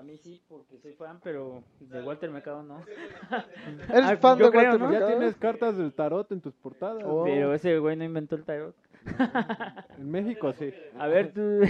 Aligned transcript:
para 0.00 0.12
mí 0.12 0.16
sí, 0.16 0.42
porque 0.48 0.78
soy 0.78 0.94
fan, 0.94 1.20
pero 1.22 1.62
de 1.78 2.02
Walter 2.02 2.30
Mercado 2.30 2.62
no. 2.62 2.82
¿Eres 3.92 4.10
Ah, 4.12 4.16
fan 4.16 4.38
de 4.38 4.44
yo 4.44 4.50
creo, 4.50 4.70
Walter 4.70 4.80
¿no? 4.80 4.92
Ya 4.92 5.06
tienes 5.08 5.36
cartas 5.36 5.76
del 5.76 5.92
tarot 5.92 6.32
en 6.32 6.40
tus 6.40 6.54
portadas. 6.54 7.02
Oh. 7.04 7.24
Pero 7.24 7.52
ese 7.52 7.78
güey 7.78 7.96
no 7.96 8.04
inventó 8.04 8.34
el 8.34 8.44
tarot. 8.44 8.74
En 9.98 10.10
México 10.10 10.54
sí. 10.54 10.72
A 10.98 11.06
ver, 11.06 11.34
tú. 11.34 11.40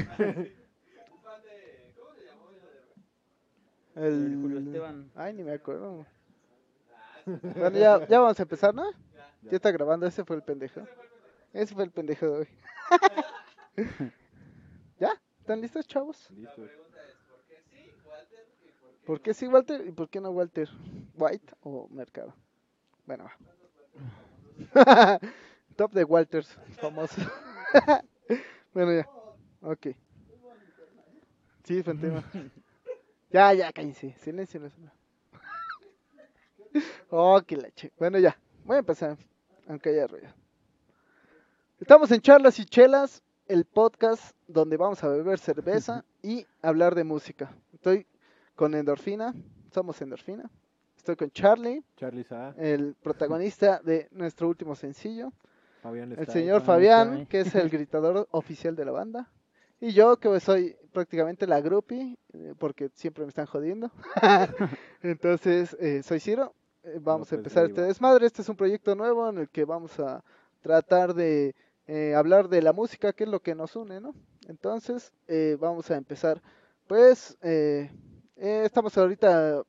El... 3.96 4.38
Julio 4.40 4.60
Esteban. 4.60 5.10
Ay, 5.16 5.34
ni 5.34 5.42
me 5.42 5.54
acuerdo. 5.54 6.06
Bueno, 7.26 7.76
ya, 7.76 8.06
ya 8.06 8.20
vamos 8.20 8.38
a 8.38 8.42
empezar, 8.44 8.72
¿no? 8.72 8.92
Ya 9.42 9.56
está 9.56 9.72
grabando, 9.72 10.06
ese 10.06 10.24
fue 10.24 10.36
el 10.36 10.42
pendejo. 10.42 10.82
Ese 11.52 11.74
fue 11.74 11.82
el 11.82 11.90
pendejo 11.90 12.26
de 12.26 12.38
hoy. 12.38 12.48
¿Ya? 15.00 15.20
¿Están 15.40 15.60
listos, 15.60 15.84
chavos? 15.88 16.30
Listo. 16.30 16.62
¿Por 19.04 19.20
qué 19.20 19.34
sí 19.34 19.46
Walter 19.46 19.86
y 19.86 19.92
por 19.92 20.08
qué 20.08 20.20
no 20.20 20.30
Walter? 20.30 20.68
¿White 21.16 21.54
o 21.62 21.88
Mercado? 21.90 22.34
Bueno, 23.06 23.24
va. 23.24 23.32
Top 25.76 25.92
de 25.92 26.04
Walters, 26.04 26.58
famoso. 26.78 27.20
bueno, 28.74 28.92
ya. 28.92 29.08
Ok. 29.62 29.88
Sí, 31.64 31.82
Fantema. 31.82 32.24
Ya, 33.32 33.54
ya, 33.54 33.72
cállense. 33.72 34.12
Silencio. 34.18 34.58
no 34.58 34.70
oh, 37.10 37.40
qué 37.46 37.56
leche. 37.56 37.92
Bueno, 37.96 38.18
ya. 38.18 38.36
Voy 38.64 38.74
a 38.74 38.80
empezar, 38.80 39.16
aunque 39.68 39.90
haya 39.90 40.08
ruido. 40.08 40.28
Estamos 41.78 42.10
en 42.10 42.20
Charlas 42.20 42.58
y 42.58 42.64
Chelas, 42.64 43.22
el 43.46 43.64
podcast 43.66 44.36
donde 44.48 44.76
vamos 44.76 45.04
a 45.04 45.08
beber 45.08 45.38
cerveza 45.38 46.04
y 46.22 46.44
hablar 46.60 46.96
de 46.96 47.04
música. 47.04 47.54
Estoy 47.72 48.04
con 48.60 48.74
Endorfina, 48.74 49.34
somos 49.72 50.02
Endorfina. 50.02 50.50
Estoy 50.94 51.16
con 51.16 51.30
Charlie, 51.30 51.82
Charlie 51.96 52.24
Sa, 52.24 52.54
el 52.58 52.94
protagonista 52.94 53.80
de 53.82 54.06
nuestro 54.10 54.48
último 54.48 54.74
sencillo. 54.74 55.32
Fabián 55.80 56.12
El 56.12 56.18
está 56.18 56.34
señor 56.34 56.60
ahí, 56.60 56.66
Fabián, 56.66 57.12
está 57.14 57.28
que 57.30 57.40
es 57.40 57.54
el 57.54 57.70
gritador 57.70 58.28
oficial 58.32 58.76
de 58.76 58.84
la 58.84 58.92
banda. 58.92 59.30
Y 59.80 59.92
yo, 59.92 60.18
que 60.18 60.38
soy 60.40 60.76
prácticamente 60.92 61.46
la 61.46 61.62
groupie, 61.62 62.18
eh, 62.34 62.52
porque 62.58 62.90
siempre 62.92 63.24
me 63.24 63.30
están 63.30 63.46
jodiendo. 63.46 63.90
Entonces, 65.02 65.74
eh, 65.80 66.02
soy 66.02 66.20
Ciro. 66.20 66.54
Eh, 66.82 66.98
vamos 67.00 67.32
a 67.32 67.36
López 67.36 67.38
empezar 67.38 67.64
este 67.64 67.80
desmadre. 67.80 68.26
Este 68.26 68.42
es 68.42 68.48
un 68.50 68.56
proyecto 68.56 68.94
nuevo 68.94 69.26
en 69.30 69.38
el 69.38 69.48
que 69.48 69.64
vamos 69.64 69.98
a 69.98 70.22
tratar 70.60 71.14
de 71.14 71.54
eh, 71.86 72.14
hablar 72.14 72.50
de 72.50 72.60
la 72.60 72.74
música, 72.74 73.14
que 73.14 73.24
es 73.24 73.30
lo 73.30 73.40
que 73.40 73.54
nos 73.54 73.74
une, 73.74 74.02
¿no? 74.02 74.14
Entonces, 74.48 75.14
eh, 75.28 75.56
vamos 75.58 75.90
a 75.90 75.96
empezar. 75.96 76.42
Pues, 76.86 77.38
eh, 78.40 78.62
eh, 78.62 78.62
estamos 78.64 78.96
ahorita 78.98 79.62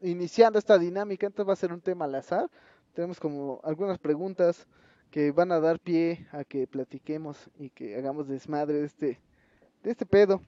iniciando 0.00 0.58
esta 0.58 0.78
dinámica, 0.78 1.26
entonces 1.26 1.48
va 1.48 1.52
a 1.54 1.56
ser 1.56 1.72
un 1.72 1.80
tema 1.80 2.04
al 2.04 2.14
azar. 2.14 2.48
Tenemos 2.94 3.18
como 3.20 3.60
algunas 3.64 3.98
preguntas 3.98 4.66
que 5.10 5.30
van 5.32 5.52
a 5.52 5.60
dar 5.60 5.78
pie 5.80 6.26
a 6.32 6.44
que 6.44 6.66
platiquemos 6.66 7.50
y 7.58 7.70
que 7.70 7.96
hagamos 7.96 8.28
desmadre 8.28 8.74
de 8.80 8.86
este, 8.86 9.20
de 9.82 9.90
este 9.90 10.04
pedo. 10.06 10.42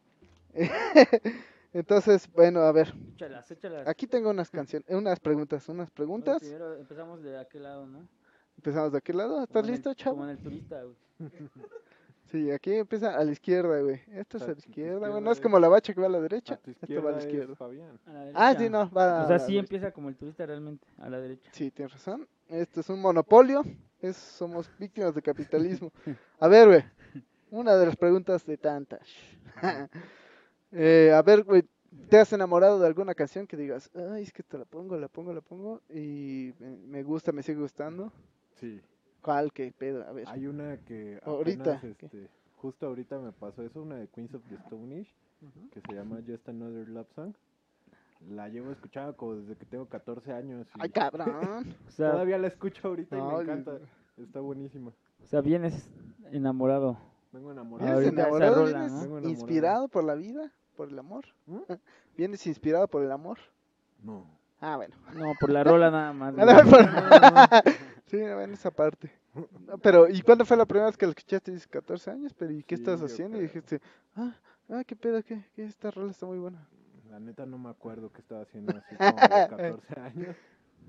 Entonces, 1.72 2.28
bueno, 2.32 2.60
a 2.62 2.72
ver, 2.72 2.92
Échalas, 3.14 3.48
échalas. 3.50 3.86
aquí 3.86 4.06
tengo 4.08 4.30
unas 4.30 4.50
canciones, 4.50 4.88
unas 4.90 5.20
preguntas, 5.20 5.68
unas 5.68 5.86
Bueno, 5.86 5.94
preguntas. 5.94 6.40
primero 6.40 6.74
empezamos 6.77 7.22
de 7.22 7.38
aquel 7.38 7.62
lado, 7.62 7.86
¿no? 7.86 8.08
Empezamos 8.56 8.90
de 8.92 8.98
aquel 8.98 9.16
lado, 9.18 9.30
Como 9.34 9.44
¿estás 9.44 9.64
el- 9.64 9.70
listo, 9.70 9.90
Como 9.90 9.94
chavo? 9.96 10.24
en 10.24 10.30
el 10.30 10.38
turista, 10.38 10.82
güey. 10.82 10.96
Sí, 12.31 12.50
aquí 12.50 12.75
empieza 12.75 13.17
a 13.17 13.25
la 13.25 13.33
izquierda, 13.33 13.81
güey. 13.81 14.00
Esto 14.12 14.36
es 14.36 14.45
A 14.45 14.47
la 14.48 14.53
izquierda, 14.53 15.09
güey. 15.09 15.23
No 15.23 15.33
es 15.33 15.39
es- 15.39 15.42
como 15.42 15.59
la 15.59 15.69
bacha 15.69 15.92
que 15.92 16.00
va 16.00 16.06
a 16.06 16.11
la 16.11 16.20
derecha, 16.20 16.61
esto 16.64 17.03
va 17.03 17.11
a 17.11 17.12
la 17.14 17.19
izquierda. 17.19 17.55
A 18.06 18.12
la 18.12 18.31
Ah, 18.34 18.55
sí, 18.56 18.69
no, 18.70 18.91
va 18.91 19.20
a 19.20 19.25
O 19.25 19.27
sea, 19.27 19.39
la 19.39 19.45
sí 19.45 19.59
empieza 19.59 19.91
como 19.92 20.09
el 20.09 20.17
turista 20.17 20.47
realmente, 20.47 20.86
a 20.98 21.08
la 21.08 21.20
derecha. 21.20 21.51
Sí, 21.53 21.70
tienes 21.70 21.92
razón. 21.92 22.28
Esto 22.48 22.81
es 22.81 22.89
un 22.89 23.01
monopolio. 23.01 23.62
Es, 24.01 24.17
somos 24.17 24.70
víctimas 24.78 25.14
de 25.14 25.23
capitalismo. 25.23 25.92
A 26.39 26.48
ver, 26.48 26.69
güey. 26.69 26.85
Una 27.51 27.74
de 27.77 27.86
las 27.86 27.96
preguntas 27.96 28.46
de 28.46 28.57
tantas. 28.57 29.01
Eh, 30.73 31.13
a 31.13 31.20
ver, 31.23 31.42
güey. 31.42 31.64
¿Te 32.08 32.19
has 32.19 32.33
enamorado 32.33 32.79
de 32.79 32.86
alguna 32.86 33.17
canción 33.17 33.48
que 33.48 33.57
digas, 33.57 33.90
ay, 34.13 34.23
es 34.23 34.33
que 34.33 34.45
te 34.45 34.57
la 34.57 34.64
pongo, 34.64 34.96
la 34.96 35.08
pongo, 35.08 35.33
la 35.33 35.40
pongo 35.40 35.80
y 35.90 36.55
me, 36.61 36.77
me 36.86 37.02
gusta, 37.02 37.33
me 37.33 37.42
sigue 37.42 37.58
gustando? 37.61 38.13
Sí. 38.55 38.80
¿Cuál? 39.23 39.53
¿Qué 39.53 39.73
pedo? 39.77 40.07
A 40.08 40.13
ver. 40.13 40.27
Hay 40.29 40.47
una 40.47 40.77
que 40.79 41.20
Ahorita, 41.25 41.77
apenas, 41.77 41.97
¿qué? 41.98 42.07
este, 42.07 42.29
justo 42.57 42.86
ahorita 42.86 43.19
me 43.19 43.33
pasó 43.33 43.63
eso, 43.63 43.83
una 43.83 43.97
de 43.97 44.08
Queens 44.08 44.35
of 44.35 44.42
the 44.48 44.55
Stone 44.57 45.01
Age, 45.01 45.14
que 45.73 45.81
se 45.81 45.95
llama 45.95 46.19
Just 46.27 46.48
Another 46.48 46.89
Love 46.89 47.08
Song. 47.14 47.33
La 48.29 48.48
llevo 48.48 48.70
escuchando 48.70 49.17
como 49.17 49.36
desde 49.36 49.57
que 49.57 49.64
tengo 49.64 49.86
14 49.86 50.33
años. 50.33 50.67
y 50.77 50.81
Ay, 50.83 50.91
cabrón. 50.91 51.75
O 51.89 51.91
sea, 51.91 52.13
Todavía 52.13 52.39
la 52.39 52.48
escucho 52.48 52.89
ahorita 52.89 53.17
y 53.17 53.20
me 53.23 53.41
encanta. 53.42 53.79
Está 54.19 54.41
buenísima. 54.41 54.91
o 55.23 55.27
sea, 55.27 55.41
vienes 55.41 55.91
enamorado. 56.31 56.98
Vengo 57.33 57.48
¿Vienes 57.48 57.63
enamorado. 57.63 57.92
Ahorita 57.95 58.13
enamorado? 58.23 58.55
rola, 58.57 58.73
¿Vienes 58.79 58.92
¿no? 58.92 59.01
Vengo 59.01 59.19
enamorado. 59.19 59.29
inspirado 59.31 59.89
por 59.89 60.05
la 60.05 60.14
vida? 60.17 60.52
¿Por 60.77 60.89
el 60.91 60.98
amor? 60.98 61.25
¿Mm? 61.47 61.58
¿Vienes 62.19 62.47
inspirado 62.47 62.89
por 62.89 63.02
el 63.02 63.13
amor? 63.13 63.39
No. 64.02 64.27
Ah, 64.61 64.77
bueno. 64.77 64.95
No, 65.14 65.33
por 65.41 65.48
la 65.51 65.64
rola 65.64 65.91
nada 65.91 66.13
más. 66.13 66.35
Por- 66.35 67.73
sí, 68.10 68.18
en 68.18 68.52
esa 68.52 68.70
parte. 68.70 69.10
No, 69.66 69.78
pero, 69.78 70.08
¿y 70.08 70.20
cuándo 70.22 70.44
fue 70.44 70.56
la 70.56 70.66
primera 70.66 70.86
vez 70.86 70.96
que 70.96 71.06
la 71.06 71.10
escuchaste? 71.10 71.52
Dices 71.52 71.68
14 71.68 72.10
años, 72.10 72.34
pero 72.34 72.52
¿y 72.52 72.62
qué 72.62 72.76
Sí, 72.76 72.82
estás 72.82 73.00
haciendo? 73.02 73.38
Y 73.38 73.42
dijiste, 73.42 73.80
ah, 74.16 74.34
ah, 74.68 74.82
qué 74.84 74.96
pedo, 74.96 75.22
qué, 75.22 75.44
qué 75.54 75.64
esta 75.64 75.90
rola 75.90 76.10
está 76.10 76.26
muy 76.26 76.38
buena. 76.38 76.66
La 77.10 77.20
neta 77.20 77.46
no 77.46 77.58
me 77.58 77.70
acuerdo 77.70 78.12
qué 78.12 78.20
estaba 78.20 78.42
haciendo 78.42 78.76
así 78.76 78.96
como 78.96 79.18
a 79.18 79.28
los 79.28 79.48
14 79.88 80.00
años. 80.00 80.36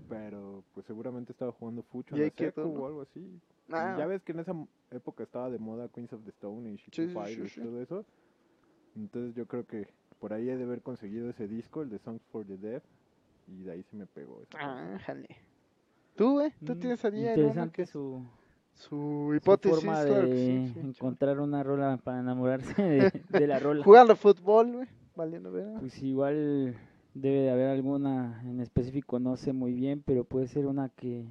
Pero 0.09 0.63
pues 0.73 0.85
seguramente 0.85 1.31
estaba 1.31 1.51
jugando 1.51 1.83
fucho 1.83 2.15
en 2.15 2.21
la 2.21 2.63
o 2.63 2.87
algo 2.87 3.01
así. 3.01 3.39
Ah, 3.71 3.95
ya 3.97 4.05
ves 4.05 4.21
que 4.23 4.33
en 4.33 4.39
esa 4.39 4.53
época 4.91 5.23
estaba 5.23 5.49
de 5.49 5.57
moda 5.57 5.87
Queens 5.89 6.11
of 6.13 6.23
the 6.23 6.31
Stone 6.31 6.69
y 6.69 6.77
Foo 6.77 6.91
sí, 6.91 7.07
Fighters 7.07 7.53
sí, 7.53 7.61
y 7.61 7.63
todo 7.63 7.81
eso. 7.81 8.05
Entonces 8.95 9.35
yo 9.35 9.45
creo 9.45 9.65
que 9.65 9.87
por 10.19 10.33
ahí 10.33 10.49
he 10.49 10.57
de 10.57 10.63
haber 10.63 10.81
conseguido 10.81 11.29
ese 11.29 11.47
disco, 11.47 11.81
el 11.81 11.89
de 11.89 11.99
Songs 11.99 12.21
for 12.31 12.45
the 12.45 12.57
Deaf. 12.57 12.83
Y 13.47 13.63
de 13.63 13.71
ahí 13.71 13.83
se 13.83 13.95
me 13.95 14.05
pegó. 14.05 14.41
ah, 14.59 14.97
jale. 15.05 15.27
¿Tú, 16.21 16.33
güey? 16.33 16.51
¿Tú 16.63 16.75
Mm, 16.75 16.79
tienes 16.81 17.03
ahí 17.03 17.17
Interesante 17.19 17.71
que 17.71 17.85
su, 17.87 18.23
su 18.75 19.31
su 19.31 19.33
hipótesis? 19.35 19.75
forma 19.75 20.03
de 20.03 20.27
sí, 20.35 20.73
sí, 20.73 20.79
encontrar 20.87 21.39
una 21.39 21.63
rola 21.63 21.97
para 21.97 22.19
enamorarse 22.19 22.79
de, 22.79 23.11
de 23.29 23.47
la 23.47 23.57
rola. 23.59 23.83
Jugando 23.83 24.15
fútbol, 24.15 24.71
güey, 24.71 24.87
valiendo 25.15 25.51
ver. 25.51 25.67
Pues 25.79 26.01
igual 26.03 26.75
debe 27.15 27.39
de 27.41 27.49
haber 27.51 27.69
alguna 27.69 28.41
en 28.45 28.59
específico, 28.59 29.19
no 29.19 29.35
sé 29.35 29.51
muy 29.51 29.73
bien, 29.73 30.03
pero 30.05 30.23
puede 30.23 30.47
ser 30.47 30.67
una 30.67 30.89
que, 30.89 31.25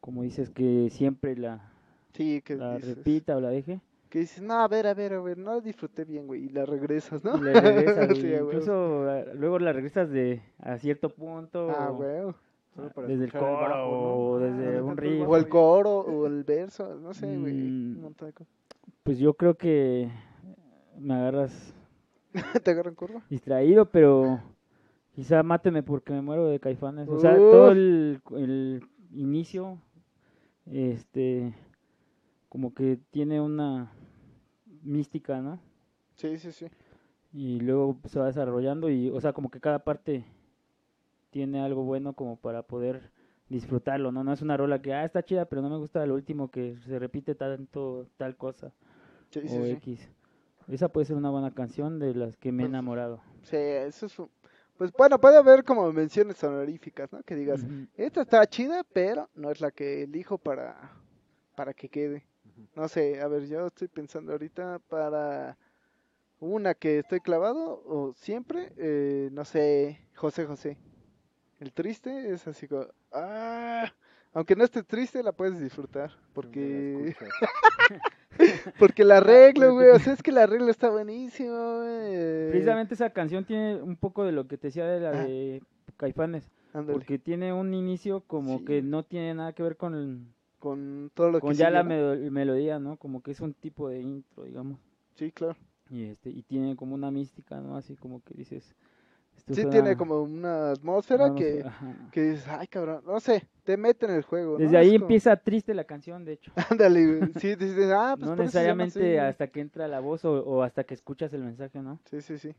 como 0.00 0.22
dices, 0.22 0.50
que 0.50 0.88
siempre 0.90 1.36
la, 1.36 1.70
Sí, 2.14 2.42
que 2.42 2.56
la 2.56 2.74
dices, 2.74 2.96
repita 2.96 3.36
o 3.36 3.40
la 3.40 3.50
deje. 3.50 3.80
que 4.10 4.20
dices, 4.20 4.42
no, 4.42 4.54
a 4.54 4.68
ver, 4.68 4.86
a 4.86 4.94
ver, 4.94 5.12
a 5.14 5.20
ver, 5.20 5.38
no 5.38 5.54
la 5.54 5.60
disfruté 5.60 6.04
bien, 6.04 6.26
güey, 6.26 6.44
y 6.44 6.48
la 6.48 6.64
regresas, 6.64 7.24
¿no? 7.24 7.36
La 7.36 7.52
regresas, 7.60 8.08
Sí. 8.20 8.28
Incluso 8.28 9.04
luego 9.34 9.58
la 9.58 9.72
regresas 9.72 10.10
de 10.10 10.42
a 10.58 10.78
cierto 10.78 11.08
punto. 11.10 11.70
Ah, 11.70 11.90
güey. 11.90 12.34
Desde 13.06 13.24
el 13.24 13.32
coro 13.32 13.52
bajo, 13.52 13.90
¿no? 13.90 14.14
o 14.16 14.36
Ah, 14.36 14.40
desde 14.40 14.82
un 14.82 14.96
riff. 14.96 15.28
O 15.28 15.36
el 15.36 15.48
coro, 15.48 15.98
o 16.00 16.26
el 16.26 16.44
verso, 16.44 16.94
no 16.96 17.12
sé, 17.14 17.26
güey, 17.38 17.52
un 17.52 17.98
Mm. 17.98 18.00
montón 18.02 18.28
de 18.28 18.32
cosas. 18.34 18.52
Pues 19.02 19.18
yo 19.18 19.34
creo 19.34 19.54
que 19.56 20.10
me 20.98 21.14
agarras 21.14 21.74
¿Te 22.64 22.70
agarran 22.70 22.94
curva? 22.94 23.22
distraído, 23.30 23.86
pero 23.90 24.40
quizá 25.14 25.42
máteme 25.42 25.82
porque 25.82 26.12
me 26.12 26.22
muero 26.22 26.48
de 26.48 26.58
caifanes. 26.60 27.08
O 27.08 27.18
sea, 27.18 27.34
Uf. 27.36 27.50
todo 27.50 27.70
el, 27.70 28.20
el 28.36 28.82
inicio, 29.12 29.78
este, 30.66 31.54
como 32.48 32.74
que 32.74 32.98
tiene 33.10 33.40
una 33.40 33.92
mística, 34.82 35.40
¿no? 35.40 35.58
Sí, 36.14 36.36
sí, 36.38 36.52
sí. 36.52 36.66
Y 37.32 37.60
luego 37.60 37.98
se 38.04 38.18
va 38.20 38.26
desarrollando 38.26 38.88
y, 38.88 39.10
o 39.10 39.20
sea, 39.20 39.32
como 39.32 39.50
que 39.50 39.60
cada 39.60 39.80
parte 39.80 40.24
tiene 41.34 41.60
algo 41.60 41.82
bueno 41.82 42.14
como 42.14 42.36
para 42.36 42.62
poder 42.62 43.10
disfrutarlo, 43.48 44.12
¿no? 44.12 44.22
No 44.22 44.32
es 44.32 44.40
una 44.40 44.56
rola 44.56 44.80
que, 44.80 44.94
ah, 44.94 45.04
está 45.04 45.24
chida, 45.24 45.46
pero 45.46 45.62
no 45.62 45.68
me 45.68 45.78
gusta 45.78 46.06
lo 46.06 46.14
último 46.14 46.48
que 46.50 46.76
se 46.86 46.98
repite 47.00 47.34
tanto 47.34 48.06
tal 48.16 48.36
cosa 48.36 48.72
Sí, 49.30 49.40
sí, 49.48 49.48
o 49.48 49.66
sí. 49.66 49.72
X. 49.72 50.08
Esa 50.68 50.88
puede 50.88 51.06
ser 51.06 51.16
una 51.16 51.30
buena 51.30 51.50
canción 51.52 51.98
de 51.98 52.14
las 52.14 52.36
que 52.36 52.52
me 52.52 52.62
he 52.62 52.66
Pues, 52.66 52.70
enamorado. 52.70 53.20
Sí, 53.42 53.56
eso 53.56 54.06
es... 54.06 54.18
un- 54.18 54.30
Pues 54.78 54.92
bueno, 54.92 55.20
puede 55.20 55.36
haber 55.38 55.64
como 55.64 55.92
menciones 55.92 56.42
honoríficas, 56.44 57.12
¿no? 57.12 57.22
Que 57.24 57.34
digas, 57.36 57.66
esta 57.96 58.22
está 58.22 58.46
chida, 58.46 58.84
pero 58.92 59.28
no 59.34 59.50
es 59.50 59.60
la 59.60 59.70
que 59.72 60.02
elijo 60.04 60.38
para, 60.38 60.92
para 61.56 61.74
que 61.74 61.88
quede. 61.88 62.26
No 62.76 62.88
sé, 62.88 63.20
a 63.20 63.28
ver, 63.28 63.46
yo 63.46 63.66
estoy 63.68 63.88
pensando 63.88 64.32
ahorita 64.32 64.80
para 64.88 65.56
una 66.40 66.74
que 66.74 67.00
estoy 67.00 67.20
clavado, 67.20 67.82
o 67.86 68.14
siempre, 68.16 68.72
eh, 68.78 69.30
no 69.32 69.44
sé, 69.44 70.00
José 70.16 70.46
José. 70.46 70.78
El 71.60 71.72
triste 71.72 72.32
es 72.32 72.46
así 72.46 72.66
como, 72.68 72.86
ah, 73.12 73.90
Aunque 74.32 74.56
no 74.56 74.64
estés 74.64 74.84
triste, 74.86 75.22
la 75.22 75.32
puedes 75.32 75.60
disfrutar. 75.60 76.10
Porque, 76.32 77.14
porque 78.78 79.04
la 79.04 79.18
arreglo, 79.18 79.74
güey. 79.74 79.90
O 79.90 79.98
sea, 80.00 80.12
es 80.12 80.22
que 80.22 80.32
la 80.32 80.42
arreglo 80.44 80.68
está 80.70 80.90
buenísimo, 80.90 81.78
güey. 81.78 82.50
Precisamente 82.50 82.94
esa 82.94 83.10
canción 83.10 83.44
tiene 83.44 83.76
un 83.80 83.96
poco 83.96 84.24
de 84.24 84.32
lo 84.32 84.46
que 84.48 84.58
te 84.58 84.68
decía 84.68 84.86
de 84.86 85.00
la 85.00 85.10
Ah. 85.10 85.24
de 85.24 85.62
Caifanes, 85.96 86.50
porque 86.72 87.18
tiene 87.18 87.52
un 87.52 87.72
inicio 87.74 88.22
como 88.26 88.58
Sí. 88.58 88.64
que 88.64 88.82
no 88.82 89.04
tiene 89.04 89.32
nada 89.34 89.52
que 89.52 89.62
ver 89.62 89.76
con 89.76 89.94
el- 89.94 90.26
con 90.58 91.10
todo 91.14 91.30
lo 91.30 91.40
con 91.40 91.50
que 91.50 91.56
ya 91.56 91.66
sigue, 91.66 91.76
la 91.76 91.84
melodía, 92.30 92.78
¿no? 92.78 92.96
Como 92.96 93.22
que 93.22 93.30
es 93.32 93.40
un 93.40 93.52
tipo 93.54 93.88
de 93.90 94.00
intro, 94.00 94.44
digamos. 94.44 94.80
Sí, 95.14 95.30
claro. 95.30 95.56
Y 95.90 96.04
este 96.06 96.30
y 96.30 96.42
tiene 96.42 96.74
como 96.74 96.94
una 96.94 97.10
mística, 97.10 97.60
¿no? 97.60 97.76
Así 97.76 97.94
como 97.96 98.22
que 98.24 98.34
dices 98.34 98.74
esto 99.36 99.54
Sí, 99.54 99.60
suena- 99.62 99.70
tiene 99.70 99.96
como 99.96 100.22
una 100.22 100.70
atmósfera 100.70 101.34
que, 101.34 101.64
dices, 102.14 102.46
ay, 102.48 102.66
cabrón. 102.66 103.02
No 103.06 103.20
sé, 103.20 103.46
te 103.64 103.76
mete 103.76 104.06
en 104.06 104.12
el 104.12 104.22
juego. 104.22 104.52
¿no? 104.52 104.58
Desde 104.58 104.76
ahí 104.78 104.92
como- 104.92 105.04
empieza 105.04 105.36
triste 105.36 105.74
la 105.74 105.84
canción, 105.84 106.24
de 106.24 106.32
hecho. 106.34 106.52
Ándale. 106.70 107.30
Sí, 107.40 107.54
dices, 107.56 107.90
ah, 107.92 108.14
pues 108.18 108.28
no 108.30 108.36
necesariamente 108.36 109.20
hasta 109.20 109.46
que 109.48 109.60
entra 109.60 109.86
la 109.88 110.00
voz 110.00 110.24
o, 110.24 110.32
o 110.44 110.62
hasta 110.62 110.84
que 110.84 110.94
escuchas 110.94 111.32
el 111.34 111.42
mensaje, 111.42 111.80
¿no? 111.80 112.00
Sí, 112.10 112.20
sí, 112.20 112.38
sí. 112.38 112.54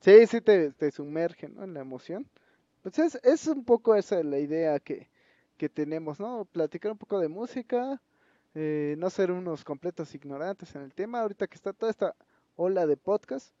Sí, 0.00 0.26
sí 0.26 0.40
te, 0.40 0.70
te 0.72 0.90
sumerge, 0.90 1.48
¿no? 1.48 1.64
En 1.64 1.74
la 1.74 1.80
emoción. 1.80 2.26
Pues 2.82 2.98
es, 3.00 3.16
es 3.24 3.46
un 3.48 3.64
poco 3.64 3.94
esa 3.96 4.22
la 4.22 4.38
idea 4.38 4.78
que, 4.80 5.08
que 5.56 5.68
tenemos, 5.68 6.20
¿no? 6.20 6.44
Platicar 6.46 6.92
un 6.92 6.98
poco 6.98 7.18
de 7.18 7.28
música, 7.28 8.00
eh, 8.54 8.94
no 8.98 9.10
ser 9.10 9.30
unos 9.32 9.64
completos 9.64 10.14
ignorantes 10.14 10.74
en 10.76 10.82
el 10.82 10.92
tema. 10.94 11.20
Ahorita 11.20 11.46
que 11.48 11.56
está 11.56 11.72
toda 11.72 11.90
esta 11.90 12.14
ola 12.56 12.86
de 12.86 12.96
podcast, 12.96 13.52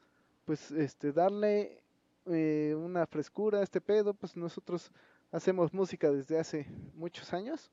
pues 0.44 0.70
este 0.70 1.12
darle 1.12 1.82
eh, 2.30 2.74
una 2.76 3.06
frescura 3.06 3.62
este 3.62 3.80
pedo, 3.80 4.14
pues 4.14 4.36
nosotros 4.36 4.90
hacemos 5.32 5.72
música 5.74 6.10
desde 6.10 6.38
hace 6.38 6.66
muchos 6.94 7.32
años. 7.32 7.70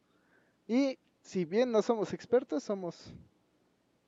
Y 0.68 0.98
si 1.22 1.46
bien 1.46 1.72
no 1.72 1.82
somos 1.82 2.14
expertos, 2.14 2.64
somos... 2.64 3.14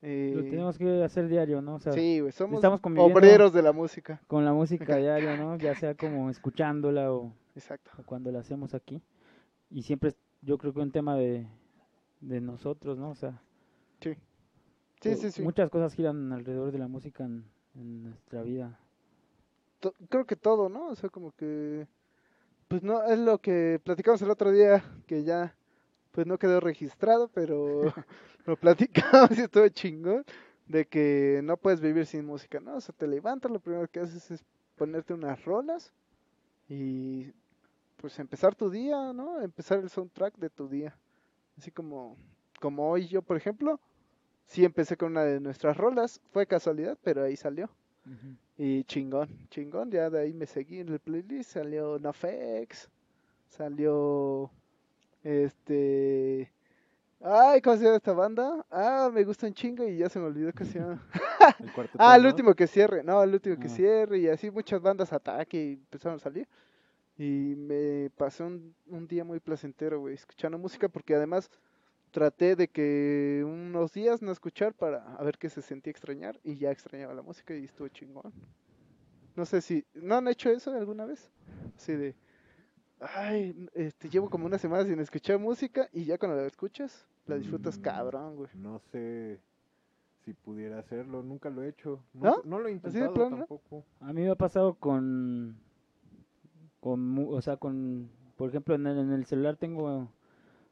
eh, 0.02 0.34
Lo 0.36 0.44
tenemos 0.44 0.78
que 0.78 1.04
hacer 1.04 1.28
diario, 1.28 1.62
¿no? 1.62 1.76
O 1.76 1.80
sea, 1.80 1.94
Sí, 1.94 2.20
somos 2.32 2.58
estamos 2.58 2.82
obreros 2.98 3.54
de 3.54 3.62
la 3.62 3.72
música. 3.74 4.22
con 4.28 4.46
la 4.46 4.54
música 4.54 4.96
diario, 4.98 5.38
¿no? 5.38 5.58
Ya 5.58 5.76
sea 5.76 5.96
como 5.96 6.30
escuchándola 6.30 7.12
o, 7.14 7.34
Exacto. 7.56 7.92
o 7.98 8.04
cuando 8.04 8.32
la 8.32 8.40
hacemos 8.40 8.74
aquí. 8.74 9.02
Y 9.70 9.84
siempre 9.84 10.14
yo 10.42 10.58
creo 10.58 10.74
que 10.74 10.80
un 10.80 10.92
tema 10.92 11.16
de, 11.16 11.48
de 12.22 12.42
nosotros, 12.42 12.98
¿no? 12.98 13.10
O 13.12 13.16
sea, 13.16 13.42
Sí. 14.02 14.16
Sí, 15.02 15.16
sí, 15.16 15.32
sí. 15.32 15.42
muchas 15.44 15.70
cosas 15.70 15.94
giran 15.94 16.32
alrededor 16.34 16.72
de 16.72 16.80
la 16.80 16.88
música 16.88 17.24
en, 17.24 17.46
en 17.76 18.04
nuestra 18.04 18.42
vida. 18.44 18.80
To- 19.80 19.94
creo 20.10 20.26
que 20.26 20.36
todo, 20.36 20.70
¿no? 20.70 20.88
O 20.88 20.96
sea, 20.96 21.10
como 21.10 21.32
que... 21.36 21.88
Pues 22.68 22.84
no, 22.84 23.04
es 23.04 23.20
lo 23.20 23.40
que 23.40 23.82
platicamos 23.84 24.22
el 24.24 24.32
otro 24.32 24.52
día, 24.52 24.84
que 25.08 25.24
ya, 25.24 25.56
pues 26.12 26.28
no 26.28 26.40
quedó 26.40 26.60
registrado, 26.62 27.30
pero 27.30 27.82
lo 28.48 28.58
platicamos 28.58 29.38
y 29.38 29.42
estuvo 29.44 29.68
chingón, 29.70 30.26
de 30.68 30.88
que 30.88 31.42
no 31.44 31.58
puedes 31.58 31.82
vivir 31.82 32.06
sin 32.08 32.26
música, 32.26 32.60
¿no? 32.62 32.78
O 32.78 32.82
sea, 32.82 32.96
te 32.98 33.08
levantas, 33.08 33.52
lo 33.52 33.60
primero 33.62 33.88
que 33.90 34.02
haces 34.02 34.32
es 34.32 34.46
ponerte 34.78 35.14
unas 35.14 35.44
rolas 35.46 35.94
y 36.70 37.34
pues 37.98 38.20
empezar 38.20 38.56
tu 38.56 38.70
día, 38.70 39.14
¿no? 39.14 39.42
Empezar 39.42 39.80
el 39.80 39.90
soundtrack 39.90 40.38
de 40.38 40.50
tu 40.50 40.68
día. 40.70 40.98
Así 41.58 41.72
como, 41.72 42.18
como 42.62 42.90
hoy 42.92 43.08
yo, 43.08 43.22
por 43.24 43.38
ejemplo, 43.38 43.80
sí 44.48 44.66
empecé 44.66 44.98
con 44.98 45.12
una 45.14 45.24
de 45.26 45.40
nuestras 45.42 45.78
rolas, 45.78 46.22
fue 46.32 46.48
casualidad, 46.48 46.98
pero 47.04 47.24
ahí 47.24 47.36
salió. 47.38 47.70
Y 48.58 48.84
chingón, 48.86 49.30
chingón, 49.50 49.92
ya 49.92 50.10
de 50.10 50.20
ahí 50.22 50.34
me 50.34 50.46
seguí 50.48 50.80
en 50.80 50.90
el 50.90 51.00
playlist, 51.00 51.52
salió 51.52 52.00
NoFX, 52.00 52.90
salió 53.50 54.52
este 55.24 56.52
ay, 57.22 57.62
¿cómo 57.62 57.78
se 57.78 57.84
llama 57.84 57.98
esta 57.98 58.14
banda? 58.14 58.66
Ah, 58.72 59.10
me 59.14 59.24
gusta 59.24 59.48
un 59.48 59.54
chingo 59.54 59.88
y 59.88 59.98
ya 59.98 60.10
se 60.10 60.20
me 60.20 60.26
olvidó 60.26 60.52
que 60.54 60.66
se 60.66 60.80
llama. 60.80 61.04
El 61.60 61.72
ah, 61.98 62.16
el 62.16 62.26
último 62.26 62.54
que 62.56 62.68
cierre, 62.68 63.04
no, 63.04 63.22
el 63.24 63.34
último 63.34 63.58
que 63.58 63.68
Ah. 63.68 63.70
cierre 63.70 64.20
y 64.20 64.28
así 64.28 64.52
muchas 64.52 64.82
bandas 64.82 65.14
ataque 65.14 65.58
y 65.64 65.74
empezaron 65.74 66.18
a 66.18 66.20
salir. 66.22 66.48
Y 67.18 67.56
me 67.58 68.10
pasé 68.18 68.44
un, 68.44 68.76
un 68.88 69.08
día 69.08 69.24
muy 69.24 69.40
placentero, 69.40 70.00
güey, 70.00 70.16
escuchando 70.16 70.58
música 70.58 70.88
porque 70.90 71.16
además 71.16 71.50
traté 72.12 72.56
de 72.56 72.68
que 72.68 73.44
unos 73.46 73.92
días 73.94 74.22
no 74.22 74.32
escuchar 74.32 74.74
para 74.74 75.16
a 75.16 75.24
ver 75.24 75.38
qué 75.38 75.50
se 75.50 75.62
sentía 75.62 75.92
extrañar 75.92 76.40
y 76.44 76.58
ya 76.58 76.72
extrañaba 76.72 77.14
la 77.14 77.22
música 77.22 77.56
y 77.56 77.66
estuvo 77.66 77.88
chingón. 77.90 78.32
No 79.36 79.46
sé 79.46 79.62
si, 79.62 79.86
¿no 79.94 80.16
han 80.16 80.28
hecho 80.28 80.50
eso 80.50 80.72
alguna 80.72 81.06
vez? 81.06 81.30
Así 81.76 81.94
de, 81.94 82.16
ay, 83.00 83.68
este, 83.76 84.10
llevo 84.10 84.30
como 84.30 84.46
una 84.48 84.58
semana 84.58 84.84
sin 84.86 85.00
escuchar 85.00 85.38
música 85.40 85.90
y 85.94 86.06
ya 86.06 86.18
cuando 86.18 86.38
la 86.38 86.48
escuchas, 86.48 87.06
la 87.28 87.36
disfrutas 87.36 87.78
Mm. 87.78 87.82
cabrón, 87.82 88.36
güey. 88.36 88.50
No 88.56 88.80
sé 88.92 89.40
si 90.26 90.34
pudiera 90.34 90.80
hacerlo, 90.80 91.22
nunca 91.22 91.50
lo 91.50 91.62
he 91.64 91.70
hecho. 91.70 92.04
¿No? 92.14 92.38
No, 92.38 92.42
no 92.46 92.60
lo 92.60 92.68
he 92.68 92.72
de 92.72 92.76
intentado 92.78 93.30
no? 93.30 93.38
tampoco. 93.38 93.86
A 94.00 94.12
mí 94.12 94.22
me 94.24 94.30
ha 94.32 94.36
pasado 94.36 94.74
con, 94.74 95.56
con, 96.80 97.00
mu- 97.08 97.32
o 97.32 97.42
sea, 97.42 97.58
con, 97.58 98.10
por 98.38 98.50
ejemplo, 98.50 98.74
en 98.76 98.88
el, 98.88 98.98
en 98.98 99.12
el 99.12 99.26
celular 99.26 99.56
tengo 99.58 100.12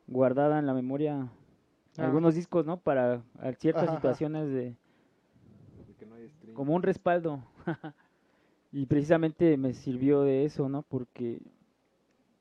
guardada 0.08 0.60
en 0.60 0.66
la 0.66 0.74
memoria 0.74 1.30
Ah. 1.98 2.04
algunos 2.06 2.36
discos, 2.36 2.66
¿no? 2.66 2.78
Para 2.78 3.24
ciertas 3.58 3.86
Ajá, 3.86 3.96
situaciones 3.96 4.50
de, 4.50 4.76
de 5.88 5.94
que 5.98 6.06
no 6.06 6.16
hay 6.16 6.28
stream. 6.30 6.54
como 6.54 6.76
un 6.76 6.84
respaldo. 6.84 7.42
y 8.74 8.86
precisamente 8.86 9.56
me 9.58 9.74
sirvió 9.74 10.22
de 10.24 10.44
eso, 10.44 10.68
¿no? 10.68 10.82
Porque 10.84 11.42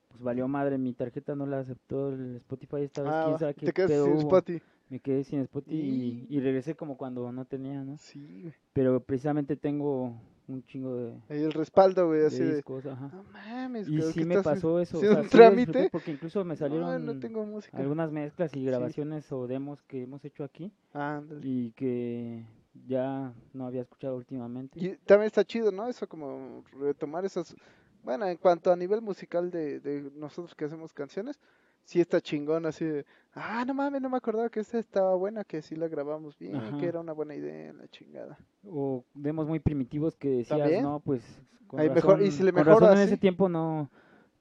pues 0.08 0.20
valió 0.22 0.48
madre, 0.48 0.76
mi 0.76 0.92
tarjeta 0.92 1.36
no 1.36 1.46
la 1.46 1.60
aceptó 1.60 2.08
el 2.10 2.36
Spotify 2.36 2.82
esta 2.82 3.02
vez, 3.02 3.12
Ah, 3.14 3.22
quién 3.26 3.38
sabe 3.38 3.54
qué 3.54 3.66
te 3.66 3.72
quedas 3.72 3.90
pedo 3.92 4.06
sin. 4.06 4.16
Spotify. 4.18 4.62
Me 4.90 5.00
quedé 5.00 5.24
sin 5.24 5.40
Spotify 5.40 5.76
y, 5.76 6.26
y 6.28 6.40
regresé 6.40 6.74
como 6.74 6.96
cuando 6.96 7.30
no 7.32 7.44
tenía, 7.44 7.82
¿no? 7.84 7.96
Sí, 7.96 8.42
güey. 8.42 8.54
Pero 8.72 9.00
precisamente 9.00 9.56
tengo 9.56 10.14
un 10.46 10.62
chingo 10.64 10.94
de, 10.96 11.14
el 11.28 11.52
respaldo, 11.52 12.08
güey, 12.08 12.26
así 12.26 12.40
de, 12.40 12.56
discos, 12.56 12.84
ajá. 12.86 13.08
no 13.12 13.22
mames, 13.32 13.88
Y 13.88 13.96
creo 13.96 14.10
sí 14.12 14.20
que 14.20 14.26
me 14.26 14.34
estás 14.34 14.54
pasó 14.56 14.78
eso. 14.80 14.98
o 14.98 15.00
sea, 15.00 15.20
un 15.22 15.28
trámite. 15.28 15.88
porque 15.90 16.10
incluso 16.12 16.44
me 16.44 16.54
salieron 16.56 17.04
no 17.06 17.18
tengo 17.18 17.44
música. 17.46 17.78
algunas 17.78 18.10
mezclas 18.12 18.50
y 18.54 18.58
Sí. 18.60 18.64
grabaciones 18.64 19.30
o 19.32 19.46
demos 19.46 19.82
que 19.82 20.02
hemos 20.02 20.24
hecho 20.24 20.44
aquí 20.44 20.70
Ah, 20.92 21.22
y 21.42 21.70
que 21.72 22.44
ya 22.86 23.32
no 23.52 23.66
había 23.66 23.82
escuchado 23.82 24.16
últimamente. 24.16 24.78
Y 24.78 24.96
también 25.06 25.26
está 25.28 25.44
chido, 25.44 25.70
¿no? 25.72 25.88
Eso 25.88 26.06
como 26.08 26.62
retomar 26.78 27.24
esas... 27.24 27.54
Bueno, 28.02 28.26
en 28.26 28.36
cuanto 28.36 28.70
a 28.70 28.76
nivel 28.76 29.00
musical 29.00 29.50
de, 29.50 29.80
de 29.80 30.10
nosotros 30.16 30.54
que 30.54 30.66
hacemos 30.66 30.92
canciones, 30.92 31.40
sí 31.84 32.00
está 32.00 32.20
chingón, 32.20 32.66
así 32.66 32.84
de... 32.84 33.06
Ah, 33.36 33.64
no 33.66 33.74
mames, 33.74 34.00
no 34.00 34.08
me 34.10 34.16
acordaba 34.16 34.48
que 34.48 34.60
esta 34.60 34.78
estaba 34.78 35.14
buena, 35.16 35.42
que 35.44 35.60
sí 35.60 35.74
la 35.74 35.88
grabamos 35.88 36.38
bien, 36.38 36.54
Ajá. 36.56 36.78
que 36.78 36.86
era 36.86 37.00
una 37.00 37.12
buena 37.12 37.34
idea, 37.34 37.72
la 37.72 37.88
chingada. 37.88 38.38
O 38.64 39.04
demos 39.14 39.48
muy 39.48 39.58
primitivos 39.58 40.16
que 40.16 40.28
decías, 40.28 40.60
¿También? 40.60 40.82
no, 40.84 41.00
pues 41.00 41.22
con 41.66 41.80
razón, 41.80 41.94
mejor- 41.94 42.22
y 42.22 42.30
si 42.30 42.44
le 42.44 42.52
con 42.52 42.60
mejora 42.64 42.86
razón 42.86 42.98
en 42.98 43.04
ese 43.08 43.16
tiempo 43.16 43.48
no 43.48 43.90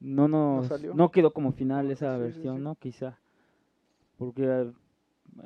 no 0.00 0.28
nos 0.28 0.68
salió. 0.68 0.94
no 0.94 1.10
quedó 1.10 1.32
como 1.32 1.50
final 1.52 1.90
esa 1.90 2.14
Sí, 2.16 2.22
versión, 2.22 2.56
sí. 2.58 2.62
¿no? 2.62 2.74
Quizá. 2.76 3.18
Porque 4.18 4.44
eh, 4.44 4.72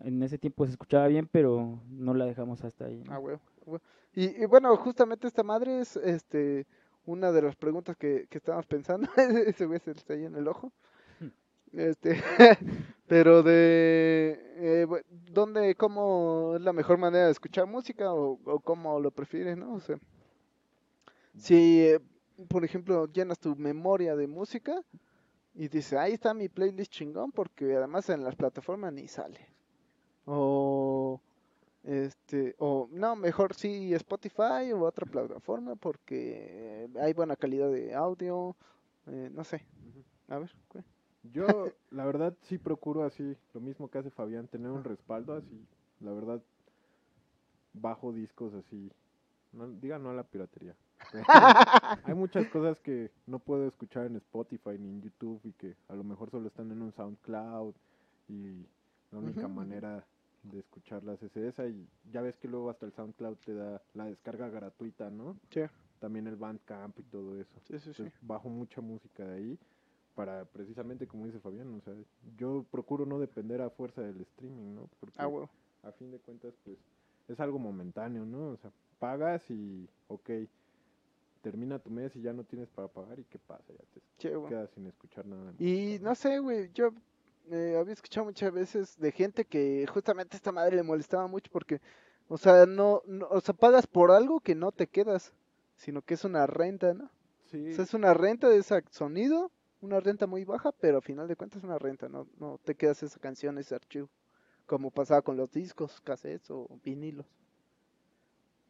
en 0.05 0.23
ese 0.23 0.37
tiempo 0.37 0.67
se 0.67 0.73
escuchaba 0.73 1.07
bien, 1.07 1.29
pero 1.31 1.81
no 1.91 2.13
la 2.15 2.27
dejamos 2.27 2.63
hasta 2.65 2.87
ahí. 2.87 3.03
¿no? 3.05 3.13
Ah, 3.15 3.19
huevo. 3.19 3.41
Y, 4.15 4.43
y 4.43 4.47
bueno, 4.47 4.77
justamente 4.77 5.27
esta 5.27 5.43
madre 5.43 5.81
es 5.81 5.97
este 5.97 6.67
una 7.07 7.33
de 7.33 7.41
las 7.43 7.57
preguntas 7.57 7.97
que, 7.97 8.27
que 8.29 8.39
estábamos 8.39 8.67
pensando. 8.67 9.09
Ese 9.17 9.65
güey 9.67 9.79
se 9.81 9.93
le 9.93 9.99
está 9.99 10.13
ahí 10.15 10.25
en 10.25 10.35
el 10.37 10.49
ojo. 10.49 10.73
Este, 11.73 12.23
pero 13.07 13.43
de 13.43 14.39
eh, 14.57 14.87
dónde, 15.31 15.75
cómo 15.75 16.55
es 16.57 16.63
la 16.63 16.73
mejor 16.73 16.99
manera 16.99 17.27
de 17.27 17.33
escuchar 17.33 17.67
música 17.67 18.13
o, 18.13 18.39
o 18.45 18.61
cómo 18.61 19.01
lo 19.01 19.11
prefieres, 19.11 19.57
¿no? 19.57 19.75
O 19.75 19.81
sea, 19.81 19.99
si, 21.37 21.81
eh, 21.87 22.01
por 22.49 22.65
ejemplo, 22.65 23.07
llenas 23.07 23.39
tu 23.39 23.55
memoria 23.57 24.17
de 24.17 24.27
música 24.27 24.83
y 25.55 25.69
dices, 25.69 25.95
ahí 25.95 26.15
está 26.15 26.35
mi 26.35 26.49
playlist 26.49 26.93
chingón, 26.93 27.33
porque 27.33 27.77
además 27.77 28.09
en 28.11 28.25
las 28.25 28.37
plataformas 28.37 28.93
ni 28.93 29.09
sale. 29.09 29.41
O 30.27 31.21
este, 31.85 32.57
o 32.59 32.89
no, 32.93 33.17
mejor 33.17 33.55
sí 33.55 33.95
Spotify 33.95 34.73
u 34.75 34.85
otra 34.85 35.07
plataforma 35.07 35.77
porque 35.77 36.89
hay 37.01 37.13
buena 37.15 37.37
calidad 37.37 37.71
de 37.73 37.95
audio, 37.95 38.57
eh, 39.09 39.31
no 39.33 39.45
sé. 39.45 39.67
A 40.29 40.39
ver. 40.39 40.53
Yo, 41.23 41.73
la 41.91 42.07
verdad, 42.07 42.37
sí 42.43 42.59
procuro 42.59 43.05
así, 43.05 43.37
lo 43.53 43.61
mismo 43.61 43.91
que 43.91 43.99
hace 43.99 44.11
Fabián, 44.11 44.49
tener 44.49 44.71
un 44.71 44.85
respaldo 44.85 45.35
así. 45.35 45.67
La 46.01 46.13
verdad, 46.13 46.41
bajo 47.73 48.13
discos 48.13 48.55
así. 48.55 48.91
No, 49.53 49.67
diga 49.69 49.99
no 49.99 50.11
a 50.11 50.15
la 50.15 50.25
piratería. 50.25 50.77
Hay 52.05 52.15
muchas 52.15 52.47
cosas 52.49 52.81
que 52.81 53.11
no 53.27 53.39
puedo 53.39 53.67
escuchar 53.67 54.07
en 54.07 54.17
Spotify 54.17 54.79
ni 54.79 54.89
en 54.89 55.03
YouTube 55.03 55.41
y 55.45 55.53
que 55.53 55.77
a 55.89 55.95
lo 55.95 56.05
mejor 56.05 56.31
solo 56.31 56.49
están 56.49 56.71
en 56.71 56.83
un 56.83 56.93
SoundCloud 56.93 57.75
y 58.29 58.67
la 59.11 59.19
única 59.19 59.49
manera 59.49 60.05
de 60.43 60.59
escucharlas 60.61 61.23
es 61.23 61.37
esa 61.37 61.67
y 61.67 61.89
ya 62.13 62.21
ves 62.21 62.37
que 62.37 62.49
luego 62.49 62.71
hasta 62.71 62.87
el 62.87 62.93
SoundCloud 62.93 63.37
te 63.45 63.55
da 63.55 63.83
la 63.95 64.05
descarga 64.07 64.49
gratuita, 64.49 65.11
¿no? 65.11 65.37
Sí, 65.51 65.63
También 65.99 66.27
el 66.27 66.37
Bandcamp 66.37 66.99
y 66.99 67.03
todo 67.05 67.37
eso. 67.41 67.61
sí, 67.65 67.79
sí, 67.79 67.93
sí. 67.95 68.03
Entonces, 68.03 68.13
bajo 68.21 68.49
mucha 68.49 68.81
música 68.81 69.25
de 69.25 69.35
ahí 69.37 69.59
para 70.19 70.45
precisamente 70.47 71.07
como 71.07 71.27
dice 71.27 71.39
Fabián, 71.39 71.73
o 71.77 71.81
sea, 71.81 71.95
yo 72.37 72.65
procuro 72.73 73.07
no 73.07 73.21
depender 73.21 73.63
a 73.63 73.71
fuerza 73.71 74.03
del 74.03 74.21
streaming, 74.23 74.75
¿no? 74.75 74.91
Porque 74.99 75.15
Ah, 75.17 75.31
a 75.85 75.93
fin 75.93 76.11
de 76.11 76.19
cuentas, 76.19 76.53
pues, 76.65 76.77
es 77.29 77.39
algo 77.39 77.61
momentáneo, 77.61 78.25
¿no? 78.25 78.49
O 78.49 78.57
sea, 78.57 78.73
pagas 78.99 79.49
y, 79.49 79.89
ok, 80.09 80.31
termina 81.41 81.79
tu 81.79 81.91
mes 81.91 82.17
y 82.17 82.23
ya 82.23 82.33
no 82.33 82.43
tienes 82.43 82.69
para 82.69 82.89
pagar 82.89 83.21
y 83.21 83.25
qué 83.27 83.39
pasa, 83.39 83.63
ya 83.69 83.85
te 83.95 84.01
Che, 84.19 84.33
quedas 84.49 84.69
sin 84.75 84.89
escuchar 84.89 85.25
nada. 85.25 85.55
Y 85.61 86.01
no 86.01 86.17
sé, 86.17 86.41
güey, 86.41 86.69
yo 86.75 86.91
eh, 87.53 87.77
había 87.79 87.93
escuchado 87.93 88.27
muchas 88.27 88.53
veces 88.53 88.99
de 88.99 89.13
gente 89.13 89.45
que 89.45 89.87
justamente 89.87 90.37
esta 90.37 90.51
madre 90.51 90.75
le 90.75 90.83
molestaba 90.83 91.29
mucho 91.29 91.49
porque, 91.53 91.81
o 92.27 92.39
sea, 92.39 92.67
no, 92.67 93.03
no, 93.07 93.29
o 93.31 93.41
sea, 93.41 93.55
pagas 93.55 93.87
por 93.87 94.11
algo 94.11 94.41
que 94.41 94.57
no 94.57 94.73
te 94.73 94.89
quedas, 94.89 95.33
sino 95.77 96.03
que 96.03 96.15
es 96.15 96.25
una 96.25 96.45
renta, 96.49 96.93
¿no? 96.93 97.09
Sí, 97.53 97.71
O 97.71 97.75
sea, 97.75 97.85
es 97.85 97.95
una 97.95 98.15
renta 98.15 98.49
de 98.49 98.59
ese 98.59 98.83
sonido, 98.91 99.53
una 99.81 100.01
renta 100.01 100.27
muy 100.27 100.45
baja, 100.45 100.73
pero 100.73 100.99
a 100.99 101.03
final 101.03 101.29
de 101.29 101.37
cuentas 101.37 101.59
es 101.59 101.65
una 101.65 101.79
renta, 101.79 102.09
no, 102.09 102.29
no 102.39 102.59
te 102.65 102.75
quedas 102.77 103.03
esa 103.03 103.19
canción, 103.21 103.59
ese 103.59 103.75
archivo, 103.75 104.09
como 104.67 104.91
pasaba 104.91 105.23
con 105.23 105.37
los 105.37 105.51
discos, 105.53 106.01
cassettes 106.03 106.51
o 106.51 106.69
vinilos. 106.85 107.27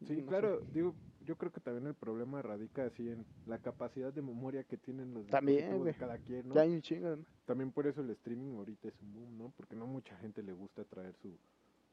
sí, 0.06 0.22
No 0.22 0.32
sé. 0.32 0.50
claro, 0.50 0.62
digo, 0.72 0.94
yo 1.20 1.36
creo 1.36 1.52
que 1.52 1.60
también 1.60 1.86
el 1.86 1.94
problema 1.94 2.42
radica 2.42 2.86
así 2.86 3.08
en 3.10 3.26
la 3.46 3.58
capacidad 3.58 4.12
de 4.12 4.22
memoria 4.22 4.64
que 4.64 4.76
tienen 4.76 5.14
los 5.14 5.26
También, 5.30 5.64
dispositivos 5.66 5.86
de 5.86 5.94
cada 5.94 6.18
quien, 6.18 6.48
¿no? 6.48 6.54
Ya 6.54 6.62
hay 6.62 6.70
un 6.74 6.82
chingo, 6.82 7.16
¿no? 7.16 7.24
También 7.46 7.72
por 7.72 7.86
eso 7.86 8.02
el 8.02 8.10
streaming 8.10 8.56
ahorita 8.56 8.88
es 8.88 8.94
un 9.02 9.14
boom, 9.14 9.38
¿no? 9.38 9.52
Porque 9.56 9.76
no 9.76 9.86
mucha 9.86 10.16
gente 10.18 10.42
le 10.42 10.52
gusta 10.52 10.84
traer 10.84 11.14
su 11.22 11.38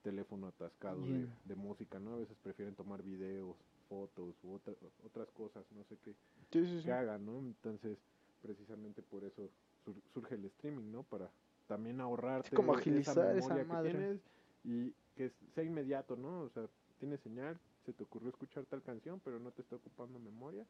teléfono 0.03 0.47
atascado 0.47 1.07
de, 1.07 1.27
Yeah. 1.27 1.37
de 1.45 1.55
música, 1.55 1.99
¿no? 1.99 2.15
A 2.15 2.19
veces 2.19 2.37
prefieren 2.43 2.75
tomar 2.75 3.03
videos, 3.03 3.55
fotos 3.89 4.35
u 4.43 4.53
otra- 4.53 4.75
otras 5.05 5.29
cosas, 5.31 5.65
no 5.71 5.83
sé 5.85 5.97
qué, 6.03 6.15
Sí, 6.51 6.65
sí, 6.65 6.81
sí. 6.81 6.85
que 6.85 6.91
hagan, 6.91 7.25
¿no? 7.25 7.39
Entonces, 7.39 7.97
precisamente 8.41 9.01
por 9.01 9.23
eso 9.23 9.49
sur- 9.83 10.01
surge 10.13 10.35
el 10.35 10.45
streaming, 10.45 10.91
¿no? 10.91 11.03
Para 11.03 11.29
también 11.67 11.99
ahorrarte 12.01 12.55
como 12.55 12.73
agilizar 12.73 13.17
esa 13.35 13.55
memoria 13.55 13.63
que 13.63 13.69
madre. 13.69 13.91
tienes 13.91 14.21
y 14.63 14.93
que 15.15 15.31
sea 15.53 15.63
inmediato, 15.63 16.15
¿no? 16.15 16.41
O 16.41 16.49
sea, 16.49 16.67
tienes 16.99 17.19
señal, 17.21 17.57
se 17.85 17.93
te 17.93 18.03
ocurrió 18.03 18.29
escuchar 18.29 18.65
tal 18.65 18.81
canción, 18.81 19.19
pero 19.23 19.39
no 19.39 19.51
te 19.51 19.61
está 19.61 19.75
ocupando 19.75 20.19
memoria, 20.19 20.65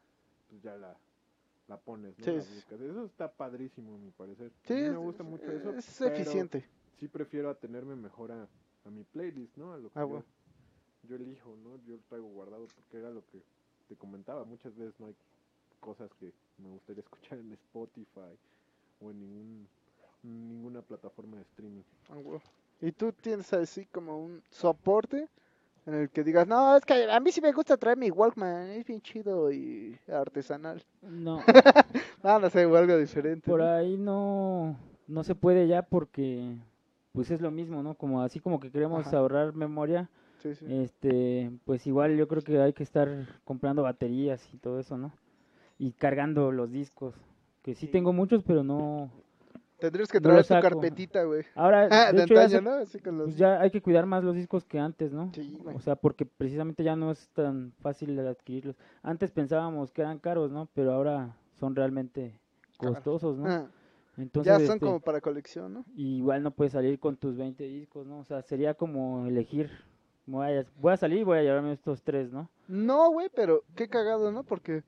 pues 0.50 0.62
ya 0.62 0.75
la, 0.75 0.95
la 1.67 1.77
pones, 1.77 2.17
¿no? 2.19 2.25
Sí, 2.25 2.31
La 2.38 2.43
sí. 2.43 2.53
buscas. 2.55 2.81
Eso 2.81 3.05
está 3.05 3.31
padrísimo, 3.31 3.95
a 3.95 3.98
mi 3.98 4.12
parecer. 4.12 4.51
Sí, 4.63 4.74
a 4.74 4.75
mí 4.77 4.81
me 4.84 4.95
es- 4.98 5.01
gusta 5.01 5.24
mucho 5.24 5.51
eso. 5.51 5.69
es 5.72 5.98
pero 6.00 6.13
eficiente. 6.13 6.65
Sí 7.00 7.07
prefiero 7.07 7.50
atenerme 7.50 7.95
mejor 7.95 8.31
a, 8.31 8.48
a 8.86 8.89
mi 8.89 9.03
playlist, 9.03 9.57
¿no? 9.57 9.74
A 9.74 9.77
lo 9.77 9.89
que 9.89 10.00
Ah, 10.00 10.03
yo, 10.03 10.07
bueno. 10.07 10.25
yo 11.03 11.15
elijo, 11.15 11.55
¿no? 11.57 11.77
Yo 11.86 11.95
lo 11.95 12.01
traigo 12.10 12.27
guardado 12.27 12.67
porque 12.67 12.98
era 12.98 13.10
lo 13.10 13.25
que 13.25 13.41
te 13.89 13.95
comentaba. 13.95 14.45
Muchas 14.45 14.75
veces 14.75 14.98
no 15.00 15.07
hay 15.07 15.15
cosas 15.79 16.10
que 16.19 16.34
me 16.57 16.69
gustaría 16.69 17.01
escuchar 17.05 17.39
en 17.39 17.51
Spotify 17.53 18.38
o 19.01 19.12
en 19.12 19.19
ningún, 19.19 19.67
ninguna 20.24 20.81
plataforma 20.81 21.38
de 21.38 21.43
streaming. 21.43 21.83
Ah. 22.09 22.17
Y 22.81 22.91
tú 22.91 23.12
tienes 23.13 23.51
así 23.53 23.85
como 23.85 24.19
un 24.19 24.41
soporte 24.50 25.27
en 25.85 25.93
el 25.93 26.09
que 26.09 26.24
digas, 26.24 26.47
no, 26.47 26.75
es 26.75 26.83
que 26.83 27.09
a 27.09 27.19
mí 27.19 27.31
sí 27.31 27.41
me 27.41 27.51
gusta 27.51 27.77
traer 27.77 27.97
mi 27.97 28.09
Walkman, 28.09 28.69
es 28.71 28.85
bien 28.85 29.01
chido 29.01 29.51
y 29.51 29.97
artesanal. 30.07 30.83
No, 31.01 31.39
Ah, 32.24 32.39
no 32.41 32.50
sé, 32.50 32.63
algo 32.63 32.97
diferente. 32.97 33.50
por 33.50 33.59
¿no? 33.59 33.67
ahí 33.67 33.97
no, 33.97 34.75
no 35.07 35.24
se 35.24 35.35
puede 35.35 35.67
ya 35.67 35.83
porque 35.83 36.57
pues 37.13 37.31
es 37.31 37.39
lo 37.39 37.51
mismo, 37.51 37.81
¿no? 37.83 37.93
Como 37.95 38.21
así 38.21 38.39
como 38.39 38.59
que 38.59 38.71
queremos 38.71 39.07
Ajá. 39.07 39.17
ahorrar 39.17 39.53
memoria, 39.53 40.09
Sí, 40.41 40.53
sí. 40.55 40.65
este, 40.67 41.51
pues 41.65 41.85
igual 41.88 42.17
yo 42.17 42.27
creo 42.27 42.41
que 42.41 42.59
hay 42.59 42.74
que 42.74 42.83
estar 42.83 43.07
comprando 43.45 43.83
baterías 43.83 44.47
y 44.53 44.57
todo 44.57 44.79
eso, 44.79 44.97
¿no? 44.97 45.12
Y 45.77 45.91
cargando 45.94 46.51
los 46.51 46.72
discos, 46.72 47.13
que 47.62 47.75
sí, 47.75 47.88
Sí. 47.88 47.91
tengo 47.91 48.13
muchos, 48.13 48.44
pero 48.44 48.63
no. 48.63 49.12
Tendrías 49.77 50.10
que 50.10 50.20
no 50.20 50.29
traer 50.29 50.41
tu 50.44 50.48
saco. 50.48 50.62
carpetita, 50.62 51.24
güey. 51.25 51.44
Ahora, 51.53 51.89
Ah, 51.91 52.12
de 52.12 52.20
de 52.20 52.24
hecho, 52.24 52.34
ya, 52.36 52.44
antaño, 52.44 52.62
¿no? 52.62 52.72
Así 52.77 52.98
con 53.00 53.17
los... 53.17 53.25
pues 53.27 53.38
ya 53.38 53.60
hay 53.60 53.70
que 53.72 53.82
cuidar 53.82 54.05
más 54.05 54.24
los 54.24 54.34
discos 54.36 54.63
que 54.63 54.79
antes, 54.79 55.12
¿no? 55.12 55.32
Sí, 55.36 55.58
güey. 55.62 55.75
O 55.75 55.79
sea, 55.79 55.98
porque 55.98 56.25
precisamente 56.25 56.82
ya 56.84 56.96
no 56.96 57.12
es 57.12 57.27
tan 57.29 57.74
fácil 57.82 58.15
de 58.15 58.27
adquirirlos. 58.27 58.77
Antes 59.03 59.32
pensábamos 59.32 59.91
que 59.91 60.01
eran 60.01 60.20
caros, 60.20 60.50
¿no? 60.50 60.70
Pero 60.74 60.94
ahora 60.94 61.36
son 61.60 61.75
realmente 61.75 62.39
costosos, 62.77 63.38
¿no? 63.38 63.48
Ah, 63.48 63.67
Entonces, 64.17 64.53
ya 64.53 64.65
son 64.65 64.75
este, 64.75 64.86
como 64.86 65.01
para 65.01 65.20
colección, 65.20 65.74
¿no? 65.74 65.86
igual 65.98 66.41
no 66.41 66.51
puedes 66.51 66.72
salir 66.72 66.98
con 66.98 67.17
tus 67.17 67.36
20 67.36 67.65
discos, 67.65 68.08
¿no? 68.08 68.20
O 68.20 68.24
sea, 68.24 68.41
sería 68.44 68.74
como 68.75 69.27
elegir, 69.27 69.70
voy 70.25 70.48
a, 70.53 70.65
voy 70.79 70.94
a 70.94 70.98
salir 70.98 71.20
y 71.20 71.24
voy 71.24 71.39
a 71.39 71.44
llevarme 71.44 71.74
estos 71.74 72.01
tres, 72.01 72.32
¿no? 72.32 72.50
No, 72.70 73.12
güey, 73.12 73.29
pero 73.36 73.63
qué 73.75 73.89
cagado, 73.89 74.32
¿no? 74.32 74.44
Porque, 74.44 74.84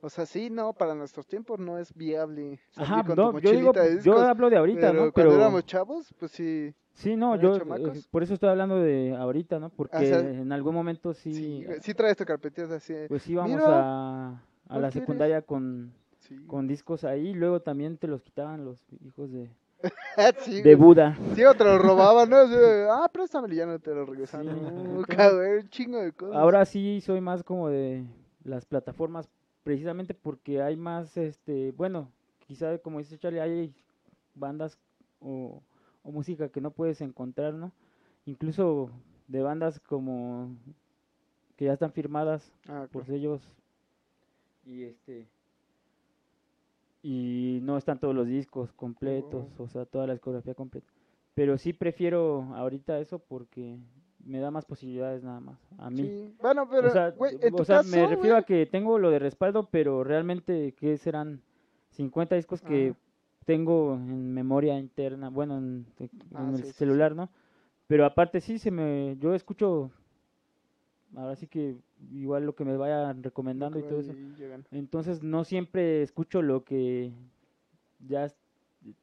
o 0.00 0.08
sea, 0.08 0.26
sí, 0.26 0.48
no, 0.50 0.72
para 0.72 0.94
nuestros 0.94 1.26
tiempos 1.26 1.58
no 1.58 1.78
es 1.78 1.92
viable 1.94 2.60
Ajá, 2.76 3.02
con 3.04 3.16
no, 3.16 3.32
tu 3.32 3.40
yo 3.40 3.50
digo, 3.50 3.72
hablo 4.18 4.48
de 4.50 4.56
ahorita, 4.56 4.80
pero 4.80 4.92
¿no? 4.92 4.98
cuando 5.12 5.30
Pero 5.30 5.32
éramos 5.34 5.66
chavos, 5.66 6.14
pues 6.18 6.30
sí. 6.32 6.72
sí, 6.94 7.16
no, 7.16 7.34
¿eran 7.34 7.40
yo 7.44 7.54
eh, 7.56 7.58
chamacos? 7.58 8.06
por 8.08 8.22
eso 8.22 8.34
estoy 8.34 8.48
hablando 8.48 8.76
de 8.80 9.14
ahorita, 9.16 9.58
¿no? 9.58 9.70
Porque 9.70 9.98
sea, 10.06 10.20
en 10.20 10.52
algún 10.52 10.74
momento 10.74 11.14
Sí, 11.14 11.32
sí, 11.34 11.64
güey, 11.64 11.80
sí 11.80 11.94
traes 11.94 12.16
tu 12.16 12.24
carpetita 12.24 12.74
así. 12.76 12.94
pues 13.08 13.28
íbamos 13.28 13.50
Mira, 13.56 13.66
a, 13.66 14.28
a 14.30 14.40
¿cuál 14.68 14.82
la 14.82 14.90
secundaria 14.90 15.42
con, 15.42 15.92
Sí, 16.20 16.36
con 16.46 16.66
discos 16.68 17.04
ahí, 17.04 17.32
luego 17.34 17.60
también 17.60 17.96
te 17.96 18.06
los 18.06 18.22
quitaban 18.22 18.64
los 18.64 18.84
hijos 19.04 19.32
de, 19.32 19.48
sí, 20.40 20.56
de 20.62 20.74
güey. 20.74 20.74
Buda. 20.74 21.16
Sí, 21.34 21.44
o 21.44 21.54
te 21.54 21.64
lo 21.64 21.78
robaban, 21.78 22.28
¿no? 22.28 22.36
Ah, 22.92 23.08
préstamelo 23.12 23.54
ya 23.54 23.66
no 23.66 23.78
te 23.78 23.94
lo. 23.94 24.06
Sí, 24.06 24.20
entonces- 24.32 25.16
cabrón, 25.16 25.58
un 25.62 25.68
chingo 25.70 25.98
de 25.98 26.12
cosas. 26.12 26.36
Ahora 26.36 26.64
sí 26.64 27.00
soy 27.00 27.20
más 27.20 27.42
como 27.42 27.68
de 27.68 28.04
las 28.44 28.64
plataformas, 28.66 29.28
precisamente 29.68 30.14
porque 30.14 30.62
hay 30.62 30.78
más, 30.78 31.14
este, 31.18 31.72
bueno, 31.72 32.10
quizá 32.46 32.78
como 32.78 33.00
dice 33.00 33.18
Charlie, 33.18 33.38
hay 33.40 33.74
bandas 34.34 34.78
o, 35.20 35.62
o 36.02 36.10
música 36.10 36.48
que 36.48 36.62
no 36.62 36.70
puedes 36.70 37.02
encontrar, 37.02 37.52
¿no? 37.52 37.70
Incluso 38.24 38.90
de 39.26 39.42
bandas 39.42 39.78
como 39.78 40.56
que 41.56 41.66
ya 41.66 41.74
están 41.74 41.92
firmadas 41.92 42.50
Ah, 42.66 42.88
por 42.90 43.02
claro. 43.02 43.06
sellos 43.12 43.42
y 44.64 44.84
este 44.84 45.28
y 47.02 47.60
no 47.62 47.76
están 47.76 48.00
todos 48.00 48.14
los 48.14 48.26
discos 48.26 48.72
completos, 48.72 49.44
o 49.58 49.68
sea, 49.68 49.84
toda 49.84 50.06
la 50.06 50.14
discografía 50.14 50.54
completa. 50.54 50.90
Pero 51.34 51.58
sí 51.58 51.74
prefiero 51.74 52.42
ahorita 52.54 52.98
eso 53.00 53.18
porque 53.18 53.78
me 54.28 54.38
da 54.40 54.50
más 54.50 54.64
posibilidades 54.64 55.22
nada 55.24 55.40
más 55.40 55.58
a 55.78 55.90
mí. 55.90 56.02
Sí. 56.02 56.34
Bueno, 56.40 56.68
pero, 56.70 56.88
o 56.88 56.90
sea, 56.90 57.14
o 57.18 57.64
caso, 57.64 57.88
me 57.88 58.06
refiero 58.06 58.36
a 58.36 58.42
que 58.42 58.66
tengo 58.66 58.98
lo 58.98 59.10
de 59.10 59.18
respaldo, 59.18 59.68
pero 59.70 60.04
realmente 60.04 60.72
que 60.72 60.96
serán 60.98 61.40
50 61.90 62.36
discos 62.36 62.60
que 62.60 62.94
tengo 63.44 63.94
en 63.94 64.34
memoria 64.34 64.78
interna, 64.78 65.30
bueno, 65.30 65.56
en, 65.58 65.86
en 65.98 66.10
Ah, 66.34 66.50
el 66.50 66.56
sí, 66.58 66.62
sí, 66.64 66.72
sí. 66.72 66.74
celular, 66.74 67.16
¿no? 67.16 67.30
Pero 67.86 68.04
aparte 68.04 68.40
sí 68.40 68.58
se 68.58 68.70
me 68.70 69.16
yo 69.18 69.34
escucho 69.34 69.90
ahora 71.16 71.34
sí 71.36 71.46
que 71.46 71.76
igual 72.12 72.44
lo 72.44 72.54
que 72.54 72.64
me 72.64 72.76
vayan 72.76 73.22
recomendando 73.22 73.78
y 73.78 73.82
todo 73.82 74.00
eso. 74.00 74.12
llegan. 74.38 74.66
Entonces 74.70 75.22
no 75.22 75.44
siempre 75.44 76.02
escucho 76.02 76.42
lo 76.42 76.64
que 76.64 77.12
ya 78.06 78.28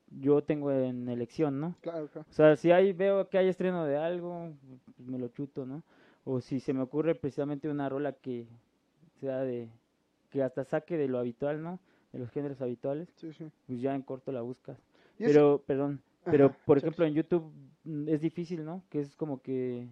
yo 0.09 0.43
tengo 0.43 0.71
en 0.71 1.09
elección, 1.09 1.59
¿no? 1.59 1.75
Claro, 1.81 2.07
claro. 2.07 2.27
O 2.29 2.33
sea, 2.33 2.55
si 2.55 2.71
hay, 2.71 2.93
veo 2.93 3.29
que 3.29 3.37
hay 3.37 3.47
estreno 3.47 3.85
de 3.85 3.97
algo, 3.97 4.53
pues 4.95 5.07
me 5.07 5.19
lo 5.19 5.27
chuto, 5.29 5.65
¿no? 5.65 5.83
O 6.23 6.41
si 6.41 6.59
se 6.59 6.73
me 6.73 6.81
ocurre 6.81 7.15
precisamente 7.15 7.69
una 7.69 7.89
rola 7.89 8.13
que 8.13 8.47
sea 9.19 9.39
de, 9.41 9.69
que 10.29 10.43
hasta 10.43 10.63
saque 10.63 10.97
de 10.97 11.07
lo 11.07 11.19
habitual, 11.19 11.61
¿no? 11.61 11.79
De 12.11 12.19
los 12.19 12.31
géneros 12.31 12.61
habituales, 12.61 13.09
Sí, 13.15 13.33
sí. 13.33 13.51
pues 13.67 13.81
ya 13.81 13.93
en 13.93 14.01
corto 14.01 14.31
la 14.31 14.41
buscas. 14.41 14.77
Pero, 15.17 15.61
perdón, 15.65 16.01
pero 16.25 16.47
Ajá, 16.47 16.57
por 16.65 16.77
ejemplo 16.77 17.05
en 17.05 17.13
YouTube 17.13 17.51
mm, 17.83 18.09
es 18.09 18.21
difícil, 18.21 18.65
¿no? 18.65 18.83
Que 18.89 19.01
es 19.01 19.15
como 19.15 19.41
que, 19.41 19.87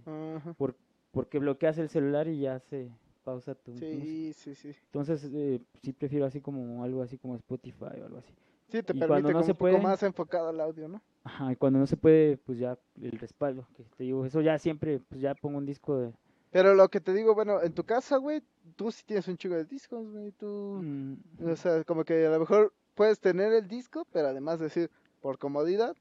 por, 0.57 0.75
porque 1.11 1.39
bloqueas 1.39 1.77
el 1.77 1.89
celular 1.89 2.27
y 2.27 2.39
ya 2.39 2.59
se 2.59 2.89
pausa 3.23 3.55
tu 3.55 3.71
música. 3.71 3.87
Sí, 3.87 4.33
sí, 4.33 4.55
sí. 4.55 4.71
Entonces, 4.85 5.29
eh, 5.33 5.61
sí 5.81 5.93
prefiero 5.93 6.25
así 6.25 6.41
como 6.41 6.83
algo 6.83 7.01
así 7.01 7.17
como 7.17 7.35
Spotify 7.35 8.01
o 8.01 8.05
algo 8.05 8.17
así. 8.17 8.33
Sí, 8.69 8.81
te 8.83 8.93
Y 8.93 8.99
permite 8.99 9.07
cuando 9.07 9.31
no 9.33 9.33
como 9.33 9.45
se 9.45 9.51
un 9.51 9.57
poco 9.57 9.77
más 9.79 10.01
enfocado 10.03 10.49
al 10.49 10.59
audio, 10.59 10.87
¿no? 10.87 11.01
Ajá, 11.23 11.51
y 11.51 11.55
cuando 11.55 11.79
no 11.79 11.87
se 11.87 11.97
puede, 11.97 12.37
pues 12.37 12.57
ya 12.59 12.77
el 13.01 13.11
respaldo, 13.19 13.67
que 13.75 13.83
te 13.83 14.03
digo, 14.03 14.25
eso 14.25 14.41
ya 14.41 14.57
siempre, 14.59 14.99
pues 14.99 15.21
ya 15.21 15.35
pongo 15.35 15.57
un 15.57 15.65
disco 15.65 15.97
de... 15.97 16.13
Pero 16.51 16.75
lo 16.75 16.89
que 16.89 17.01
te 17.01 17.13
digo, 17.13 17.33
bueno, 17.33 17.61
en 17.63 17.73
tu 17.73 17.83
casa, 17.83 18.17
güey, 18.17 18.41
tú 18.75 18.91
sí 18.91 19.03
tienes 19.05 19.27
un 19.27 19.37
chico 19.37 19.55
de 19.55 19.65
discos, 19.65 20.09
güey, 20.11 20.31
tú... 20.33 20.79
mm, 20.83 21.15
O 21.49 21.55
sea, 21.55 21.83
como 21.83 22.03
que 22.03 22.25
a 22.25 22.29
lo 22.29 22.39
mejor 22.39 22.73
puedes 22.95 23.19
tener 23.19 23.53
el 23.53 23.67
disco, 23.67 24.05
pero 24.11 24.27
además 24.27 24.59
decir, 24.59 24.91
por 25.19 25.37
comodidad, 25.39 25.95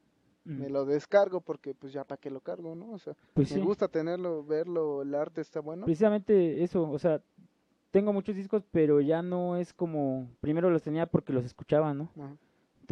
mm, 0.44 0.58
me 0.60 0.68
lo 0.68 0.84
descargo 0.84 1.40
porque 1.40 1.74
pues 1.74 1.92
ya 1.92 2.04
para 2.04 2.20
qué 2.20 2.30
lo 2.30 2.40
cargo, 2.40 2.74
¿no? 2.74 2.90
O 2.92 2.98
sea, 2.98 3.14
pues 3.34 3.50
me 3.50 3.58
sí, 3.58 3.60
gusta 3.60 3.88
tenerlo, 3.88 4.44
verlo, 4.44 5.02
el 5.02 5.14
arte 5.14 5.40
está 5.40 5.60
bueno. 5.60 5.86
precisamente 5.86 6.62
eso, 6.62 6.90
o 6.90 6.98
sea, 6.98 7.22
tengo 7.90 8.12
muchos 8.12 8.34
discos, 8.36 8.64
pero 8.70 9.00
ya 9.00 9.22
no 9.22 9.56
es 9.56 9.72
como, 9.72 10.28
primero 10.40 10.70
los 10.70 10.82
tenía 10.82 11.06
porque 11.06 11.32
los 11.32 11.44
escuchaba, 11.44 11.94
¿no? 11.94 12.10
Ajá. 12.16 12.36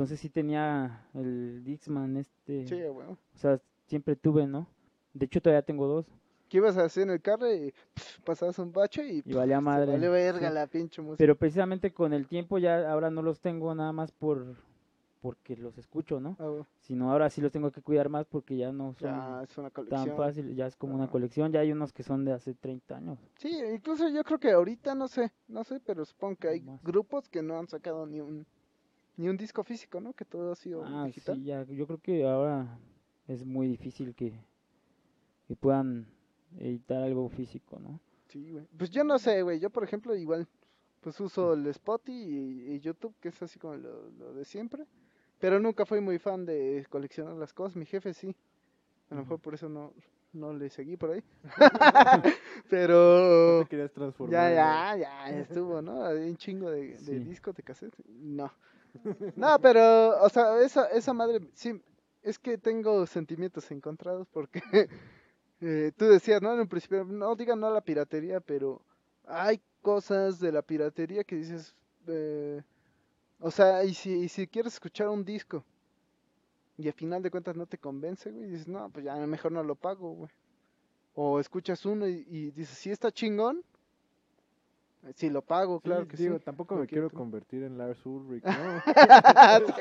Entonces 0.01 0.19
sí 0.21 0.31
tenía 0.31 1.07
el 1.13 1.63
Dixman, 1.63 2.17
este, 2.17 2.67
Sí, 2.67 2.83
bueno. 2.91 3.19
o 3.35 3.39
sea, 3.39 3.61
siempre 3.85 4.17
tuve, 4.17 4.47
¿no? 4.47 4.67
De 5.13 5.27
hecho 5.27 5.43
todavía 5.43 5.61
tengo 5.61 5.87
dos, 5.87 6.07
¿Qué 6.49 6.57
ibas 6.57 6.79
a 6.79 6.85
hacer 6.85 7.03
en 7.03 7.11
el 7.11 7.21
carro 7.21 7.53
y 7.53 7.75
pf, 7.93 8.23
pasabas 8.25 8.59
un 8.59 8.73
bache 8.73 9.07
y, 9.07 9.23
y 9.27 9.35
valía 9.35 9.61
madre. 9.61 9.93
vale 9.93 10.09
verga 10.09 10.49
sí. 10.49 10.55
la 10.55 10.67
pinche 10.67 11.03
música? 11.03 11.19
Pero 11.19 11.37
precisamente 11.37 11.93
con 11.93 12.15
el 12.15 12.27
tiempo 12.27 12.57
ya 12.57 12.91
ahora 12.91 13.11
no 13.11 13.21
los 13.21 13.41
tengo 13.41 13.75
nada 13.75 13.93
más 13.93 14.11
por 14.11 14.57
porque 15.21 15.55
los 15.55 15.77
escucho, 15.77 16.19
¿no? 16.19 16.35
Ah, 16.39 16.47
güey, 16.47 16.65
Sino 16.81 17.13
ahora 17.13 17.29
sí 17.29 17.43
los 17.43 17.53
tengo 17.53 17.71
que 17.71 17.83
cuidar 17.83 18.09
más 18.09 18.25
porque 18.25 18.57
ya 18.57 18.73
no 18.73 18.95
son 18.95 19.11
ya 19.11 19.43
es 19.43 19.59
una 19.59 19.69
tan 19.69 20.17
fácil, 20.17 20.57
ya 20.57 20.67
es 20.67 20.77
como 20.77 20.95
una 20.95 21.05
Ajá. 21.05 21.13
colección, 21.13 21.53
ya 21.53 21.61
hay 21.61 21.73
unos 21.73 21.93
que 21.93 22.03
son 22.03 22.25
de 22.25 22.33
hace 22.33 22.55
30 22.55 22.97
años. 22.97 23.19
Sí, 23.37 23.55
incluso 23.75 24.09
yo 24.09 24.25
creo 24.25 24.39
que 24.39 24.51
ahorita 24.51 24.95
no 24.95 25.09
sé, 25.09 25.31
no 25.47 25.63
sé, 25.63 25.79
pero 25.81 26.07
supongo 26.07 26.37
que 26.37 26.49
hay 26.49 26.61
Más. 26.63 26.83
grupos 26.83 27.29
que 27.29 27.43
no 27.43 27.59
han 27.59 27.69
sacado 27.69 28.07
ni 28.07 28.23
un 28.23 28.47
ni 29.21 29.29
un 29.29 29.37
disco 29.37 29.63
físico, 29.63 30.01
¿no? 30.01 30.13
Que 30.13 30.25
todo 30.25 30.53
ha 30.53 30.57
sido 30.57 30.85
Ah, 30.85 31.05
digital. 31.07 31.37
sí, 31.37 31.45
ya, 31.45 31.63
yo 31.65 31.87
creo 31.87 31.99
que 32.01 32.25
ahora 32.27 32.79
es 33.29 33.45
muy 33.45 33.69
difícil 33.69 34.15
que, 34.15 34.33
que 35.47 35.57
puedan 35.57 36.07
editar 36.59 37.03
algo 37.03 37.29
físico, 37.29 37.79
¿no? 37.79 38.01
Sí, 38.29 38.51
güey. 38.51 38.67
Pues 38.77 38.91
yo 38.91 39.05
no 39.05 39.19
sé, 39.19 39.43
güey. 39.43 39.61
Yo, 39.61 39.71
por 39.71 39.85
ejemplo, 39.85 40.15
igual, 40.17 40.47
pues 41.01 41.21
uso 41.21 41.53
el 41.55 41.67
Spotify 41.67 42.13
y, 42.13 42.73
y 42.75 42.81
YouTube, 42.81 43.15
que 43.21 43.29
es 43.29 43.43
así 43.43 43.59
como 43.59 43.77
lo, 43.77 44.11
lo 44.11 44.35
de 44.35 44.45
siempre. 44.45 44.87
Pero 45.39 45.59
nunca 45.61 45.85
fui 45.87 46.01
muy 46.01 46.19
fan 46.19 46.45
de 46.47 46.87
coleccionar 46.91 47.35
las 47.35 47.53
cosas. 47.53 47.77
Mi 47.77 47.87
jefe 47.87 48.13
sí. 48.15 48.35
A 49.11 49.15
lo 49.15 49.23
mejor 49.23 49.41
por 49.41 49.55
eso 49.55 49.69
no, 49.69 49.93
no 50.33 50.53
le 50.53 50.69
seguí 50.71 50.97
por 50.97 51.11
ahí. 51.11 51.23
No 52.63 52.67
Pero 52.71 53.63
te 53.65 53.69
querías 53.69 53.93
transformar. 53.93 54.33
ya, 54.55 54.97
ya, 54.97 55.31
ya 55.31 55.39
estuvo, 55.41 55.83
¿no? 55.83 56.05
Hay 56.05 56.19
un 56.31 56.37
chingo 56.37 56.71
de, 56.71 56.89
de 56.91 56.99
Sí. 56.99 57.19
discos 57.21 57.55
de 57.57 57.63
cassette. 57.63 57.95
No. 58.07 58.53
No, 59.37 59.59
pero, 59.61 60.23
o 60.23 60.29
sea, 60.29 60.61
esa, 60.61 60.87
esa 60.89 61.13
madre, 61.13 61.41
sí, 61.55 61.81
es 62.23 62.39
que 62.39 62.59
tengo 62.59 63.07
sentimientos 63.07 63.71
encontrados 63.71 64.29
porque 64.33 64.63
eh, 65.61 65.93
tú 65.97 66.07
decías, 66.07 66.43
¿no? 66.43 66.53
En 66.55 66.61
un 66.61 66.69
principio, 66.69 67.05
no 67.05 67.35
digan 67.37 67.61
no 67.61 67.69
a 67.69 67.71
la 67.71 67.81
piratería, 67.83 68.41
pero 68.41 68.83
hay 69.27 69.61
cosas 69.83 70.41
de 70.41 70.53
la 70.53 70.63
piratería 70.63 71.25
que 71.25 71.37
dices, 71.37 71.75
eh, 72.07 72.63
o 73.41 73.51
sea, 73.51 73.85
y 73.85 73.95
si, 73.95 74.13
y 74.13 74.29
si 74.29 74.47
quieres 74.49 74.75
escuchar 74.75 75.09
un 75.09 75.25
disco 75.25 75.65
y 76.77 76.87
al 76.89 76.95
final 76.95 77.23
de 77.23 77.31
cuentas 77.31 77.57
no 77.57 77.67
te 77.67 77.79
convence, 77.79 78.31
güey, 78.31 78.49
dices, 78.51 78.69
no, 78.69 78.91
pues 78.91 79.05
ya 79.05 79.15
mejor 79.27 79.53
no 79.53 79.63
lo 79.63 79.75
pago, 79.75 80.13
güey. 80.13 80.31
O 81.15 81.41
escuchas 81.41 81.85
uno 81.87 82.09
y, 82.09 82.27
y 82.29 82.51
dices, 82.53 82.79
sí 82.79 82.91
está 82.91 83.13
chingón, 83.13 83.65
sí 85.15 85.31
lo 85.31 85.43
pago, 85.43 85.79
Sí, 85.79 85.83
claro 85.85 86.07
que 86.07 86.17
digo, 86.17 86.39
sí. 86.39 86.45
tampoco 86.45 86.77
me 86.77 86.87
quiero 86.87 87.11
convertir 87.11 87.63
en 87.63 87.79
Lars 87.79 88.05
Ulrich, 88.05 88.45
¿no? 88.45 88.53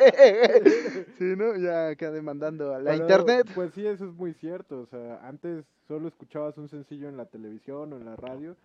sí, 0.64 1.06
sí, 1.18 1.24
¿no? 1.38 1.56
Ya 1.58 1.90
acá 1.90 2.12
demandando 2.12 2.74
a 2.74 2.80
la 2.80 2.92
Pero, 2.92 3.04
internet. 3.04 3.48
Pues 3.54 3.74
sí, 3.74 3.86
eso 3.86 4.06
es 4.06 4.14
muy 4.14 4.34
cierto. 4.34 4.82
O 4.82 4.86
sea, 4.88 5.20
antes 5.28 5.66
solo 5.88 6.08
escuchabas 6.08 6.58
un 6.58 6.70
sencillo 6.70 7.10
en 7.10 7.18
la 7.18 7.26
televisión 7.26 7.94
o 7.94 7.98
en 7.98 8.06
la 8.06 8.16
radio 8.16 8.56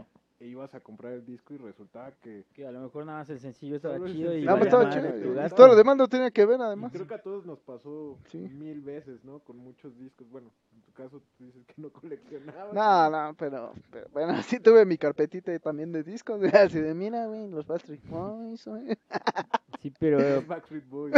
e 0.45 0.49
ibas 0.49 0.75
a 0.75 0.81
comprar 0.81 1.15
el 1.15 1.25
disco 1.25 1.55
y 1.55 1.57
resultaba 1.57 2.13
que... 2.21 2.45
Que 2.53 2.67
a 2.67 2.71
lo 2.71 2.81
mejor 2.81 3.07
nada 3.07 3.21
más 3.21 3.31
el 3.31 3.41
sencillo 3.41 3.77
estaba 3.77 3.95
Solo 3.95 4.07
el 4.07 4.13
chido 4.13 4.37
y 4.37 4.45
sencillo. 4.45 4.63
Estaba 4.63 4.91
chido. 4.91 5.57
Todo 5.57 5.69
lo 5.69 5.75
demás 5.77 5.97
no 5.97 6.07
tenía 6.07 6.31
que 6.31 6.45
ver, 6.45 6.61
y 6.61 6.63
además. 6.63 6.93
creo 6.93 7.07
que 7.07 7.15
a 7.15 7.23
todos 7.23 7.47
nos 7.47 7.59
pasó 7.61 8.19
Sí. 8.31 8.37
mil 8.37 8.83
veces, 8.83 9.25
¿no? 9.25 9.39
Con 9.39 9.57
muchos 9.57 9.97
discos. 9.99 10.29
Bueno, 10.29 10.51
en 10.75 10.83
tu 10.83 10.93
caso 10.93 11.23
tú 11.39 11.45
dices 11.45 11.65
que 11.65 11.81
no 11.81 11.89
coleccionabas. 11.93 12.75
No, 12.75 13.09
no, 13.11 13.35
pero, 13.39 13.73
pero 13.91 14.07
bueno, 14.13 14.35
sí 14.43 14.61
tuve 14.61 14.85
mi 14.85 14.99
carpetita 14.99 15.59
también 15.61 15.93
de 15.93 16.03
discos. 16.03 16.43
Así 16.53 16.79
de, 16.79 16.93
mira, 16.93 17.27
güey, 17.27 17.49
los 17.49 17.67
Backstreet 17.67 18.07
Boys, 18.07 18.67
güey. 18.67 18.99
Sí, 19.81 19.95
pero, 19.99 20.19
Backstreet 20.47 20.87
Boys. 20.91 21.15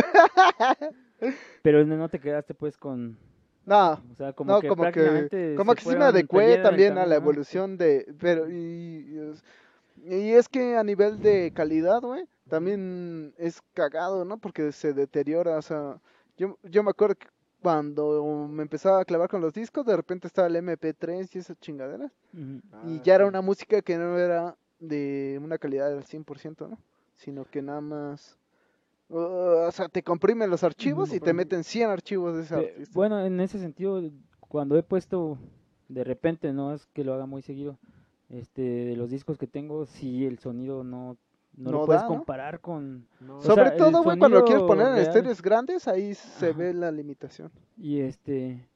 pero 1.62 1.84
no 1.84 1.96
no 1.96 2.08
te 2.08 2.20
quedaste 2.20 2.54
pues 2.54 2.76
con, 2.76 3.18
No, 3.66 3.92
o 3.94 4.14
sea, 4.16 4.32
como 4.32 4.52
no, 4.52 4.60
que 4.60 4.68
como 4.68 4.84
que, 4.90 5.28
como 5.56 5.72
se 5.72 5.76
que 5.76 5.82
sí 5.82 5.96
me 5.96 6.04
adecué 6.04 6.58
también 6.58 6.96
a 6.98 7.04
la 7.06 7.16
¿no? 7.16 7.22
evolución 7.22 7.76
de, 7.76 8.06
pero, 8.20 8.48
y, 8.50 8.54
y 8.54 9.18
es- 9.18 9.44
y 10.04 10.32
es 10.32 10.48
que 10.48 10.76
a 10.76 10.84
nivel 10.84 11.20
de 11.20 11.50
calidad, 11.54 12.00
güey, 12.00 12.24
también 12.48 13.34
es 13.38 13.60
cagado, 13.74 14.24
¿no? 14.24 14.38
Porque 14.38 14.70
se 14.72 14.92
deteriora, 14.92 15.58
o 15.58 15.62
sea, 15.62 16.00
yo, 16.36 16.58
yo 16.62 16.82
me 16.82 16.90
acuerdo 16.90 17.16
que 17.16 17.26
cuando 17.60 18.46
me 18.48 18.62
empezaba 18.62 19.00
a 19.00 19.04
clavar 19.04 19.28
con 19.28 19.40
los 19.40 19.52
discos, 19.52 19.84
de 19.84 19.96
repente 19.96 20.26
estaba 20.28 20.46
el 20.48 20.56
MP3 20.56 21.34
y 21.34 21.38
esas 21.38 21.58
chingaderas, 21.58 22.12
Ujú. 22.32 22.60
y 22.82 22.98
Ah, 22.98 23.02
ya 23.04 23.14
era 23.16 23.26
una 23.26 23.40
música 23.40 23.82
que 23.82 23.96
no 23.96 24.18
era 24.18 24.56
de 24.78 25.40
una 25.42 25.58
calidad 25.58 25.90
del 25.90 26.04
100%, 26.04 26.68
¿no? 26.68 26.78
Sino 27.16 27.44
que 27.46 27.62
nada 27.62 27.80
más... 27.80 28.38
uh, 29.08 29.16
o 29.68 29.70
sea, 29.72 29.88
te 29.88 30.02
comprimen 30.02 30.50
los 30.50 30.62
archivos 30.64 31.12
y 31.12 31.20
te 31.20 31.32
meten 31.32 31.64
100 31.64 31.90
archivos 31.90 32.36
de 32.36 32.42
ese 32.42 32.54
Pe- 32.56 32.70
artista. 32.70 32.92
Bueno, 32.94 33.24
en 33.24 33.40
ese 33.40 33.58
sentido, 33.58 34.02
cuando 34.40 34.76
he 34.76 34.82
puesto 34.82 35.38
de 35.88 36.04
repente, 36.04 36.52
no 36.52 36.74
es 36.74 36.86
que 36.86 37.04
lo 37.04 37.14
haga 37.14 37.26
muy 37.26 37.42
seguido, 37.42 37.78
este, 38.28 38.62
de 38.62 38.96
los 38.96 39.10
discos 39.10 39.38
que 39.38 39.46
tengo, 39.46 39.86
sí 39.86 40.26
el 40.26 40.38
sonido 40.40 40.82
no, 40.82 41.16
no, 41.56 41.70
No 41.70 41.78
lo 41.78 41.86
puedes 41.86 42.02
comparar 42.02 42.60
con... 42.60 43.06
No, 43.20 43.38
O 43.38 43.42
Sobre 43.42 43.68
sea, 43.68 43.76
todo, 43.76 44.02
güey, 44.02 44.18
cuando 44.18 44.40
lo 44.40 44.44
quieres 44.44 44.64
poner 44.64 44.88
en 44.88 44.96
estéreos 44.96 45.40
grandes, 45.40 45.86
ahí 45.86 46.14
se 46.14 46.48
Ajá. 46.50 46.58
ve 46.58 46.74
la 46.74 46.90
limitación. 46.90 47.50
Y 47.76 48.00
este... 48.00 48.68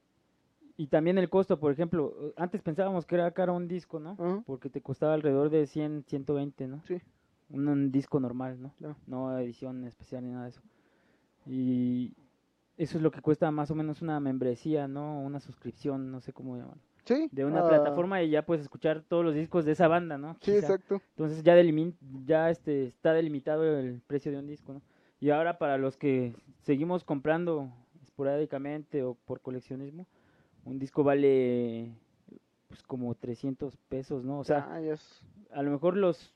Y 0.76 0.86
también 0.86 1.18
el 1.18 1.28
costo, 1.28 1.58
por 1.60 1.72
ejemplo, 1.72 2.32
antes 2.36 2.62
pensábamos 2.62 3.04
que 3.04 3.16
era 3.16 3.30
caro 3.32 3.54
un 3.54 3.68
disco, 3.68 4.00
¿no? 4.00 4.42
Porque 4.46 4.70
te 4.70 4.80
costaba 4.80 5.12
alrededor 5.12 5.50
de 5.50 5.66
100, 5.66 6.04
120, 6.06 6.68
¿no? 6.68 6.80
Sí. 6.86 7.02
Un, 7.50 7.68
un 7.68 7.92
disco 7.92 8.20
normal, 8.20 8.60
¿no? 8.60 8.74
No. 8.78 8.96
No 9.06 9.38
edición 9.38 9.84
especial 9.84 10.24
ni 10.24 10.30
nada 10.30 10.44
de 10.44 10.50
eso. 10.50 10.62
Y 11.46 12.14
eso 12.76 12.96
es 12.96 13.02
lo 13.02 13.10
que 13.10 13.20
cuesta 13.20 13.50
más 13.50 13.70
o 13.70 13.74
menos 13.74 14.02
una 14.02 14.20
membresía, 14.20 14.88
¿no? 14.88 15.20
Una 15.20 15.40
suscripción, 15.40 16.10
no 16.10 16.20
sé 16.20 16.32
cómo 16.32 16.56
llamarlo. 16.56 16.82
Sí. 17.04 17.28
De 17.32 17.44
una 17.44 17.60
ah, 17.60 17.68
plataforma 17.68 18.22
y 18.22 18.30
ya 18.30 18.46
puedes 18.46 18.62
escuchar 18.62 19.02
todos 19.02 19.24
los 19.24 19.34
discos 19.34 19.64
de 19.64 19.72
esa 19.72 19.88
banda, 19.88 20.16
¿no? 20.16 20.34
Sí, 20.34 20.52
Quizá. 20.52 20.58
exacto. 20.58 21.02
Entonces 21.10 21.42
ya, 21.42 21.54
ya 22.24 22.50
este, 22.50 22.86
está 22.86 23.12
delimitado 23.12 23.64
el 23.78 24.00
precio 24.06 24.30
de 24.30 24.38
un 24.38 24.46
disco, 24.46 24.74
¿no? 24.74 24.82
Y 25.18 25.30
ahora 25.30 25.58
para 25.58 25.76
los 25.76 25.96
que 25.96 26.34
seguimos 26.60 27.04
comprando 27.04 27.70
esporádicamente 28.02 29.02
o 29.02 29.14
por 29.14 29.40
coleccionismo, 29.40 30.06
un 30.64 30.78
disco 30.78 31.04
vale 31.04 31.92
pues 32.68 32.82
como 32.82 33.14
300 33.14 33.76
pesos, 33.88 34.24
¿no? 34.24 34.38
O 34.38 34.44
sea, 34.44 34.68
Ah, 34.70 34.80
a 35.52 35.62
lo 35.62 35.70
mejor 35.70 35.96
los 35.96 36.32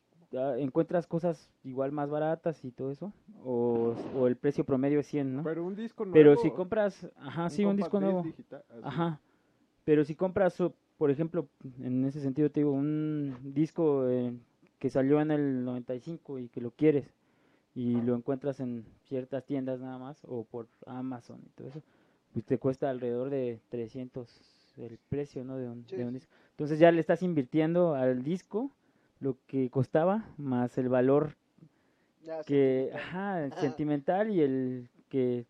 encuentras 0.59 1.07
cosas 1.07 1.51
igual 1.64 1.92
más 1.92 2.11
baratas 2.11 2.64
y 2.64 2.70
todo 2.70 2.90
eso, 2.90 3.12
o, 3.44 3.94
o 4.16 4.27
el 4.27 4.37
precio 4.37 4.64
promedio 4.64 5.01
es 5.01 5.07
100, 5.07 5.37
¿no? 5.37 5.42
Pero 5.42 5.64
un 5.64 5.75
disco 5.75 6.05
nuevo. 6.05 6.14
Pero 6.14 6.37
si 6.37 6.51
compras, 6.51 7.09
ajá, 7.16 7.51
sí, 7.51 7.64
un 7.64 7.77
disco 7.77 7.99
disc 7.99 8.03
nuevo. 8.03 8.23
digital. 8.23 8.64
Ajá. 8.83 9.20
Pero 9.85 10.05
si 10.05 10.14
compras, 10.14 10.57
por 10.97 11.11
ejemplo, 11.11 11.49
en 11.81 12.05
ese 12.05 12.20
sentido 12.20 12.51
te 12.51 12.61
digo, 12.61 12.73
un 12.73 13.37
disco 13.42 14.09
eh, 14.09 14.33
que 14.79 14.90
salió 14.90 15.20
en 15.20 15.31
el 15.31 15.64
95 15.64 16.38
y 16.38 16.49
que 16.49 16.61
lo 16.61 16.70
quieres 16.70 17.07
y 17.75 18.01
lo 18.01 18.14
encuentras 18.14 18.61
en 18.61 18.85
ciertas 19.05 19.44
tiendas 19.44 19.81
nada 19.81 19.99
más 19.99 20.23
o 20.25 20.44
por 20.44 20.68
Amazon 20.87 21.40
y 21.44 21.49
todo 21.51 21.68
eso, 21.68 21.83
pues 22.33 22.44
te 22.44 22.59
cuesta 22.59 22.88
alrededor 22.88 23.31
de 23.31 23.61
300 23.68 24.29
el 24.79 24.99
precio, 25.09 25.44
¿no? 25.44 25.57
De 25.57 25.68
un, 25.68 25.87
de 25.87 26.05
un 26.05 26.14
disco. 26.14 26.33
Entonces 26.51 26.79
ya 26.79 26.90
le 26.90 27.01
estás 27.01 27.23
invirtiendo 27.23 27.94
al 27.94 28.23
disco 28.23 28.70
lo 29.25 29.39
que 29.47 29.71
costaba 29.71 30.29
más 30.37 30.77
el 30.77 30.91
valor 30.91 31.37
ya 32.23 32.45
que, 32.45 32.91
sentimental. 32.91 32.95
ajá, 32.95 33.51
sentimental 33.61 34.31
y 34.31 34.43
el 34.43 34.91
que 35.09 35.47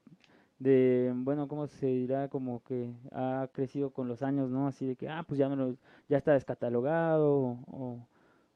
de, 0.61 1.13
bueno, 1.13 1.49
¿cómo 1.49 1.67
se 1.67 1.87
dirá? 1.87 2.29
Como 2.29 2.63
que 2.63 2.95
ha 3.11 3.49
crecido 3.53 3.91
con 3.91 4.07
los 4.07 4.23
años, 4.23 4.49
¿no? 4.49 4.69
Así 4.69 4.87
de 4.87 4.95
que, 4.95 5.09
ah, 5.09 5.25
pues 5.27 5.39
ya 5.39 5.49
me 5.49 5.57
lo, 5.57 5.77
ya 6.09 6.19
está 6.19 6.35
descatalogado 6.35 7.59
o, 7.67 8.07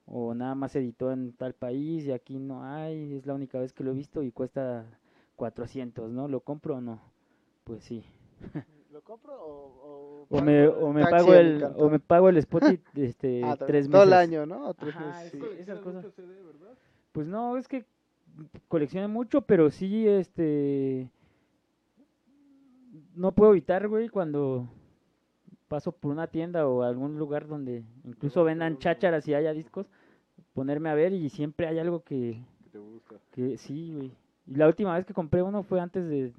o 0.07 0.35
nada 0.35 0.55
más 0.55 0.73
se 0.73 0.79
editó 0.79 1.11
en 1.11 1.33
tal 1.33 1.55
país 1.55 2.05
y 2.07 2.13
aquí 2.13 2.39
no 2.39 2.65
hay, 2.65 3.15
es 3.15 3.27
la 3.27 3.35
única 3.35 3.59
vez 3.59 3.73
que 3.73 3.83
lo 3.83 3.91
he 3.91 3.95
visto 3.95 4.23
y 4.23 4.31
cuesta 4.31 4.87
400, 5.35 6.13
¿no? 6.13 6.29
¿Lo 6.29 6.41
compro 6.41 6.77
o 6.77 6.81
no? 6.81 7.01
Pues 7.65 7.83
sí. 7.83 8.05
¿Lo 8.99 9.05
compro 9.05 9.33
o, 9.33 10.27
O 10.29 10.41
me, 10.41 10.67
o 10.67 10.93
me 10.93 11.07
pago 11.07 11.33
el, 11.33 11.65
o 11.77 11.89
me 11.89 12.01
pago 12.01 12.29
el 12.31 12.37
Spotify 12.39 12.81
este, 12.97 13.45
Ah, 13.45 13.57
tres 13.57 13.87
meses. 13.87 13.93
todo 13.93 14.03
el 14.03 14.13
año, 14.13 14.45
¿no? 14.45 14.67
O 14.67 14.75
tres 14.75 14.93
Ajá, 14.97 15.07
meses, 15.07 15.27
es 15.27 15.31
sí. 15.31 15.39
que- 15.39 15.63
esas 15.63 15.79
Coleccionas 15.79 15.83
cosas. 15.85 16.05
mucho 16.05 16.11
CD, 16.17 16.43
¿verdad? 16.43 16.75
Pues 17.13 17.27
no, 17.29 17.57
es 17.57 17.69
que 17.69 17.85
coleccioné 18.67 19.07
mucho, 19.07 19.43
pero 19.43 19.71
sí, 19.71 20.09
este... 20.09 21.09
No 23.15 23.31
puedo 23.31 23.53
evitar, 23.53 23.87
güey, 23.87 24.09
cuando 24.09 24.69
paso 25.69 25.93
por 25.93 26.11
una 26.11 26.27
tienda 26.27 26.67
o 26.67 26.83
algún 26.83 27.19
lugar 27.19 27.47
donde 27.47 27.85
incluso 28.05 28.43
vendan 28.43 28.79
chácharas 28.79 29.29
y 29.29 29.35
haya 29.35 29.53
discos, 29.53 29.87
ponerme 30.55 30.89
a 30.91 30.95
ver 30.95 31.13
y 31.13 31.29
siempre 31.29 31.69
hay 31.69 31.79
algo 31.79 32.01
que, 32.03 32.43
Que 32.65 32.71
te 32.71 32.79
gusta. 32.79 33.15
que 33.31 33.57
sí, 33.59 33.93
güey. 33.95 34.11
Y 34.49 34.57
la 34.57 34.67
última 34.67 34.97
vez 34.97 35.07
que 35.07 35.15
compré 35.15 35.41
uno 35.43 35.63
fue 35.63 35.79
antes 35.81 36.09
de 36.09 36.33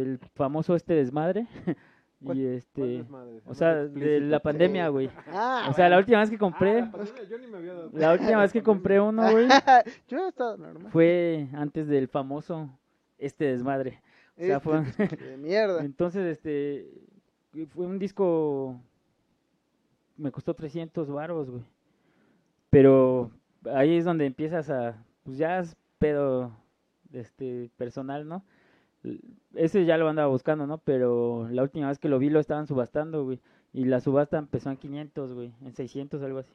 del 0.00 0.18
famoso 0.34 0.74
este 0.74 0.94
desmadre. 0.94 1.46
¿Cuál- 2.24 2.38
y 2.38 2.42
¿Cuál 2.44 2.54
este... 2.56 2.82
desmadre? 2.82 3.40
O 3.46 3.54
sea, 3.54 3.74
de 3.74 4.20
la 4.20 4.40
pandemia, 4.40 4.88
güey. 4.88 5.10
Ah, 5.28 5.66
O 5.70 5.72
sea, 5.74 5.88
la 5.88 5.98
última 5.98 6.20
vez 6.20 6.30
que 6.30 6.38
compré... 6.38 6.80
Ah, 6.80 6.84
la 6.84 6.92
pandemia, 6.92 7.24
yo 7.28 7.38
ni 7.38 7.46
me 7.48 7.56
había 7.58 7.74
dado 7.74 7.90
La 7.92 8.12
última 8.12 8.40
vez 8.42 8.52
que 8.52 8.62
compré 8.62 9.00
uno, 9.10 9.30
güey, 9.30 9.48
Yo 10.08 10.24
he 10.24 10.28
estado 10.28 10.56
normal. 10.56 10.92
fue 10.92 11.48
antes 11.52 11.88
del 11.88 12.08
famoso 12.08 12.70
este 13.18 13.46
desmadre. 13.46 14.00
O 14.36 14.40
sea, 14.44 14.56
Este 14.58 15.06
fue- 15.06 15.16
de 15.16 15.36
mierda. 15.36 15.84
Entonces, 15.84 16.24
este, 16.26 16.88
fue 17.74 17.86
un 17.86 17.98
disco, 17.98 18.80
me 20.16 20.30
costó 20.30 20.54
300 20.54 21.10
baros, 21.10 21.50
güey. 21.50 21.64
Pero 22.70 23.30
ahí 23.74 23.96
es 23.96 24.04
donde 24.04 24.26
empiezas 24.26 24.70
a, 24.70 24.96
pues 25.24 25.36
ya 25.38 25.58
es 25.58 25.76
pedo, 25.98 26.52
este, 27.12 27.70
personal, 27.76 28.26
¿no? 28.26 28.44
Ese 29.54 29.84
ya 29.84 29.98
lo 29.98 30.08
andaba 30.08 30.28
buscando, 30.28 30.66
¿no? 30.66 30.78
Pero 30.78 31.48
la 31.50 31.62
última 31.62 31.88
vez 31.88 31.98
que 31.98 32.08
lo 32.08 32.18
vi 32.18 32.30
lo 32.30 32.40
estaban 32.40 32.66
subastando, 32.66 33.24
güey. 33.24 33.40
Y 33.74 33.84
la 33.86 34.00
subasta 34.00 34.38
empezó 34.38 34.70
en 34.70 34.76
500, 34.76 35.32
güey, 35.32 35.52
en 35.64 35.74
600, 35.74 36.22
algo 36.22 36.40
así. 36.40 36.52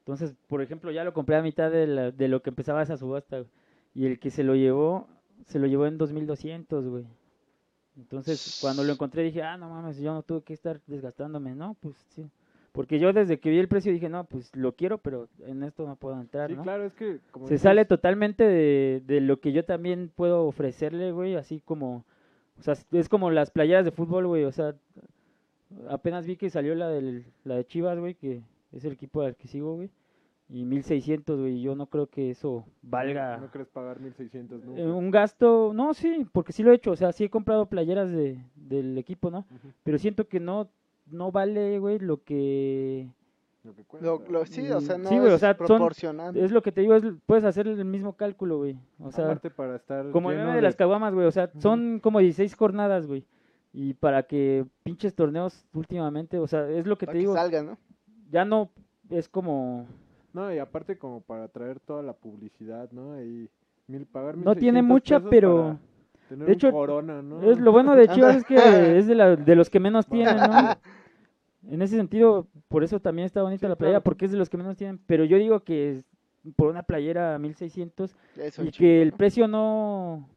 Entonces, 0.00 0.34
por 0.48 0.60
ejemplo, 0.62 0.90
ya 0.90 1.04
lo 1.04 1.14
compré 1.14 1.36
a 1.36 1.42
mitad 1.42 1.70
de, 1.70 1.86
la- 1.86 2.10
de 2.10 2.28
lo 2.28 2.42
que 2.42 2.50
empezaba 2.50 2.82
esa 2.82 2.96
subasta, 2.98 3.38
güey. 3.38 3.48
Y 3.94 4.06
el 4.06 4.18
que 4.20 4.30
se 4.30 4.44
lo 4.44 4.54
llevó, 4.54 5.08
se 5.46 5.58
lo 5.58 5.66
llevó 5.66 5.86
en 5.86 5.96
2200, 5.98 6.86
güey. 6.86 7.06
Entonces, 7.96 8.58
cuando 8.60 8.84
lo 8.84 8.92
encontré 8.92 9.22
dije, 9.22 9.42
ah, 9.42 9.56
no 9.56 9.68
mames, 9.70 9.98
yo 9.98 10.12
no 10.14 10.22
tuve 10.22 10.42
que 10.42 10.52
estar 10.54 10.80
desgastándome, 10.86 11.54
¿no? 11.54 11.74
Pues 11.80 11.96
sí. 12.14 12.30
Porque 12.72 12.98
yo 13.00 13.12
desde 13.12 13.40
que 13.40 13.50
vi 13.50 13.58
el 13.58 13.66
precio 13.68 13.92
dije, 13.92 14.08
no, 14.08 14.24
pues 14.24 14.54
lo 14.54 14.72
quiero, 14.76 14.98
pero 14.98 15.28
en 15.46 15.62
esto 15.64 15.86
no 15.86 15.96
puedo 15.96 16.20
entrar, 16.20 16.50
Sí, 16.50 16.56
¿no? 16.56 16.62
claro, 16.62 16.84
es 16.84 16.92
que 16.94 17.18
como 17.32 17.46
Se 17.48 17.54
dices, 17.54 17.62
sale 17.64 17.84
totalmente 17.84 18.44
de, 18.44 19.02
de 19.06 19.20
lo 19.20 19.40
que 19.40 19.52
yo 19.52 19.64
también 19.64 20.10
puedo 20.14 20.44
ofrecerle, 20.46 21.10
güey, 21.10 21.34
así 21.34 21.60
como, 21.64 22.04
o 22.58 22.62
sea, 22.62 22.74
es 22.92 23.08
como 23.08 23.30
las 23.32 23.50
playeras 23.50 23.84
de 23.84 23.90
fútbol, 23.90 24.28
güey, 24.28 24.44
o 24.44 24.52
sea, 24.52 24.76
apenas 25.88 26.26
vi 26.26 26.36
que 26.36 26.50
salió 26.50 26.74
la, 26.74 26.88
del, 26.88 27.24
la 27.44 27.56
de 27.56 27.66
Chivas, 27.66 27.98
güey, 27.98 28.14
que 28.14 28.42
es 28.72 28.84
el 28.84 28.92
equipo 28.92 29.22
al 29.22 29.36
que 29.36 29.48
sigo, 29.48 29.74
güey, 29.74 29.90
y 30.48 30.64
1600, 30.64 31.38
güey, 31.40 31.60
yo 31.60 31.74
no 31.76 31.86
creo 31.86 32.06
que 32.08 32.30
eso 32.30 32.64
valga 32.82 33.36
¿No 33.38 33.50
crees 33.50 33.68
pagar 33.68 34.00
1600 34.00 34.64
nunca? 34.64 34.80
eh, 34.80 34.86
un 34.86 35.10
gasto, 35.10 35.72
no, 35.74 35.94
sí, 35.94 36.26
porque 36.32 36.52
sí 36.52 36.62
lo 36.62 36.72
he 36.72 36.76
hecho, 36.76 36.92
o 36.92 36.96
sea, 36.96 37.12
sí 37.12 37.24
he 37.24 37.30
comprado 37.30 37.66
playeras 37.66 38.10
de, 38.10 38.44
del 38.56 38.96
equipo, 38.98 39.30
¿no? 39.30 39.46
Pero 39.84 39.98
siento 39.98 40.26
que 40.28 40.40
no, 40.40 40.68
no 41.10 41.30
vale, 41.32 41.78
güey, 41.78 41.98
lo 41.98 42.22
que... 42.22 43.08
Lo 43.62 43.74
que 43.74 43.84
cuesta. 43.84 44.06
Lo, 44.06 44.22
lo- 44.30 44.46
sí, 44.46 44.70
o 44.70 44.80
sea, 44.80 44.96
Mm, 44.96 45.02
no 45.02 45.08
sí, 45.10 45.18
güey, 45.18 45.30
o 45.32 45.34
es 45.34 45.40
sea, 45.40 45.54
son-. 45.66 45.90
Es 46.34 46.50
lo 46.50 46.62
que 46.62 46.72
te 46.72 46.80
digo, 46.80 46.94
es, 46.94 47.04
puedes 47.26 47.44
hacer 47.44 47.68
el 47.68 47.84
mismo 47.84 48.14
cálculo, 48.14 48.56
güey. 48.58 48.78
O 49.00 49.12
sea, 49.12 49.26
Aparte 49.26 49.50
para 49.50 49.76
estar 49.76 50.10
como 50.12 50.30
el 50.30 50.38
meme 50.38 50.54
de 50.54 50.62
las 50.62 50.76
caguamas, 50.76 51.12
güey. 51.12 51.26
O 51.26 51.30
sea, 51.30 51.50
son 51.58 52.00
como 52.02 52.20
16 52.20 52.54
jornadas, 52.56 53.06
güey. 53.06 53.24
Y 53.74 53.92
para 53.94 54.22
que 54.22 54.64
pinches 54.82 55.14
torneos 55.14 55.66
últimamente, 55.74 56.38
o 56.38 56.46
sea, 56.46 56.68
es 56.70 56.86
lo 56.86 56.96
que 56.96 57.04
para 57.06 57.12
te 57.12 57.18
que 57.18 57.20
digo, 57.20 57.34
salga, 57.34 57.62
¿no? 57.62 57.76
ya 58.30 58.44
no 58.46 58.70
es 59.10 59.28
como... 59.28 59.86
No, 60.32 60.52
y 60.54 60.58
aparte 60.58 60.96
como 60.96 61.20
para 61.20 61.48
traer 61.48 61.80
toda 61.80 62.02
la 62.02 62.12
publicidad, 62.14 62.90
¿no? 62.92 63.20
Y 63.22 63.50
mil, 63.88 64.06
pagar 64.06 64.36
No 64.38 64.54
tiene 64.54 64.80
1600 64.82 64.84
mucha, 65.22 65.30
pero... 65.30 65.78
Tener 66.28 66.46
de 66.46 66.52
hecho, 66.52 66.70
corona, 66.70 67.20
¿no? 67.22 67.42
Es 67.42 67.58
lo 67.58 67.72
bueno 67.72 67.94
de 67.96 68.06
Chivas 68.08 68.36
es 68.36 68.44
que 68.44 68.54
es 68.98 69.06
de, 69.08 69.14
la- 69.16 69.34
de 69.36 69.54
los 69.56 69.68
que 69.68 69.80
menos 69.80 70.06
tienen, 70.06 70.36
¿no? 70.36 70.42
En 71.68 71.82
ese 71.82 71.96
sentido, 71.96 72.48
por 72.68 72.84
eso 72.84 73.00
también 73.00 73.26
está 73.26 73.42
bonita 73.42 73.66
Sí, 73.66 73.68
la 73.68 73.76
playera, 73.76 74.00
claro. 74.00 74.04
porque 74.04 74.24
es 74.26 74.32
de 74.32 74.38
los 74.38 74.48
que 74.50 74.56
menos 74.56 74.76
tienen. 74.76 74.98
Pero 75.06 75.24
yo 75.24 75.36
digo 75.38 75.60
que 75.60 75.92
es 75.92 76.04
por 76.56 76.70
una 76.70 76.82
playera 76.84 77.38
1600 77.38 78.16
Ya 78.36 78.44
es 78.46 78.58
y 78.58 78.60
un 78.60 78.70
que 78.70 79.02
el 79.02 79.10
¿no? 79.10 79.16
precio 79.16 79.46
no... 79.48 80.28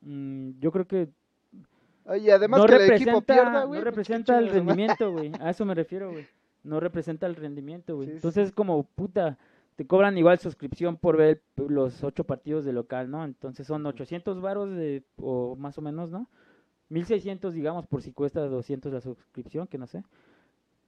mm, 0.00 0.50
yo 0.60 0.72
creo 0.72 0.86
que 0.86 1.08
Oye, 2.04 2.32
además 2.32 2.62
no 2.62 2.66
que 2.66 2.74
el 2.76 2.80
representa, 2.80 3.10
equipo 3.12 3.22
pierda, 3.22 3.60
no 3.62 3.66
güey. 3.66 3.82
pues, 3.82 3.84
representa 3.84 4.38
el 4.38 4.46
¿no? 4.46 4.52
rendimiento, 4.52 5.12
güey. 5.12 5.32
A 5.40 5.50
eso 5.50 5.64
me 5.64 5.74
refiero, 5.74 6.10
güey. 6.12 6.26
No 6.64 6.80
representa 6.80 7.26
el 7.26 7.36
rendimiento, 7.36 7.96
güey. 7.96 8.08
Sí, 8.08 8.12
sí, 8.12 8.16
Entonces 8.16 8.48
es 8.48 8.52
como, 8.52 8.84
puta, 8.84 9.38
te 9.76 9.86
cobran 9.86 10.18
igual 10.18 10.38
suscripción 10.38 10.96
por 10.96 11.16
ver 11.16 11.42
los 11.56 12.02
ocho 12.02 12.24
partidos 12.24 12.64
de 12.64 12.72
local, 12.72 13.10
¿no? 13.10 13.24
Entonces 13.24 13.66
son 13.66 13.86
800 13.86 14.40
varos 14.40 14.70
de, 14.70 15.04
o 15.18 15.54
más 15.56 15.78
o 15.78 15.82
menos, 15.82 16.10
¿no? 16.10 16.28
1600, 16.90 17.52
digamos, 17.54 17.86
por 17.86 18.02
si 18.02 18.12
cuesta 18.12 18.40
200 18.46 18.92
la 18.92 19.00
suscripción, 19.00 19.66
que 19.66 19.78
no 19.78 19.86
sé. 19.86 20.02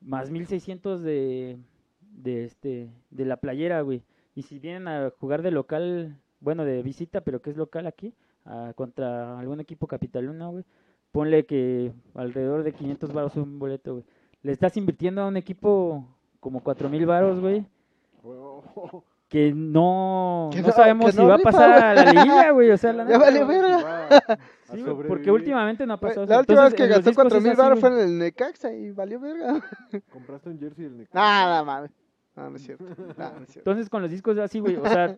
Más 0.01 0.31
1600 0.31 1.03
de, 1.03 1.59
de 2.01 2.45
este, 2.45 2.91
de 3.11 3.25
la 3.25 3.37
playera, 3.37 3.83
güey. 3.83 4.03
Y 4.35 4.43
si 4.43 4.59
vienen 4.59 4.89
a 4.89 5.11
jugar 5.19 5.43
de 5.43 5.51
local, 5.51 6.17
bueno, 6.41 6.65
de 6.65 6.83
visita, 6.83 7.21
pero 7.21 7.43
que 7.43 7.51
es 7.51 7.57
local 7.57 7.87
aquí, 7.87 8.15
a- 8.45 8.73
contra 8.75 9.39
algún 9.39 9.61
equipo 9.61 9.87
capitalino, 9.87 10.53
güey, 10.53 10.65
ponle 11.13 11.45
que 11.45 11.93
alrededor 12.15 12.63
de 12.63 12.73
500 12.73 13.13
varos 13.13 13.37
un 13.37 13.59
boleto, 13.59 13.93
güey. 13.95 14.05
Le 14.43 14.53
estás 14.53 14.77
invirtiendo 14.77 15.21
a 15.21 15.27
un 15.29 15.37
equipo 15.37 16.07
como 16.41 16.63
4000 16.63 17.05
varos, 17.07 17.41
güey, 17.41 17.67
Oh, 18.23 19.05
que 19.31 19.53
no, 19.55 20.51
Que 20.53 20.61
no 20.61 20.67
no- 20.69 20.73
sabemos 20.75 21.07
que 21.07 21.13
si 21.13 21.25
va 21.25 21.37
a 21.37 21.39
pasar 21.39 21.71
a 21.71 21.95
la 21.95 22.13
liguilla, 22.13 22.51
güey, 22.51 22.71
o 22.73 22.77
sea, 22.77 22.93
la 22.93 23.05
Ya 23.09 23.17
neta, 23.17 23.19
vale 23.21 23.45
güey. 23.45 23.61
verga. 23.61 24.39
Sí, 24.65 24.83
güey, 24.83 24.97
porque 25.09 25.31
últimamente 25.31 25.87
no 25.87 25.95
ha 25.95 26.01
pasado 26.01 26.27
La 26.27 26.41
última 26.41 26.65
vez 26.65 26.75
que 26.75 26.87
gastó 26.89 27.11
discos 27.11 27.15
cuatro 27.25 27.39
es 27.39 27.45
mil 27.45 27.53
así, 27.53 27.61
baros 27.63 27.79
fue 27.81 27.89
en 27.91 27.99
el 28.01 28.19
Necaxa 28.19 28.73
y 28.75 28.91
valió 28.91 29.21
verga. 29.21 29.63
Compraste 30.13 30.51
un 30.51 30.59
jersey 30.59 30.85
del 30.85 30.99
Necaxa. 30.99 31.19
Nada, 31.19 31.65
mames. 31.65 31.91
No, 32.37 32.51
no 32.51 32.57
es 32.57 32.63
cierto. 32.63 32.85
No, 32.85 32.95
no 32.97 33.03
es 33.05 33.17
cierto. 33.17 33.59
Entonces 33.59 33.89
con 33.89 34.03
los 34.03 34.11
discos 34.11 34.37
así, 34.39 34.59
güey, 34.59 34.77
o 34.77 34.87
sea, 34.87 35.17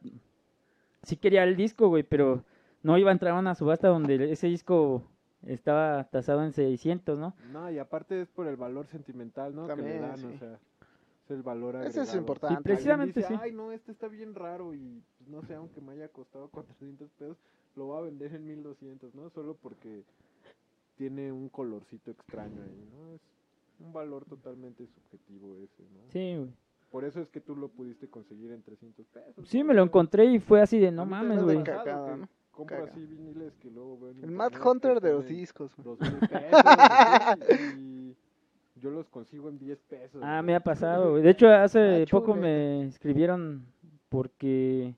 sí 1.02 1.16
quería 1.16 1.42
el 1.44 1.56
disco, 1.56 1.88
güey, 1.88 2.02
pero 2.02 2.44
no 2.82 2.98
iba 2.98 3.10
a 3.10 3.12
entrar 3.12 3.34
a 3.34 3.38
una 3.38 3.54
subasta 3.54 3.88
donde 3.88 4.30
ese 4.30 4.46
disco 4.46 5.04
estaba 5.46 6.04
tasado 6.04 6.44
en 6.44 6.52
600, 6.52 7.18
¿no? 7.18 7.34
No, 7.50 7.70
y 7.70 7.78
aparte 7.78 8.20
es 8.20 8.28
por 8.28 8.46
el 8.46 8.56
valor 8.56 8.86
sentimental, 8.88 9.54
¿no? 9.54 9.62
que 9.62 9.68
También, 9.74 10.02
le 10.02 10.06
dan, 10.08 10.16
sí. 10.18 10.26
o 10.34 10.38
sea, 10.38 10.58
es 11.32 11.36
el 11.38 11.42
valor 11.42 11.76
Ese 11.76 11.88
es 11.88 11.96
agregado. 11.96 12.18
importante. 12.18 12.56
Sí, 12.56 12.62
precisamente 12.62 13.20
Alguien 13.20 13.28
sí. 13.28 13.32
dice, 13.34 13.44
Ay, 13.44 13.52
no, 13.52 13.72
este 13.72 13.92
está 13.92 14.08
bien 14.08 14.34
raro 14.34 14.74
y 14.74 15.02
pues, 15.18 15.28
no 15.30 15.42
sé, 15.42 15.54
aunque 15.54 15.80
me 15.80 15.92
haya 15.92 16.08
costado 16.08 16.48
400 16.48 17.10
pesos, 17.12 17.36
lo 17.76 17.86
voy 17.86 17.98
a 17.98 18.02
vender 18.02 18.34
en 18.34 18.46
1200, 18.46 19.14
¿no? 19.14 19.30
Solo 19.30 19.54
porque 19.54 20.04
tiene 20.96 21.32
un 21.32 21.48
colorcito 21.48 22.10
extraño 22.10 22.62
ahí, 22.62 22.88
¿no? 22.92 23.14
Es 23.14 23.20
un 23.80 23.92
valor 23.92 24.24
totalmente 24.26 24.86
subjetivo 24.86 25.56
ese, 25.56 25.82
¿no? 25.82 26.00
Sí, 26.10 26.36
güey. 26.36 26.50
Por 26.90 27.04
eso 27.04 27.20
es 27.20 27.28
que 27.30 27.40
tú 27.40 27.56
lo 27.56 27.68
pudiste 27.68 28.06
conseguir 28.08 28.52
en 28.52 28.62
300 28.62 29.06
pesos. 29.06 29.48
Sí, 29.48 29.64
me 29.64 29.72
lo 29.72 29.82
encontré 29.82 30.26
y 30.26 30.38
fue 30.38 30.60
así 30.60 30.78
de 30.78 30.90
no 30.92 31.06
mames, 31.06 31.42
güey. 31.42 31.64
Compro 32.52 32.84
así 32.84 33.00
viniles 33.06 33.54
que 33.56 33.70
luego 33.70 33.98
veo 33.98 34.10
en 34.10 34.24
El 34.24 34.30
Mad 34.30 34.52
Hunter 34.62 35.00
de 35.00 35.12
los 35.12 35.26
discos. 35.26 35.72
güey. 35.74 35.96
dos 35.96 36.00
mil 36.00 36.18
pesos 36.28 37.78
y 37.78 38.14
yo 38.82 38.90
los 38.90 39.08
consigo 39.08 39.48
en 39.48 39.58
10 39.58 39.78
pesos. 39.82 40.20
Ah, 40.24 40.36
güey. 40.38 40.46
me 40.46 40.54
ha 40.56 40.60
pasado. 40.60 41.14
De 41.22 41.30
hecho, 41.30 41.48
hace 41.48 42.02
Ah, 42.02 42.06
poco 42.10 42.34
me 42.34 42.84
escribieron 42.86 43.64
porque 44.08 44.94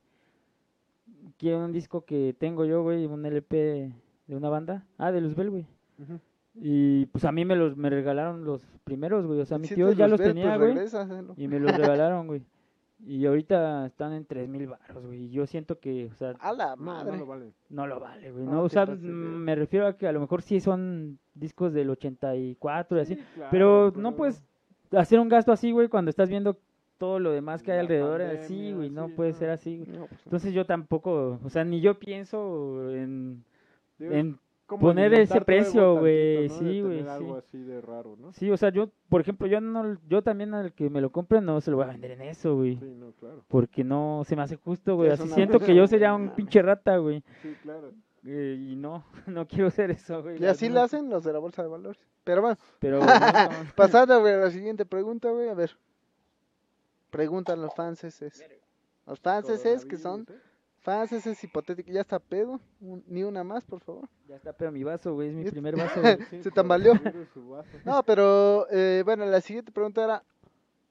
quieren 1.38 1.60
un 1.60 1.72
disco 1.72 2.04
que 2.04 2.34
tengo 2.38 2.64
yo, 2.64 2.82
güey, 2.82 3.06
un 3.06 3.24
LP 3.24 3.92
de 4.26 4.36
una 4.36 4.48
banda. 4.48 4.84
Ah, 4.98 5.12
de 5.12 5.20
Luzbel, 5.20 5.50
güey. 5.50 5.66
Ujú. 5.98 6.18
Y 6.56 7.06
pues 7.06 7.24
a 7.24 7.32
mí 7.32 7.44
me 7.44 7.56
los 7.56 7.76
me 7.76 7.90
regalaron 7.90 8.44
los 8.44 8.62
primeros, 8.84 9.26
güey. 9.26 9.40
O 9.40 9.44
sea, 9.46 9.58
mi 9.58 9.68
tío 9.68 9.92
ya 9.92 10.08
los 10.08 10.18
ves, 10.18 10.28
tenía, 10.28 10.56
pues 10.56 10.92
güey. 10.92 11.34
Y 11.36 11.48
me 11.48 11.58
los 11.60 11.72
regalaron, 11.76 12.26
güey. 12.26 12.42
Y 13.00 13.26
ahorita 13.26 13.86
están 13.86 14.12
en 14.12 14.24
tres 14.24 14.48
mil 14.48 14.66
baros, 14.68 15.04
güey. 15.04 15.28
Yo 15.30 15.46
siento 15.46 15.78
que, 15.80 16.06
o 16.12 16.14
sea, 16.14 16.34
A 16.40 16.52
la 16.52 16.76
No, 16.76 16.82
madre. 16.82 17.12
no 17.12 17.18
lo 17.18 17.26
vale. 17.26 17.52
no 17.68 17.86
lo 17.86 18.00
vale, 18.00 18.30
güey. 18.30 18.44
No 18.44 18.52
No, 18.52 18.62
o 18.62 18.68
sea, 18.68 18.86
me 18.86 19.54
refiero 19.54 19.86
a 19.86 19.96
que 19.96 20.06
a 20.06 20.12
lo 20.12 20.20
mejor 20.20 20.42
sí 20.42 20.60
son 20.60 21.18
discos 21.34 21.72
del 21.74 21.90
84 21.90 22.96
y 22.96 23.00
así. 23.00 23.14
Sí, 23.16 23.22
claro, 23.34 23.48
pero 23.50 23.92
no 23.96 24.14
puedes 24.14 24.42
hacer 24.92 25.18
un 25.18 25.28
gasto 25.28 25.52
así, 25.52 25.72
güey, 25.72 25.88
cuando 25.88 26.08
estás 26.10 26.28
viendo 26.30 26.58
todo 26.96 27.18
lo 27.18 27.32
demás 27.32 27.62
que 27.62 27.72
hay 27.72 27.80
alrededor. 27.80 28.20
pandemia, 28.20 28.42
Sí, 28.46 28.72
güey, 28.72 28.88
no 28.90 29.08
sí, 29.08 29.12
puede 29.14 29.32
no. 29.32 29.36
ser 29.36 29.50
así, 29.50 29.78
güey. 29.78 29.98
Pues. 30.08 30.24
Entonces 30.26 30.52
yo 30.54 30.64
tampoco, 30.64 31.40
o 31.42 31.50
sea, 31.50 31.64
ni 31.64 31.80
yo 31.80 31.98
pienso 31.98 32.90
en 32.94 33.44
como 34.66 34.80
poner 34.80 35.12
ese 35.14 35.40
precio, 35.42 35.98
güey, 35.98 36.48
¿no? 36.48 36.58
sí, 36.58 36.80
güey, 36.80 37.02
sí. 37.02 37.32
así 37.36 37.58
de 37.58 37.80
raro, 37.80 38.16
¿no? 38.18 38.32
Sí, 38.32 38.50
o 38.50 38.56
sea, 38.56 38.70
yo, 38.70 38.90
por 39.08 39.20
ejemplo, 39.20 39.46
yo 39.46 39.60
no, 39.60 39.98
yo 40.08 40.22
también 40.22 40.54
al 40.54 40.72
que 40.72 40.88
me 40.88 41.00
lo 41.00 41.12
compre 41.12 41.40
no 41.40 41.60
se 41.60 41.70
lo 41.70 41.76
voy 41.76 41.84
a 41.84 41.88
vender 41.88 42.12
en 42.12 42.22
eso, 42.22 42.56
güey. 42.56 42.76
Sí, 42.76 42.94
no, 42.98 43.12
claro. 43.12 43.44
Porque 43.48 43.84
no 43.84 44.22
se 44.24 44.36
me 44.36 44.42
hace 44.42 44.56
justo, 44.56 44.96
güey. 44.96 45.10
es 45.10 45.20
Así 45.20 45.30
siento 45.30 45.60
que 45.60 45.74
yo 45.74 45.86
sería 45.86 46.14
un 46.14 46.30
pinche 46.30 46.62
rata, 46.62 46.96
güey. 46.96 47.22
Sí, 47.42 47.54
claro. 47.62 47.92
Eh, 48.26 48.56
y 48.70 48.76
no, 48.76 49.04
no 49.26 49.46
quiero 49.46 49.70
ser 49.70 49.90
eso, 49.90 50.22
güey. 50.22 50.42
Y 50.42 50.46
así 50.46 50.68
lo 50.68 50.80
hacen 50.80 51.10
los 51.10 51.24
de 51.24 51.32
la 51.32 51.38
bolsa 51.38 51.62
de 51.62 51.68
valores. 51.68 52.02
Pero 52.24 52.40
bueno, 52.42 52.56
Pero, 52.78 53.00
no, 53.00 53.06
no. 53.06 53.48
pasando 53.76 54.20
güey, 54.20 54.32
a 54.32 54.38
la 54.38 54.50
siguiente 54.50 54.86
pregunta, 54.86 55.30
güey. 55.30 55.48
A 55.48 55.54
ver. 55.54 55.76
Preguntan 57.10 57.60
los 57.60 57.74
fans 57.74 58.02
eses. 58.02 58.42
Los 59.06 59.20
fans 59.20 59.48
eses 59.50 59.84
que 59.84 59.98
son 59.98 60.26
Coronavirus, 60.84 60.84
¿eh? 60.84 61.10
fans 61.10 61.12
eses 61.12 61.42
hipotéticos. 61.44 61.92
Ya 61.94 62.00
está 62.02 62.18
pedo. 62.18 62.60
Un- 62.80 63.02
ni 63.06 63.22
una 63.22 63.42
más, 63.44 63.64
por 63.64 63.80
favor. 63.80 64.08
ya 64.28 64.36
está, 64.36 64.52
pero 64.52 64.70
mi 64.72 64.84
vaso, 64.84 65.14
güey, 65.14 65.28
es 65.28 65.34
mi 65.34 65.44
primer 65.50 65.76
vaso. 65.76 66.00
Sí, 66.30 66.42
Se 66.42 66.50
tambaleó. 66.50 66.94
No, 67.84 68.02
pero 68.02 68.66
eh, 68.70 69.02
bueno, 69.04 69.24
la 69.26 69.40
siguiente 69.40 69.72
pregunta 69.72 70.04
era: 70.04 70.22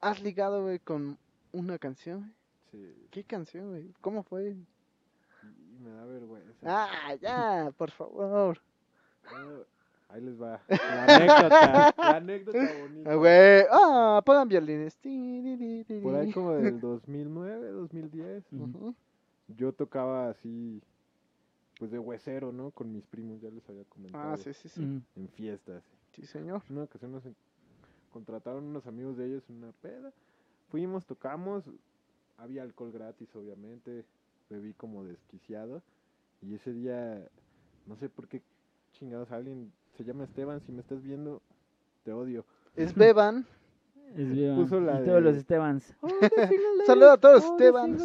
¿Has 0.00 0.22
ligado, 0.22 0.62
güey, 0.62 0.78
con 0.78 1.16
una 1.52 1.78
canción? 1.78 2.34
Sí, 2.70 3.06
¿Qué 3.10 3.22
canción, 3.24 3.70
güey? 3.70 3.92
¿Cómo 4.00 4.22
fue? 4.24 4.50
y 4.50 5.78
me 5.82 5.90
da 5.90 6.04
vergüenza. 6.06 6.52
Ah, 6.64 7.14
ya, 7.20 7.70
por 7.76 7.90
favor. 7.90 8.58
Ah, 9.26 9.44
Ahí 10.10 10.20
les 10.20 10.40
va. 10.40 10.60
La 10.68 11.04
anécdota. 11.16 11.94
La 11.98 12.16
anécdota 12.16 12.58
bonita. 12.80 13.10
Ah, 13.10 13.14
güey. 13.16 13.64
Ah, 13.70 14.22
pongan 14.24 14.48
violines. 14.48 14.96
Por 16.02 16.14
ahí 16.14 16.32
como 16.32 16.52
del 16.52 16.80
2009, 16.80 17.68
2010. 17.68 18.44
Ujú. 18.52 18.64
Ujú. 18.64 18.94
Yo 19.48 19.72
tocaba 19.72 20.28
así, 20.30 20.82
pues 21.78 21.90
de 21.90 21.98
huesero, 21.98 22.52
¿no? 22.52 22.70
Con 22.70 22.92
mis 22.92 23.04
primos, 23.06 23.40
ya 23.40 23.50
les 23.50 23.68
había 23.68 23.84
comentado. 23.84 24.32
Ah, 24.32 24.36
sí, 24.36 24.52
sí, 24.54 24.68
sí. 24.68 24.80
Ujú. 24.82 25.02
En 25.16 25.28
fiestas. 25.28 25.82
Sí, 26.12 26.24
señor. 26.26 26.62
En 26.68 26.76
una 26.76 26.84
ocasión 26.84 27.12
nos 27.12 27.22
contrataron 28.12 28.64
unos 28.64 28.86
amigos 28.86 29.16
de 29.16 29.26
ellos 29.26 29.42
en 29.50 29.56
una 29.56 29.72
peda. 29.72 30.12
Fuimos, 30.70 31.04
tocamos. 31.06 31.64
Había 32.38 32.62
alcohol 32.62 32.90
gratis, 32.92 33.34
obviamente. 33.36 34.04
Bebí 34.50 34.72
como 34.74 35.04
desquiciado. 35.04 35.82
Y 36.42 36.54
ese 36.54 36.72
día, 36.72 37.28
no 37.86 37.96
sé 37.96 38.08
por 38.08 38.28
qué 38.28 38.42
chingados, 38.92 39.30
alguien 39.32 39.72
se 39.96 40.04
llama 40.04 40.24
Esteban, 40.24 40.60
si 40.60 40.72
me 40.72 40.80
estás 40.80 41.02
viendo, 41.02 41.40
te 42.04 42.12
odio. 42.12 42.44
Es 42.76 42.94
Beban. 42.94 43.46
Es 44.16 44.30
bien. 44.30 44.54
Puso 44.56 44.80
la 44.80 45.00
Y 45.00 45.04
todos 45.04 45.16
de- 45.16 45.20
los 45.22 45.36
Estebans. 45.36 45.96
Saludo 46.86 47.12
a 47.12 47.16
todos 47.18 47.42
los 47.42 47.50
Estebans. 47.52 48.04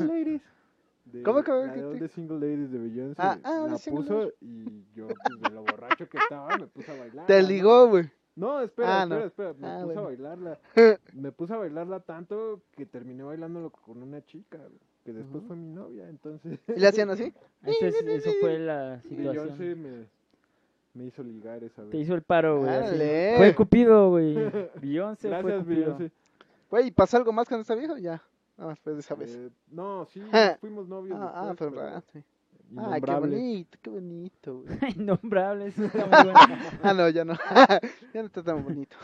De- 1.12 1.24
¿Cómo 1.24 1.44
que- 1.44 1.52
la 1.52 1.68
de 1.74 2.08
Single 2.10 2.40
Ladies 2.40 2.72
de 2.72 2.78
Beyoncé. 2.80 3.22
Ah, 3.22 3.38
ah, 3.44 3.68
la 3.70 3.78
puso 3.78 4.32
y 4.42 4.86
yo, 4.94 5.08
pues, 5.08 5.42
de 5.42 5.50
lo 5.50 5.62
borracho 5.64 6.08
que 6.08 6.18
estaba, 6.18 6.58
me 6.58 6.68
puse 6.68 6.92
a 6.92 7.00
bailar. 7.00 7.26
Te 7.28 7.42
ligó, 7.42 7.88
güey. 7.90 8.10
No, 8.36 8.62
espera, 8.62 9.02
Ah, 9.02 9.06
no. 9.06 9.18
espera, 9.18 9.50
espera. 9.50 9.54
Me 9.60 9.68
Ah, 9.68 9.76
puse 9.82 9.86
bueno. 9.86 10.02
a 10.02 10.04
bailarla. 10.06 10.60
Me 11.14 11.32
puse 11.32 11.54
a 11.54 11.58
bailarla 11.58 12.00
tanto 12.02 12.62
que 12.78 12.86
terminé 12.86 13.24
bailándolo 13.24 13.70
con 13.72 14.02
una 14.02 14.24
chica, 14.26 14.58
güey, 14.58 14.80
que 15.04 15.12
después 15.14 15.40
Ujú. 15.40 15.48
fue 15.48 15.56
mi 15.58 15.70
novia, 15.74 16.08
entonces. 16.08 16.60
¿Y 16.68 16.80
le 16.80 16.88
hacían 16.88 17.10
así? 17.10 17.34
Ese 17.64 17.88
es- 17.90 18.02
eso 18.02 18.32
fue 18.40 18.60
la 18.60 19.02
Beyoncé 19.10 19.42
situación. 19.52 19.82
me, 19.82 20.06
me 20.94 21.06
hizo 21.08 21.24
ligar 21.24 21.64
esa 21.64 21.82
vez. 21.82 21.92
Te 21.92 21.98
hizo 21.98 22.14
el 22.14 22.22
paro, 22.22 22.60
güey. 22.60 23.38
Fue 23.38 23.54
Cupido, 23.56 24.10
güey. 24.12 24.36
Beyoncé 24.82 25.28
fue 25.28 25.38
Gracias, 25.42 25.64
Cupido. 25.64 25.82
Beyoncé. 25.98 26.12
Güey, 26.70 26.88
¿y 26.88 26.92
pasó 26.92 27.18
algo 27.18 27.34
más 27.34 27.50
con 27.50 27.60
esta 27.60 27.74
vieja? 27.76 27.98
Ya. 28.00 28.22
Nada 28.60 28.72
más 28.72 28.80
fue 28.82 28.94
de 28.94 29.00
esa 29.00 29.16
vez. 29.16 29.34
Eh, 29.36 29.50
no, 29.72 30.06
sí, 30.06 30.22
fuimos 30.60 30.86
novios. 30.90 31.18
Ah, 31.18 31.32
ah, 31.34 31.48
después, 31.48 31.70
fue 31.70 31.70
pero 31.70 31.82
verdad. 31.82 32.04
sí. 32.12 32.24
Ay, 32.78 33.02
qué 33.02 33.12
bonito, 33.16 33.78
qué 33.82 33.90
bonito, 33.90 34.62
güey. 34.62 34.78
Innombrable, 34.98 35.68
eso 35.68 35.86
está 35.86 36.06
muy 36.06 36.32
bueno. 36.34 36.56
Ah, 36.84 36.94
no, 36.94 37.08
ya 37.10 37.24
no. 37.24 37.34
ya 38.14 38.22
no 38.22 38.26
está 38.26 38.44
tan 38.44 38.64
bonito. 38.64 38.98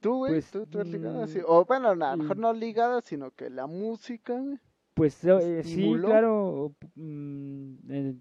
¿Tú, 0.00 0.16
güey? 0.18 0.32
Pues, 0.32 0.50
¿Tú, 0.50 0.66
tú 0.66 0.80
has 0.80 0.88
ligado 0.88 1.22
así? 1.22 1.38
mm, 1.38 1.44
O 1.46 1.64
bueno, 1.64 1.94
no, 1.94 2.04
a 2.06 2.16
lo 2.16 2.22
mejor 2.24 2.36
mm. 2.36 2.40
no 2.40 2.52
ligada, 2.52 3.00
sino 3.00 3.30
que 3.30 3.48
la 3.48 3.68
música, 3.68 4.36
güey. 4.38 4.58
Pues 4.94 5.24
eh, 5.24 5.62
sí, 5.62 5.94
claro. 6.02 6.72
mm, 6.96 7.74
eh, 7.90 8.14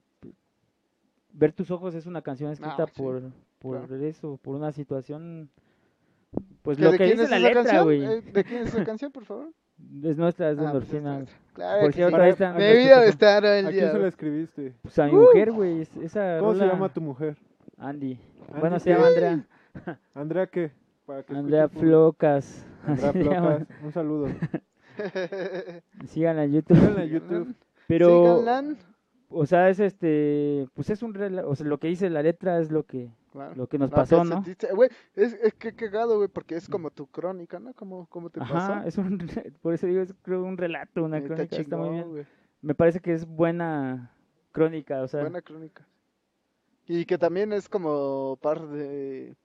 Ver 1.33 1.51
tus 1.53 1.71
ojos 1.71 1.95
es 1.95 2.05
una 2.05 2.21
canción 2.21 2.51
escrita 2.51 2.83
Ah, 2.83 2.87
sí, 2.87 3.01
por, 3.01 3.21
por 3.59 3.87
claro. 3.87 4.05
eso, 4.05 4.37
por 4.37 4.55
una 4.55 4.71
situación. 4.71 5.49
Pues 6.61 6.77
¿Que 6.77 6.83
lo 6.83 6.91
¿De 6.91 6.97
que 6.97 7.05
quién 7.05 7.17
dice 7.17 7.23
es 7.23 7.29
la 7.31 7.39
letra, 7.39 7.63
canción? 7.63 7.83
güey. 7.85 8.03
Eh, 8.05 8.21
¿De 8.21 8.43
quién 8.43 8.61
es 8.63 8.73
esa 8.73 8.83
canción, 8.85 9.11
por 9.11 9.25
favor? 9.25 9.51
Es 10.03 10.17
nuestra, 10.17 10.51
es 10.51 10.57
de 10.57 10.65
Ah, 10.67 10.71
pues, 10.71 10.83
endorfina. 10.93 11.19
esta- 11.21 11.37
Claro 11.53 11.81
Por 11.81 11.89
que 11.89 11.95
cierto, 11.97 12.15
sí. 12.15 12.21
ahí 12.23 12.29
está. 12.29 12.53
Me 12.53 12.77
vida 12.77 12.99
de 13.01 13.09
estar 13.09 13.43
el 13.45 13.65
¿A 13.65 13.69
quién 13.69 13.81
se 13.87 13.93
la 13.93 13.99
día. 13.99 14.07
escribiste? 14.07 14.73
Pues 14.81 14.97
a 14.99 15.05
mi 15.07 15.13
Uh. 15.13 15.21
mujer, 15.21 15.51
güey. 15.51 15.81
es- 15.81 15.97
Esa 15.97 16.37
¿Cómo 16.39 16.53
se 16.53 16.59
rola- 16.61 16.73
llama 16.73 16.89
tu 16.89 17.01
mujer? 17.01 17.35
Andy. 17.77 18.17
Andy 18.47 18.59
Bueno, 18.59 18.79
se 18.79 18.89
llama 18.91 19.07
Andrea. 19.07 19.45
¿Andrea 20.15 20.47
qué? 20.47 20.71
Para 21.05 21.23
que 21.23 21.35
Andrea. 21.35 21.67
Flocas. 21.67 22.65
Andrea 22.87 23.09
así 23.09 23.23
se 23.23 23.29
llama. 23.29 23.55
Flocas, 23.57 23.77
un 23.83 23.91
saludo. 23.91 24.27
Síganla 26.07 26.43
en 26.45 26.53
YouTube. 26.53 26.77
Síganla 26.77 27.03
en 27.03 27.09
YouTube. 27.09 27.55
Pero, 27.87 28.39
Síganla. 28.41 28.75
o 29.29 29.45
sea, 29.45 29.69
es 29.69 29.79
este, 29.79 30.67
pues 30.73 30.89
es 30.89 31.03
un, 31.03 31.13
rela- 31.13 31.43
o 31.45 31.55
sea, 31.55 31.65
lo 31.67 31.77
que 31.79 31.87
dice 31.87 32.09
la 32.09 32.23
letra 32.23 32.59
es 32.59 32.71
lo 32.71 32.83
que, 32.85 33.09
Claro. 33.31 33.55
lo 33.55 33.67
que 33.67 33.77
nos 33.77 33.89
pasó, 33.89 34.23
que 34.23 34.29
¿no? 34.29 34.43
es, 35.15 35.33
es 35.33 35.53
que 35.53 35.73
cagado, 35.73 36.17
güey, 36.17 36.27
porque 36.27 36.55
es 36.55 36.67
como 36.67 36.91
tu 36.91 37.07
crónica, 37.07 37.59
¿no? 37.59 37.73
Como, 37.73 38.05
como 38.07 38.29
te 38.29 38.41
Ajá, 38.41 38.53
pasó. 38.53 38.87
es 38.87 38.97
un, 38.97 39.17
por 39.61 39.73
eso 39.73 39.87
digo, 39.87 40.01
es 40.01 40.13
creo 40.21 40.43
un 40.43 40.57
relato, 40.57 41.03
una 41.03 41.17
está 41.19 41.35
crónica, 41.35 41.55
está 41.55 41.77
muy 41.77 41.89
bien. 41.91 42.27
Me 42.61 42.75
parece 42.75 42.99
que 42.99 43.13
es 43.13 43.25
buena 43.25 44.13
crónica, 44.51 45.01
o 45.01 45.07
sea, 45.07 45.21
Buena 45.21 45.41
crónica. 45.41 45.87
Y 46.87 47.05
que 47.05 47.17
también 47.17 47.53
es 47.53 47.69
como 47.69 48.37
parte 48.41 48.65
de, 48.67 49.35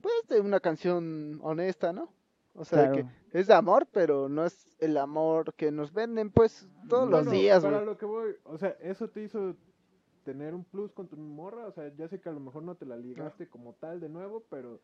pues, 0.00 0.14
de 0.30 0.40
una 0.40 0.60
canción 0.60 1.38
honesta, 1.42 1.92
¿no? 1.92 2.10
O 2.54 2.64
sea, 2.64 2.90
claro. 2.90 3.08
que 3.30 3.38
es 3.38 3.46
de 3.48 3.54
amor, 3.54 3.86
pero 3.92 4.28
no 4.30 4.46
es 4.46 4.66
el 4.80 4.96
amor 4.96 5.52
que 5.54 5.70
nos 5.70 5.92
venden, 5.92 6.30
pues, 6.30 6.66
todos 6.88 7.08
los 7.08 7.30
días, 7.30 7.62
Para 7.62 7.76
güey. 7.76 7.86
lo 7.86 7.98
que 7.98 8.06
voy, 8.06 8.32
o 8.44 8.56
sea, 8.56 8.70
eso 8.80 9.08
te 9.08 9.22
hizo 9.22 9.54
tener 10.24 10.54
un 10.54 10.64
plus 10.64 10.92
con 10.92 11.08
tu 11.08 11.16
morra, 11.16 11.66
o 11.66 11.72
sea, 11.72 11.92
ya 11.96 12.08
sé 12.08 12.20
que 12.20 12.28
a 12.28 12.32
lo 12.32 12.40
mejor 12.40 12.62
no 12.62 12.74
te 12.74 12.86
la 12.86 12.96
ligaste 12.96 13.48
como 13.48 13.74
tal 13.74 14.00
de 14.00 14.08
nuevo, 14.08 14.44
pero, 14.50 14.80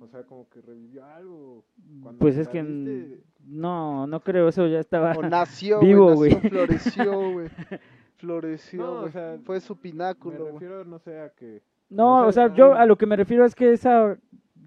o 0.00 0.06
sea, 0.08 0.24
como 0.24 0.48
que 0.48 0.60
revivió 0.60 1.04
algo. 1.04 1.64
Cuando 2.02 2.18
Pues 2.18 2.36
es 2.36 2.48
que 2.48 2.62
saliste, 2.62 3.22
no, 3.46 4.06
no 4.06 4.20
creo, 4.20 4.48
eso 4.48 4.66
ya 4.66 4.80
estaba. 4.80 5.12
O 5.12 5.22
nació, 5.22 5.80
Vivo, 5.80 6.14
güey, 6.14 6.32
floreció, 6.40 7.32
güey. 7.32 7.48
Floreció, 8.18 8.78
No, 8.82 8.92
o 8.92 9.00
güey. 9.02 9.12
sea, 9.12 9.38
Fue 9.44 9.60
su 9.60 9.74
Me 9.76 9.80
pináculo, 9.80 10.38
güey. 10.38 10.52
refiero, 10.54 10.84
no 10.84 10.98
sé, 10.98 11.20
a 11.20 11.30
que... 11.30 11.62
No, 11.88 12.22
No 12.22 12.22
sé, 12.24 12.28
o 12.28 12.32
sea, 12.32 12.54
yo 12.54 12.74
a 12.74 12.84
lo 12.84 12.98
que 12.98 13.06
me 13.06 13.14
refiero 13.16 13.44
es 13.44 13.54
que 13.54 13.72
esa 13.72 14.18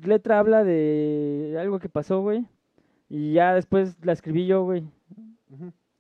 letra 0.06 0.40
habla 0.40 0.64
de 0.64 1.58
algo 1.60 1.80
que 1.80 1.90
pasó, 1.90 2.22
güey. 2.22 2.46
Y 3.10 3.34
ya 3.34 3.54
después 3.54 3.98
la 4.06 4.14
escribí 4.14 4.48
yo, 4.48 4.64
güey. 4.64 4.84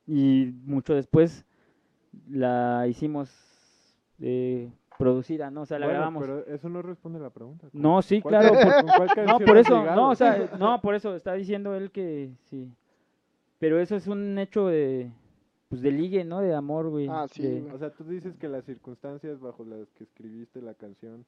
Y 0.07 0.53
mucho 0.63 0.93
después 0.95 1.45
la 2.29 2.87
hicimos 2.87 3.29
eh, 4.21 4.71
producida, 4.97 5.49
¿no? 5.51 5.61
O 5.61 5.65
sea, 5.65 5.79
la 5.79 5.87
Bueno, 5.87 5.99
grabamos. 5.99 6.21
pero 6.23 6.45
eso 6.47 6.69
no 6.69 6.81
responde 6.81 7.19
a 7.19 7.23
la 7.23 7.29
pregunta. 7.31 7.67
¿Con 7.71 7.81
No, 7.81 8.01
sí, 8.01 8.21
cuál 8.21 8.39
claro. 8.39 8.53
por- 8.53 8.85
con 8.85 9.07
cuál 9.15 9.25
No, 9.25 9.39
por 9.39 9.57
eso, 9.57 9.83
no, 9.83 10.09
o 10.11 10.15
sea, 10.15 10.49
no, 10.59 10.81
por 10.81 10.95
eso 10.95 11.15
está 11.15 11.33
diciendo 11.33 11.75
él 11.75 11.91
que 11.91 12.31
sí. 12.49 12.71
Pero 13.59 13.79
eso 13.79 13.95
es 13.95 14.07
un 14.07 14.37
hecho 14.39 14.67
de, 14.67 15.11
pues 15.69 15.81
de 15.81 15.91
ligue, 15.91 16.23
¿no? 16.23 16.41
De 16.41 16.53
amor, 16.55 16.89
güey. 16.89 17.07
Ah, 17.09 17.27
sí, 17.29 17.43
de-. 17.43 17.71
O 17.71 17.77
sea, 17.77 17.91
tú 17.91 18.03
dices 18.05 18.35
que 18.37 18.47
las 18.47 18.63
circunstancias 18.65 19.39
bajo 19.39 19.63
las 19.65 19.87
que 19.91 20.03
escribiste 20.03 20.61
la 20.61 20.73
canción... 20.73 21.25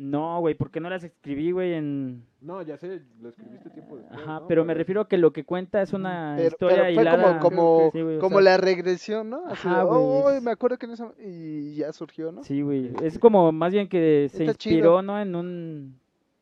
No, 0.00 0.38
güey, 0.38 0.54
porque 0.54 0.78
no 0.78 0.88
las 0.88 1.02
escribí, 1.02 1.50
güey, 1.50 1.74
en... 1.74 2.24
No, 2.40 2.62
ya 2.62 2.76
sé, 2.78 3.02
lo 3.20 3.30
escribiste 3.30 3.68
tiempo 3.70 3.96
después, 3.96 4.20
Ajá, 4.22 4.38
¿no? 4.40 4.46
pero 4.46 4.64
me 4.64 4.72
refiero 4.72 5.00
a 5.00 5.08
que 5.08 5.18
lo 5.18 5.32
que 5.32 5.44
cuenta 5.44 5.82
es 5.82 5.92
una 5.92 6.34
Pero, 6.36 6.48
historia 6.48 6.76
pero 6.82 6.94
fue 6.94 7.02
hilada. 7.02 7.38
como, 7.40 7.40
como, 7.40 7.90
Sí, 7.92 8.02
güey, 8.02 8.18
como 8.20 8.36
sea, 8.36 8.44
la 8.44 8.56
regresión, 8.58 9.28
¿no? 9.28 9.44
Así 9.46 9.66
Ajá, 9.66 9.78
de, 9.80 9.84
güey, 9.86 10.00
"Oh, 10.00 10.30
es- 10.30 10.40
me 10.42 10.52
acuerdo 10.52 10.78
que 10.78 10.86
en 10.86 10.92
esa... 10.92 11.12
Y 11.18 11.74
ya 11.74 11.92
surgió, 11.92 12.30
¿no? 12.30 12.44
Sí, 12.44 12.62
güey. 12.62 12.92
Es 13.02 13.18
como 13.18 13.50
más 13.50 13.72
bien 13.72 13.88
que 13.88 14.28
se 14.30 14.44
Está 14.44 14.52
inspiró, 14.52 14.76
chido. 15.00 15.02
¿no? 15.02 15.20
En 15.20 15.34
un... 15.34 15.98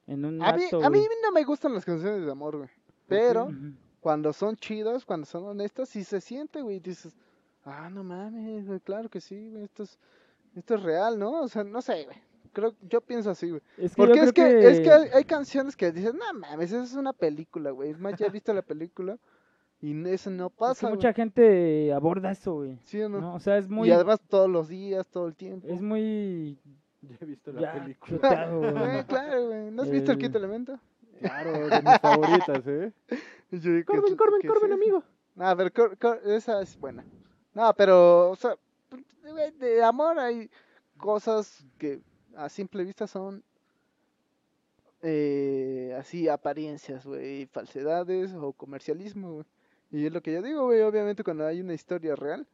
En 0.07 0.25
un 0.27 0.43
A 0.43 0.53
mí, 0.55 0.65
acto, 0.65 0.85
a 0.85 0.91
mí 0.91 1.01
no 1.23 1.33
me 1.33 1.43
gustan 1.45 1.73
las 1.73 1.85
canciones 1.87 2.27
de 2.27 2.31
amor, 2.31 2.59
güey. 2.59 2.69
Pero 3.09 3.49
cuando 4.01 4.35
son 4.35 4.55
chidas, 4.57 5.05
cuando 5.07 5.25
son 5.25 5.45
honestas, 5.45 5.89
sí 5.89 6.05
se 6.05 6.21
siente, 6.21 6.61
güey. 6.61 6.79
Dices, 6.79 7.17
ah, 7.65 7.89
no 7.91 8.05
mames, 8.05 8.67
güey, 8.67 8.81
claro 8.81 9.09
que 9.09 9.21
sí, 9.23 9.49
güey. 9.51 9.65
Esto 9.65 9.83
es, 9.85 9.99
esto 10.55 10.75
es 10.75 10.83
real, 10.83 11.19
¿no? 11.19 11.41
O 11.41 11.49
sea, 11.49 11.65
no 11.65 11.81
sé, 11.81 12.05
güey. 12.05 12.19
Creo, 12.57 12.75
yo 12.89 13.03
pienso 13.03 13.29
así, 13.29 13.51
güey. 13.51 13.61
Es 13.77 13.95
que 13.95 13.97
Porque 14.03 14.19
es 14.21 14.33
que, 14.33 14.71
es 14.71 14.81
que 14.81 14.91
hay, 14.91 15.11
hay 15.13 15.25
canciones 15.25 15.77
que 15.77 15.93
dices, 15.93 16.15
no 16.15 16.25
mames, 16.41 16.73
esa 16.73 16.83
es 16.85 16.95
una 16.95 17.13
película, 17.13 17.71
güey. 17.71 17.91
Es 17.91 17.99
más, 17.99 18.15
ya 18.19 18.25
he 18.29 18.31
visto 18.31 18.55
la 18.55 18.63
película 18.63 19.19
y 19.83 19.93
eso 20.09 20.31
no 20.31 20.47
es 20.47 20.53
que 20.53 20.57
pasa, 20.59 20.89
mucha 20.89 21.13
gente 21.13 21.93
aborda 21.93 22.31
eso, 22.31 22.55
güey. 22.55 22.79
¿Sí 22.85 22.99
o 23.03 23.11
no? 23.11 23.21
¿no? 23.21 23.35
O 23.35 23.41
sea, 23.41 23.59
es 23.59 23.69
muy... 23.69 23.89
Y 23.89 23.93
además 23.93 24.21
todos 24.27 24.49
los 24.49 24.69
días, 24.69 25.07
todo 25.09 25.27
el 25.29 25.35
tiempo. 25.35 25.69
Es 25.69 25.83
muy... 25.83 26.59
Ya 27.03 27.17
he 27.21 27.25
visto 27.27 27.53
la 27.53 27.61
Ya, 27.61 27.73
película. 27.75 28.47
güey. 28.51 28.73
Güey, 28.73 29.05
claro, 29.05 29.47
güey. 29.49 29.71
¿No 29.71 29.83
has 29.83 29.91
visto 29.91 30.13
el 30.13 30.19
quinto 30.19 30.39
elemento? 30.39 30.81
Claro, 31.21 31.53
de 31.69 31.83
mis 31.83 31.99
favoritas, 32.01 32.67
¿eh? 32.67 32.93
Y 33.53 33.59
yo, 33.61 33.71
¿qué- 33.71 33.85
Corben, 33.85 34.05
qué- 34.13 34.17
Corben, 34.17 34.41
qué 34.41 34.49
Corben, 34.49 34.73
amigo. 34.73 35.03
No, 35.35 35.45
a 35.47 35.55
ver, 35.55 35.71
Cor- 35.73 35.99
Cor- 35.99 36.23
esa 36.25 36.63
es 36.63 36.81
buena. 36.81 37.05
No, 37.53 37.75
pero, 37.75 38.31
o 38.31 38.37
sea, 38.37 38.57
de 39.61 39.85
amor 39.85 40.19
hay 40.19 40.51
cosas 40.97 41.67
que 41.79 42.01
a 42.37 42.49
simple 42.49 42.85
vista 42.85 43.07
son 43.07 43.43
eh, 45.03 45.95
así 45.99 46.29
apariencias, 46.29 47.05
güey, 47.07 47.47
falsedades 47.47 48.33
o 48.35 48.53
comercialismo. 48.53 49.45
Y 49.91 50.07
es 50.07 50.13
lo 50.13 50.21
que 50.21 50.33
yo 50.33 50.43
digo, 50.43 50.65
güey, 50.65 50.81
obviamente 50.83 51.23
cuando 51.23 51.47
hay 51.47 51.61
una 51.61 51.75
historia 51.75 52.17
real, 52.17 52.47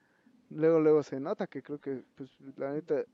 luego, 0.50 0.80
luego 0.80 1.02
se 1.02 1.18
nota 1.18 1.46
que 1.46 1.62
creo 1.62 1.80
que, 1.80 2.02
pues, 2.14 2.30
la 2.56 2.72
neta, 2.72 3.04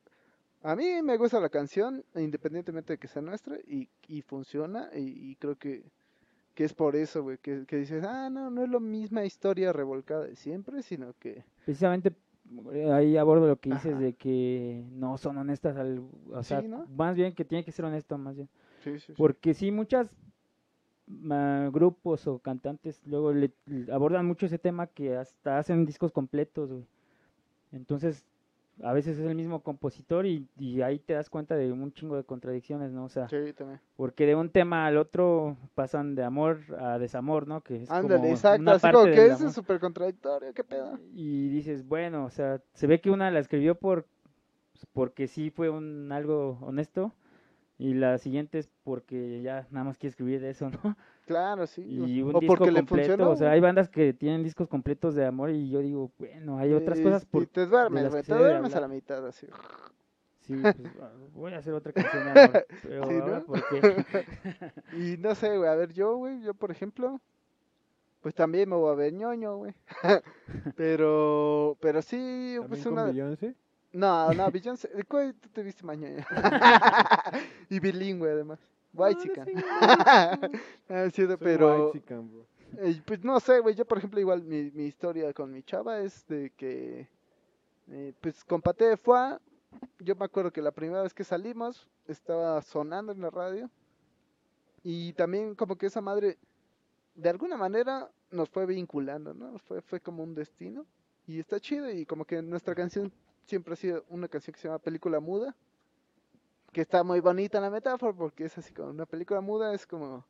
a 0.63 0.75
mí 0.75 1.03
me 1.03 1.17
gusta 1.17 1.41
la 1.41 1.49
canción, 1.49 2.05
independientemente 2.17 2.95
de 2.95 2.99
que 2.99 3.07
sea 3.07 3.23
nuestra, 3.23 3.57
y, 3.67 3.89
y 4.09 4.23
funciona, 4.23 4.91
y, 4.93 5.37
creo 5.37 5.57
que, 5.57 5.85
que 6.55 6.65
es 6.65 6.75
por 6.75 6.97
eso, 6.97 7.23
güey, 7.23 7.39
que, 7.39 7.65
que 7.67 7.77
dices, 7.77 8.03
ah, 8.05 8.29
no, 8.29 8.51
no 8.51 8.65
es 8.65 8.71
la 8.71 8.81
misma 8.81 9.25
historia 9.25 9.73
revolcada 9.73 10.25
de 10.25 10.35
siempre, 10.35 10.83
sino 10.83 11.15
que, 11.21 11.45
Precisamente 11.65 12.13
ahí 12.93 13.17
abordo 13.17 13.47
lo 13.47 13.57
que 13.61 13.71
dices 13.71 13.93
Ajá. 13.93 14.01
de 14.01 14.13
que 14.15 14.85
no 14.93 15.19
son 15.19 15.39
honestas, 15.39 15.77
al, 15.77 16.03
o 16.33 16.43
sea, 16.43 16.63
Sí, 16.63 16.69
¿no? 16.69 16.87
más 16.97 17.17
bien 17.17 17.35
que 17.35 17.45
tiene 17.45 17.65
que 17.65 17.73
ser 17.73 17.85
honesto, 17.85 18.17
más 18.19 18.37
bien. 18.37 18.49
sí, 18.83 18.99
sí, 18.99 19.07
sí. 19.07 19.15
Porque 19.17 19.55
sí, 19.55 19.71
muchas 19.71 20.09
grupos 21.73 22.27
o 22.27 22.39
cantantes 22.39 23.01
luego 23.07 23.33
le, 23.33 23.51
le 23.67 23.93
abordan 23.93 24.27
mucho 24.27 24.47
ese 24.47 24.59
tema 24.59 24.87
que 24.87 25.17
hasta 25.17 25.59
hacen 25.59 25.87
discos 25.87 26.13
completos, 26.13 26.71
güey. 26.71 26.85
Entonces, 27.73 28.25
a 28.83 28.93
veces 28.93 29.19
es 29.19 29.27
el 29.27 29.35
mismo 29.35 29.63
compositor 29.63 30.27
y, 30.27 30.47
y 30.59 30.83
ahí 30.83 30.99
te 30.99 31.13
das 31.15 31.29
cuenta 31.31 31.57
de 31.57 31.73
un 31.73 31.93
chingo 31.93 32.17
de 32.17 32.25
contradicciones, 32.25 32.93
¿no? 32.93 33.05
O 33.05 33.09
sea, 33.09 33.29
Sí, 33.29 33.53
también. 33.53 33.81
porque 33.97 34.27
de 34.27 34.35
un 34.35 34.51
tema 34.51 34.87
al 34.87 34.97
otro 34.99 35.57
pasan 35.75 36.15
de 36.15 36.25
amor 36.25 36.59
a 36.79 36.99
desamor, 36.99 37.47
¿no? 37.49 37.63
Que 37.63 37.83
es 37.83 37.91
Ándale, 37.91 38.21
como 38.23 38.33
exacto, 38.35 38.63
una 38.63 38.73
así 38.73 38.83
parte 38.83 38.99
como 38.99 39.15
que 39.15 39.27
es 39.27 39.53
súper 39.55 39.81
contradictorio, 39.81 40.53
qué 40.55 40.65
pedo. 40.65 40.99
Y 41.13 41.49
dices, 41.49 41.87
bueno, 41.87 42.25
o 42.25 42.31
sea, 42.31 42.61
se 42.75 42.87
ve 42.87 43.01
que 43.01 43.11
una 43.11 43.31
la 43.31 43.41
escribió 43.41 43.75
por 43.75 44.07
porque 44.93 45.27
sí 45.27 45.51
fue 45.51 45.71
un 45.71 46.13
algo 46.13 46.59
honesto 46.61 47.13
y 47.79 47.95
la 47.95 48.19
siguiente 48.19 48.59
es 48.59 48.71
porque 48.85 49.43
ya 49.43 49.67
nada 49.71 49.85
más 49.85 49.99
quiere 49.99 50.11
escribir 50.11 50.41
de 50.41 50.51
eso, 50.51 50.71
¿no? 50.71 50.97
Claro, 51.29 51.67
sí. 51.67 51.83
Y 51.83 52.23
un 52.23 52.35
o 52.35 52.41
disco 52.41 52.55
porque 52.57 52.73
le 52.73 52.81
completo, 52.81 53.09
funcionó. 53.11 53.31
o 53.31 53.37
sea, 53.37 53.51
hay 53.53 53.61
bandas 53.61 53.89
que 53.89 54.13
tienen 54.15 54.43
discos 54.43 54.67
completos 54.67 55.15
de 55.15 55.25
amor 55.27 55.51
y 55.51 55.69
yo 55.71 55.81
digo, 55.81 56.11
bueno, 56.19 56.59
hay 56.59 56.73
otras 56.73 56.99
y- 56.99 57.03
cosas 57.03 57.25
por 57.27 57.43
Y 57.43 57.47
te 57.47 57.67
duermes, 57.67 58.11
güey, 58.11 58.23
te 58.23 58.35
duermes 58.35 58.75
a 58.75 58.81
la 58.81 58.89
mitad, 58.89 59.25
así. 59.27 59.47
Sí, 60.41 60.55
pues, 60.63 60.75
ah, 61.03 61.11
voy 61.35 61.53
a 61.53 61.59
hacer 61.59 61.75
otra 61.75 61.93
canción 61.93 62.25
de 62.25 62.31
amor, 62.41 62.67
pero 62.83 63.07
Sí, 63.09 63.15
¿no? 63.15 63.45
¿por 63.45 63.63
qué? 63.69 64.05
Y 64.97 65.19
no 65.19 65.35
sé, 65.35 65.57
güey, 65.59 65.69
a 65.69 65.75
ver, 65.75 65.93
yo, 65.93 66.17
güey, 66.17 66.41
yo 66.41 66.55
por 66.55 66.71
ejemplo, 66.71 67.21
pues 68.23 68.35
también 68.35 68.69
me 68.71 68.77
voy 68.77 68.91
a 68.91 68.95
ver 68.95 69.13
ñoño, 69.13 69.57
güey. 69.59 69.75
pero, 70.77 71.77
pero 71.81 72.01
sí, 72.03 72.57
pues 72.69 72.83
con 72.83 72.95
una... 72.95 73.05
Beyoncé. 73.05 73.55
No, 73.93 74.33
no, 74.35 74.51
Beyoncé, 74.51 74.89
¿cuál 75.09 75.35
tú 75.35 75.49
te 75.49 75.63
viste 75.63 75.85
mañana? 75.85 76.27
y 77.71 77.81
bilingüe 77.81 78.31
además. 78.31 78.59
White. 78.99 79.33
Ah, 80.89 81.11
sí, 81.13 81.27
Soy 81.27 81.37
pero, 81.39 81.93
bro. 82.27 82.47
eh, 82.79 83.01
pues 83.05 83.25
no 83.25 83.41
sé, 83.41 83.61
güey, 83.61 83.75
yo 83.75 83.85
por 83.87 83.99
ejemplo 83.99 84.21
igual 84.21 84.43
mi, 84.43 84.71
mi 84.73 84.85
historia 84.85 85.33
con 85.33 85.53
mi 85.53 85.63
chava 85.63 86.01
es 86.01 86.27
de 86.29 86.51
que, 86.57 87.09
eh, 87.89 88.13
pues 88.21 88.45
con 88.45 88.61
Paté 88.63 88.87
de 88.87 88.99
yo 90.01 90.17
me 90.17 90.25
acuerdo 90.25 90.53
que 90.53 90.63
la 90.63 90.73
primera 90.73 91.03
vez 91.03 91.15
que 91.15 91.25
salimos 91.25 91.87
estaba 92.07 92.61
sonando 92.63 93.13
en 93.13 93.21
la 93.21 93.31
radio 93.31 93.71
y 94.83 95.13
también 95.15 95.55
como 95.55 95.77
que 95.77 95.87
esa 95.87 96.01
madre 96.01 96.39
de 97.15 97.29
alguna 97.29 97.57
manera 97.57 98.11
nos 98.31 98.49
fue 98.49 98.67
vinculando, 98.67 99.35
¿no? 99.35 99.59
Fue, 99.59 99.83
fue 99.83 100.01
como 100.01 100.23
un 100.23 100.35
destino 100.35 100.87
y 101.27 101.39
está 101.41 101.61
chido 101.61 101.91
y 101.91 102.07
como 102.07 102.25
que 102.25 102.43
nuestra 102.43 102.75
canción 102.75 103.13
siempre 103.45 103.75
ha 103.75 103.77
sido 103.77 104.05
una 104.09 104.29
canción 104.29 104.55
que 104.55 104.61
se 104.61 104.69
llama 104.69 104.79
Película 104.79 105.21
Muda, 105.21 105.55
que 106.73 106.81
está 106.83 107.03
muy 107.03 107.21
bonita 107.21 107.61
la 107.61 107.71
metáfora 107.71 108.13
porque 108.13 108.45
es 108.45 108.59
así 108.59 108.73
como 108.75 108.91
una 108.91 109.07
película 109.07 109.41
muda, 109.41 109.75
es 109.75 109.87
como 109.87 110.25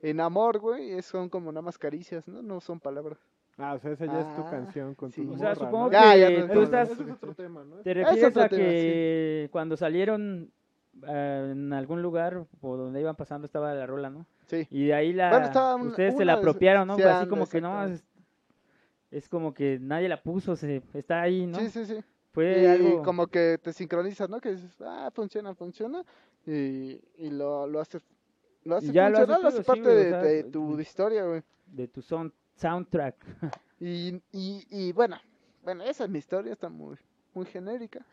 en 0.00 0.20
amor, 0.20 0.58
güey, 0.58 0.92
es- 0.92 1.06
son 1.06 1.28
como 1.28 1.50
nada 1.52 1.62
más 1.62 1.78
caricias, 1.78 2.26
¿no? 2.28 2.42
No 2.42 2.60
son 2.60 2.80
palabras. 2.80 3.18
Ah, 3.56 3.74
o 3.74 3.78
sea, 3.78 3.92
esa 3.92 4.06
ya 4.06 4.20
es 4.20 4.34
tu 4.34 4.42
Ah, 4.42 4.50
canción 4.50 4.94
con 4.96 5.12
sí. 5.12 5.24
tu 5.24 5.32
O 5.34 5.38
sea, 5.38 5.50
morra, 5.50 5.66
supongo 5.66 5.84
¿no? 5.84 5.90
que 5.90 5.94
Ya, 5.96 6.16
ya 6.16 6.30
no- 6.30 6.52
tú 6.52 6.62
estás, 6.62 6.90
es 6.90 7.00
otro 7.10 7.34
tema, 7.34 7.62
¿no? 7.64 7.76
te 7.82 7.90
Es 7.92 7.96
refieres 7.96 8.36
a 8.36 8.48
tema, 8.48 8.48
que 8.48 9.48
cuando 9.52 9.76
salieron 9.76 10.50
ah, 11.04 11.48
en 11.52 11.72
algún 11.72 12.02
lugar 12.02 12.44
o 12.60 12.76
donde 12.76 13.00
iban 13.00 13.16
pasando 13.16 13.46
estaba 13.46 13.72
la 13.74 13.86
rola, 13.86 14.10
¿no? 14.10 14.26
Sí. 14.46 14.66
Y 14.70 14.86
de 14.86 14.94
ahí 14.94 15.12
la 15.12 15.30
Bueno, 15.30 15.46
ustedes 15.86 16.16
se 16.16 16.24
la 16.24 16.34
apropiaron, 16.34 16.86
¿no? 16.88 16.96
sí, 16.96 17.02
Fue 17.02 17.10
así 17.12 17.28
como 17.28 17.48
que 17.48 17.60
no, 17.60 17.84
es, 17.84 18.04
es 19.10 19.28
como 19.28 19.54
que 19.54 19.78
nadie 19.80 20.08
la 20.08 20.22
puso, 20.22 20.56
se 20.56 20.82
está 20.92 21.22
ahí, 21.22 21.46
¿no? 21.46 21.58
Sí, 21.60 21.68
sí, 21.68 21.86
sí. 21.86 22.04
Fue 22.34 22.62
y 22.62 22.66
algo 22.66 23.02
como 23.02 23.28
que 23.28 23.58
te 23.62 23.72
sincronizas, 23.72 24.28
¿no? 24.28 24.40
Que 24.40 24.52
dices, 24.56 24.76
ah, 24.82 25.10
funciona, 25.14 25.54
funciona. 25.54 26.04
Y, 26.46 27.00
y 27.16 27.30
lo, 27.30 27.66
lo 27.66 27.80
haces, 27.80 28.02
lo 28.64 28.76
haces 28.76 28.90
Y 28.90 28.92
ya 28.92 29.08
lo 29.10 29.18
funcionar, 29.18 29.40
haces 29.46 29.54
lo 29.54 29.62
sí, 29.62 29.64
parte 29.64 29.88
o 29.88 29.94
de, 29.94 30.04
sea, 30.04 30.22
de 30.22 30.44
tu 30.44 30.80
historia, 30.80 31.24
güey. 31.26 31.42
de 31.66 31.88
tu 31.88 32.02
son, 32.02 32.34
soundtrack. 32.56 33.16
Y, 33.80 34.22
y, 34.32 34.66
y 34.70 34.92
bueno, 34.92 35.18
bueno, 35.62 35.84
esa 35.84 36.04
es 36.04 36.10
mi 36.10 36.18
historia, 36.18 36.52
está 36.52 36.68
muy, 36.70 36.96
muy 37.34 37.46
genérica. 37.46 38.04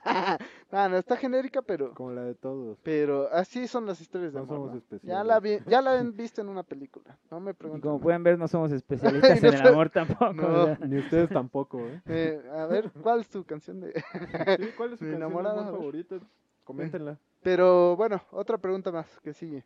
no, 0.72 0.90
no 0.90 0.98
está 0.98 1.16
genérica, 1.18 1.62
pero, 1.62 1.94
Como 1.94 2.12
la 2.12 2.24
de 2.24 2.36
todos. 2.36 2.78
pero 2.84 3.30
así 3.32 3.68
son 3.68 3.86
las 3.86 4.02
historias 4.02 4.34
de 4.34 4.40
No 4.40 4.44
amor, 4.46 4.56
somos 4.58 4.72
¿no? 4.72 4.78
especiales. 4.78 5.18
Ya 5.18 5.24
la 5.24 5.40
vi, 5.40 5.60
ya 5.68 5.82
la 5.82 6.00
han 6.00 6.16
visto 6.16 6.42
en 6.42 6.50
una 6.50 6.64
película, 6.64 7.18
no 7.30 7.40
me 7.40 7.52
Y 7.52 7.54
pregunten. 7.54 7.82
como 7.90 8.02
pueden 8.02 8.24
ver, 8.24 8.38
no 8.38 8.48
somos 8.48 8.72
especialistas 8.72 9.42
No 9.42 9.48
en 9.50 9.54
el 9.56 9.68
amor 9.68 9.90
tampoco. 9.90 10.78
Ni 10.88 10.98
ustedes 11.00 11.30
tampoco, 11.30 11.80
¿eh? 11.80 12.02
Eh, 12.08 12.42
a 12.54 12.66
ver, 12.66 12.92
¿cuál 13.02 13.22
es 13.22 13.30
tu 13.30 13.44
canción 13.44 13.80
de...? 13.80 13.94
Sí, 13.94 14.70
¿Cuál 14.78 14.94
es 14.94 15.00
su 15.00 15.06
Mi 15.06 15.12
canción 15.12 15.24
amor 15.24 15.44
favorita? 15.46 16.16
Coméntenla. 16.64 17.18
Pero 17.44 17.96
bueno, 17.96 18.22
otra 18.32 18.58
pregunta 18.58 18.92
más 18.92 19.08
que 19.22 19.34
sigue. 19.34 19.64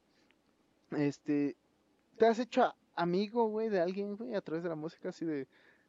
Este, 0.91 1.55
¿te 2.17 2.25
has 2.27 2.39
hecho 2.39 2.73
amigo, 2.95 3.49
güey, 3.49 3.69
de 3.69 3.81
alguien, 3.81 4.15
güey, 4.15 4.35
a 4.35 4.41
través 4.41 4.63
de 4.63 4.69
la 4.69 4.75
música 4.75 5.09
así 5.09 5.25
de... 5.25 5.47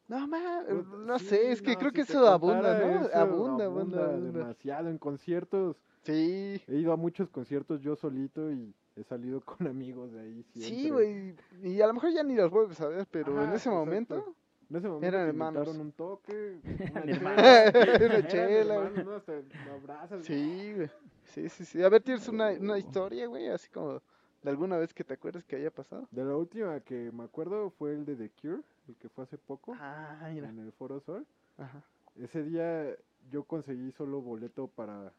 No, 0.08 0.26
ma, 0.28 0.62
no 1.04 1.18
Sí, 1.18 1.26
sé, 1.26 1.50
es 1.52 1.62
que 1.62 1.72
no, 1.72 1.78
creo 1.78 1.90
si 1.90 1.94
que 1.96 2.00
eso 2.02 2.26
abunda, 2.28 2.78
¿no? 2.78 3.00
eso, 3.06 3.16
abunda, 3.16 3.64
abunda, 3.64 4.04
abunda. 4.06 4.38
demasiado 4.38 4.88
en 4.88 4.98
conciertos. 4.98 5.76
Sí, 6.02 6.62
He 6.68 6.76
ido 6.76 6.92
a 6.92 6.96
muchos 6.96 7.28
conciertos 7.28 7.80
yo 7.80 7.96
solito 7.96 8.52
y 8.52 8.72
he 8.94 9.02
salido 9.02 9.40
con 9.44 9.66
amigos 9.66 10.12
de 10.12 10.20
ahí 10.20 10.44
sí, 10.54 10.60
siempre. 10.62 10.90
güey. 10.90 11.34
Y 11.74 11.80
a 11.80 11.86
lo 11.88 11.94
mejor 11.94 12.12
ya 12.12 12.22
ni 12.22 12.34
los 12.36 12.50
vuelves 12.50 12.80
a 12.80 12.88
ver, 12.88 13.06
pero 13.10 13.32
en 13.32 13.38
Ajá, 13.38 13.56
ese 13.56 13.68
exacto. 13.68 13.78
momento... 13.78 14.34
En 14.68 14.76
ese 14.76 14.88
momento 14.88 15.06
Eran 15.06 15.28
hermanos. 15.28 15.68
un 15.68 15.92
toque, 15.92 16.58
una 16.92 18.26
chela, 18.26 18.74
hermanos. 18.76 19.04
¿no? 19.04 19.12
Hasta 19.14 19.32
lo 19.34 19.72
abrazas. 19.74 20.24
Sí, 20.24 20.72
güey. 20.74 20.90
Sí, 21.24 21.48
sí, 21.48 21.64
sí. 21.64 21.82
A 21.84 21.88
ver, 21.88 22.02
tienes 22.02 22.26
una, 22.28 22.50
una 22.50 22.76
historia, 22.78 23.26
güey, 23.28 23.48
así 23.48 23.68
como 23.70 24.02
de 24.42 24.50
alguna 24.50 24.76
vez 24.76 24.92
que 24.92 25.04
te 25.04 25.14
acuerdes 25.14 25.44
que 25.44 25.54
haya 25.56 25.70
pasado. 25.70 26.08
De 26.10 26.24
la 26.24 26.36
última 26.36 26.80
que 26.80 27.10
me 27.12 27.22
acuerdo 27.24 27.70
fue 27.70 27.92
el 27.92 28.04
de 28.04 28.16
The 28.16 28.30
Cure, 28.40 28.62
el 28.88 28.96
que 28.96 29.08
fue 29.08 29.24
hace 29.24 29.38
poco, 29.38 29.74
Ah, 29.80 30.28
mira. 30.32 30.48
en 30.48 30.58
el 30.58 30.72
Foro 30.72 31.00
Sol. 31.00 31.26
Ajá. 31.58 31.82
Ese 32.16 32.42
día 32.44 32.96
yo 33.30 33.44
conseguí 33.44 33.92
solo 33.92 34.20
boleto 34.22 34.68
para 34.68 35.12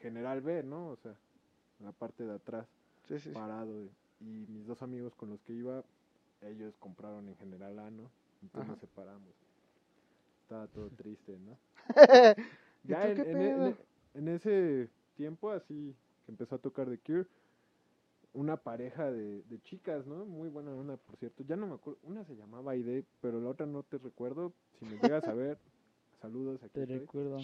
General 0.00 0.40
B, 0.40 0.62
¿no? 0.62 0.88
O 0.90 0.96
sea, 0.96 1.12
en 1.80 1.86
la 1.86 1.92
parte 1.92 2.24
de 2.24 2.34
atrás, 2.34 2.66
Sí, 3.08 3.18
sí, 3.18 3.30
sí. 3.30 3.34
parado. 3.34 3.88
Y 4.20 4.24
mis 4.48 4.66
dos 4.66 4.82
amigos 4.82 5.14
con 5.16 5.30
los 5.30 5.40
que 5.42 5.52
iba, 5.52 5.84
ellos 6.42 6.74
compraron 6.78 7.28
en 7.28 7.36
General 7.36 7.78
A, 7.78 7.90
¿no? 7.90 8.10
Entonces 8.42 8.62
Ajá. 8.62 8.72
nos 8.72 8.80
separamos. 8.80 9.34
Estaba 10.42 10.66
todo 10.68 10.90
triste, 10.90 11.38
¿no? 11.38 11.58
¿Y 12.84 12.88
Ya 12.88 13.10
en, 13.10 13.20
en 13.20 13.40
e- 13.42 13.54
en 13.54 13.66
e- 13.68 13.76
en 14.14 14.28
ese 14.28 14.90
tiempo, 15.16 15.50
así 15.50 15.96
que 16.24 16.32
empezó 16.32 16.54
a 16.56 16.58
tocar 16.58 16.88
The 16.88 16.98
Cure, 16.98 17.26
una 18.34 18.56
pareja 18.56 19.10
de, 19.10 19.42
de 19.42 19.62
chicas, 19.62 20.06
¿no? 20.06 20.24
Muy 20.26 20.48
buena 20.48 20.72
onda, 20.74 20.96
por 20.96 21.16
cierto. 21.16 21.42
Ya 21.46 21.56
no 21.56 21.66
me 21.66 21.74
acuerdo. 21.74 21.98
Una 22.02 22.24
se 22.24 22.34
llamaba 22.36 22.72
Aide, 22.72 23.04
pero 23.20 23.40
la 23.40 23.48
otra 23.50 23.64
no 23.66 23.82
te 23.84 23.98
recuerdo. 23.98 24.52
Si 24.78 24.84
me 24.84 24.98
llegas 24.98 25.24
a 25.24 25.34
ver, 25.34 25.58
saludos 26.20 26.62
aquí. 26.62 26.72
Te 26.74 26.82
estoy. 26.82 26.98
recuerdo. 26.98 27.38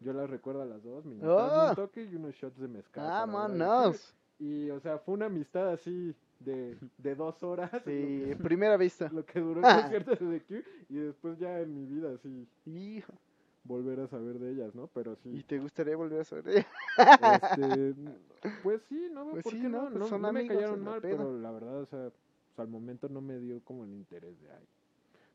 Yo 0.00 0.12
las 0.12 0.28
recuerdo 0.28 0.62
a 0.62 0.66
las 0.66 0.82
dos. 0.82 1.04
Me 1.04 1.16
¡Oh! 1.26 1.68
un 1.70 1.74
toque 1.74 2.04
y 2.04 2.14
unos 2.14 2.34
shots 2.34 2.58
de 2.58 2.68
mezcal. 2.68 3.06
Ah, 3.08 3.26
manos. 3.26 4.14
Y, 4.38 4.68
o 4.70 4.80
sea, 4.80 4.98
fue 4.98 5.14
una 5.14 5.26
amistad 5.26 5.70
así 5.70 6.14
de, 6.40 6.76
de 6.98 7.14
dos 7.14 7.42
horas. 7.42 7.70
Sí, 7.84 8.26
Lo 8.26 8.36
que, 8.36 8.36
primera 8.42 8.76
vista. 8.76 9.08
lo 9.12 9.24
que 9.24 9.40
duró 9.40 9.60
el 9.60 9.80
concierto 9.82 10.10
de 10.16 10.40
The 10.40 10.44
Cure. 10.46 10.64
Y 10.90 10.96
después 10.96 11.38
ya 11.38 11.60
en 11.60 11.74
mi 11.74 11.86
vida, 11.86 12.12
así, 12.14 12.46
Hijo. 12.66 13.14
Volver 13.64 14.00
a 14.00 14.06
saber 14.06 14.38
de 14.38 14.52
ellas, 14.52 14.74
¿no? 14.74 14.88
Pero 14.88 15.16
sí. 15.16 15.30
¿Y 15.30 15.42
te 15.42 15.58
gustaría 15.58 15.96
volver 15.96 16.20
a 16.20 16.24
saber? 16.24 16.48
Este, 16.48 16.66
pues 18.62 18.82
sí, 18.88 19.08
no 19.12 19.30
Pues 19.30 19.42
por 19.42 19.52
sí, 19.52 19.60
qué 19.60 19.68
¿no? 19.68 19.82
no, 19.84 19.88
Pues 19.88 19.98
no, 19.98 20.06
son 20.06 20.22
no 20.22 20.32
me 20.32 20.44
la 20.44 20.76
mal, 20.76 21.00
pero 21.00 21.38
la 21.38 21.50
verdad, 21.50 21.80
o 21.80 21.86
sea, 21.86 22.10
pues, 22.10 22.58
al 22.58 22.68
momento 22.68 23.08
no 23.08 23.20
me 23.20 23.38
dio 23.38 23.60
como 23.64 23.84
el 23.84 23.90
interés 23.92 24.40
de, 24.42 24.50
ay, 24.50 24.64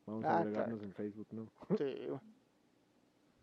vamos 0.06 0.26
Ah, 0.26 0.38
a 0.38 0.40
agregarnos 0.40 0.82
en 0.84 0.94
Facebook, 0.94 1.28
¿no? 1.32 1.48
Sí. 1.78 2.08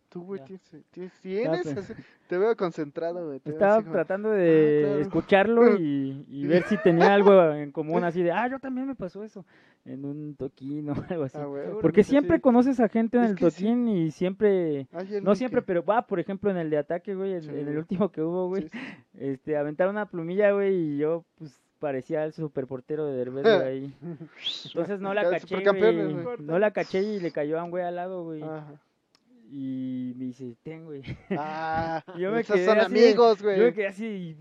Tú, 0.09 0.23
güey, 0.25 0.41
tienes, 0.45 1.67
así- 1.67 1.95
te 2.29 2.39
veo 2.39 2.57
concentrado, 2.57 3.27
güey. 3.27 3.41
Estaba 3.45 3.81
como- 3.83 3.93
tratando 3.93 4.31
de 4.31 4.83
claro. 4.85 5.01
escucharlo 5.01 5.77
y, 5.77 6.25
y 6.29 6.47
ver 6.47 6.63
si 6.63 6.79
tenía 6.79 7.13
algo 7.13 7.53
en 7.53 7.73
común 7.73 8.05
así 8.05 8.23
de, 8.23 8.31
ah, 8.33 8.49
yo 8.49 8.59
también 8.61 8.87
me 8.87 8.95
pasó 8.95 9.25
eso 9.25 9.45
en 9.87 10.05
un 10.05 10.35
toquín 10.37 10.91
o 10.91 10.95
algo 11.09 11.25
así. 11.25 11.39
Ah, 11.41 11.45
güey. 11.47 11.65
Porque 11.81 12.03
siempre 12.05 12.37
sí. 12.37 12.43
conoces 12.43 12.81
a 12.81 12.89
gente 12.89 13.17
en 13.19 13.25
Es 13.25 13.31
el 13.31 13.39
sí. 13.39 13.45
toquín 13.45 13.89
y 13.89 14.11
siempre, 14.11 14.87
no 15.23 15.35
siempre, 15.35 15.61
que- 15.63 15.67
pero 15.67 15.85
va, 15.85 16.07
por 16.07 16.21
ejemplo, 16.21 16.51
en 16.51 16.57
el 16.59 16.71
de 16.71 16.79
ataque, 16.79 17.15
güey, 17.15 17.35
en, 17.35 17.43
Sí, 17.43 17.49
en 17.51 17.57
el 17.59 17.65
güey. 17.67 17.77
último 17.79 18.11
que 18.11 18.21
hubo, 18.23 18.49
güey, 18.49 18.63
Sí, 18.65 18.69
sí. 18.73 18.79
este, 19.19 19.57
aventaron 19.57 19.95
una 19.95 20.07
plumilla, 20.07 20.51
güey, 20.53 20.75
y 20.75 20.99
yo, 20.99 21.25
pues, 21.39 21.59
parecía 21.79 22.25
el 22.25 22.33
superportero 22.33 23.07
de 23.07 23.17
Derbez, 23.17 23.43
güey, 23.45 23.69
ahí. 23.69 23.95
Entonces 24.67 24.99
no 25.01 25.15
la 25.15 25.29
caché, 25.31 25.63
güey. 25.63 26.13
güey. 26.23 26.37
No 26.41 26.59
la 26.59 26.71
caché 26.73 27.03
y 27.03 27.21
le 27.21 27.31
cayó 27.31 27.59
a 27.61 27.65
un 27.65 27.71
güey 27.71 27.85
al 27.85 27.97
lado, 27.97 28.25
güey. 28.25 28.43
Ajá. 28.43 28.81
Y 29.49 30.13
me 30.17 30.25
dice, 30.25 30.57
ten, 30.65 30.85
güey. 30.87 31.03
Ah, 31.31 32.03
Yo 32.19 32.33
me 32.33 32.41
esos 32.41 32.57
quedé 32.57 32.67
son 32.67 32.79
así 32.79 32.87
amigos, 32.87 33.39
Yo 33.41 33.47
me 33.47 33.57
güey. 33.57 33.75
quedé 33.75 33.87
así, 33.87 34.37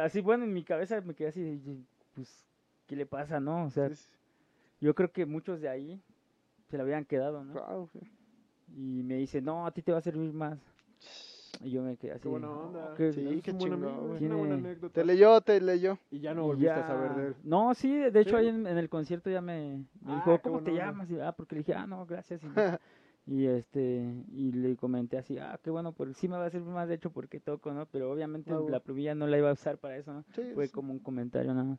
así, 0.00 0.20
bueno, 0.20 0.42
en 0.44 0.52
mi 0.52 0.64
cabeza 0.64 1.00
me 1.02 1.14
quedé 1.14 1.28
así, 1.28 1.42
de, 1.42 1.76
pues, 2.16 2.44
¿qué 2.88 2.96
le 2.96 3.06
pasa, 3.06 3.38
no? 3.38 3.66
O 3.66 3.70
sea, 3.70 3.88
Sí, 3.90 3.94
sí. 3.94 4.08
Yo 4.80 4.94
creo 4.94 5.10
que 5.12 5.26
muchos 5.26 5.60
de 5.60 5.68
ahí 5.68 6.00
se 6.68 6.76
le 6.76 6.82
habían 6.82 7.04
quedado, 7.04 7.44
¿no? 7.44 7.88
Güey. 7.92 8.10
Y 8.76 9.02
me 9.04 9.16
dice, 9.16 9.40
no, 9.40 9.66
a 9.66 9.70
ti 9.70 9.82
te 9.82 9.92
va 9.92 9.98
a 9.98 10.02
servir 10.02 10.32
más. 10.32 10.58
Y 11.64 11.70
yo 11.70 11.82
me 11.82 11.96
quedé 11.96 12.12
así. 12.12 12.22
Qué 12.24 12.28
buena 12.28 12.50
onda. 12.50 12.90
"Oh, 12.92 12.94
qué- 12.96 13.12
Sí, 13.14 13.40
qué 13.42 13.56
chingón, 13.56 13.80
buena 13.80 14.18
Tiene- 14.18 14.52
anécdota. 14.52 14.92
Te 14.92 15.04
leyó, 15.06 15.40
te 15.40 15.58
leyó. 15.60 15.98
Y 16.10 16.20
ya 16.20 16.34
no 16.34 16.42
volviste 16.42 16.66
ya- 16.66 16.84
a 16.84 16.86
saber 16.86 17.14
de 17.14 17.26
él. 17.28 17.36
No, 17.44 17.72
sí, 17.74 17.90
de 17.96 18.20
hecho 18.20 18.30
¿Sí? 18.30 18.36
ahí 18.36 18.48
en, 18.48 18.66
en 18.66 18.76
el 18.76 18.88
concierto 18.90 19.30
ya 19.30 19.40
me, 19.40 19.86
me 20.02 20.12
Ah, 20.12 20.16
dijo, 20.16 20.36
qué 20.36 20.42
¿cómo 20.42 20.58
te 20.62 20.70
buena 20.70 20.90
onda. 20.90 20.92
llamas? 20.92 21.10
Y, 21.10 21.20
ah, 21.20 21.32
porque 21.32 21.54
le 21.54 21.60
dije, 21.60 21.72
ah, 21.74 21.86
no, 21.86 22.04
gracias. 22.04 22.42
Y, 22.42 22.46
me- 22.46 22.52
y, 23.26 23.46
este, 23.46 24.24
y 24.32 24.52
le 24.52 24.76
comenté 24.76 25.16
así, 25.16 25.38
ah, 25.38 25.58
qué 25.62 25.70
bueno, 25.70 25.92
porque 25.92 26.12
sí 26.14 26.28
me 26.28 26.36
va 26.36 26.44
a 26.46 26.50
servir 26.50 26.68
más 26.68 26.88
de 26.88 26.96
hecho 26.96 27.10
porque 27.10 27.40
toco, 27.40 27.72
¿no? 27.72 27.86
Pero 27.86 28.12
obviamente 28.12 28.52
Ah, 28.52 28.60
la 28.68 28.80
plumilla 28.80 29.14
no 29.14 29.26
la 29.26 29.38
iba 29.38 29.48
a 29.48 29.54
usar 29.54 29.78
para 29.78 29.96
eso, 29.96 30.12
¿no? 30.12 30.24
Sí, 30.34 30.42
Fue 30.52 30.66
sí. 30.66 30.72
como 30.72 30.92
un 30.92 30.98
comentario 30.98 31.54
nada 31.54 31.64
más. 31.64 31.78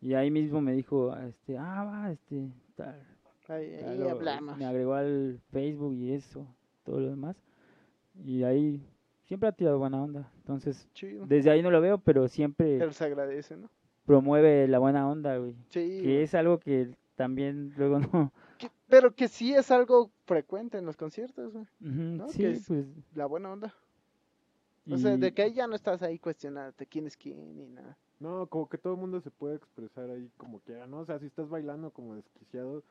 Y 0.00 0.14
ahí 0.14 0.30
mismo 0.30 0.60
me 0.60 0.72
dijo, 0.74 1.14
este, 1.16 1.58
ah, 1.58 1.84
va, 1.84 2.12
este, 2.12 2.48
tal. 2.76 3.02
Ahí, 3.48 3.78
Ya 3.80 3.90
ahí 3.90 3.98
lo- 3.98 4.10
hablamos. 4.10 4.56
Me 4.58 4.66
agregó 4.66 4.94
al 4.94 5.40
Facebook 5.50 5.94
y 5.94 6.12
eso, 6.12 6.46
todo 6.84 7.00
lo 7.00 7.08
demás. 7.10 7.36
Y 8.24 8.42
ahí 8.42 8.82
siempre 9.24 9.48
ha 9.48 9.52
tirado 9.52 9.78
buena 9.78 10.02
onda. 10.02 10.30
Entonces, 10.38 10.88
Chido. 10.92 11.26
desde 11.26 11.50
ahí 11.50 11.62
no 11.62 11.70
lo 11.70 11.80
veo, 11.80 11.98
pero 11.98 12.28
siempre 12.28 12.78
Pero 12.78 12.92
se 12.92 13.04
agradece, 13.04 13.56
¿no? 13.56 13.70
promueve 14.04 14.68
la 14.68 14.78
buena 14.78 15.08
onda, 15.08 15.36
güey. 15.38 15.54
Sí. 15.70 16.00
Que 16.02 16.22
es 16.22 16.34
algo 16.34 16.58
que 16.58 16.90
también 17.16 17.72
luego 17.76 17.98
no. 18.00 18.32
Que- 18.58 18.70
pero 18.88 19.14
que 19.14 19.28
sí 19.28 19.54
es 19.54 19.70
algo 19.70 20.10
frecuente 20.26 20.78
en 20.78 20.84
los 20.86 20.96
conciertos, 20.96 21.52
güey. 21.52 21.66
¿No? 21.80 22.28
Sí, 22.28 22.38
Que 22.42 22.50
es- 22.52 22.66
pues. 22.68 22.86
La 23.14 23.26
buena 23.26 23.52
onda. 23.52 23.74
O 24.90 24.96
sea, 24.96 25.16
de 25.18 25.32
que 25.34 25.42
ahí 25.42 25.52
ya 25.52 25.66
no 25.66 25.74
estás 25.74 26.02
ahí 26.02 26.18
cuestionándote 26.18 26.86
quién 26.86 27.06
es 27.06 27.16
quién 27.16 27.56
ni 27.56 27.66
nada. 27.68 27.96
No, 28.20 28.46
como 28.46 28.68
que 28.68 28.78
todo 28.78 28.94
el 28.94 29.00
mundo 29.00 29.20
se 29.20 29.30
puede 29.30 29.56
expresar 29.56 30.10
ahí 30.10 30.28
como 30.36 30.58
quiera, 30.60 30.86
¿no? 30.86 31.00
O 31.00 31.04
sea, 31.06 31.18
si 31.18 31.26
estás 31.26 31.48
bailando 31.48 31.90
como 31.90 32.14
desquiciado, 32.16 32.82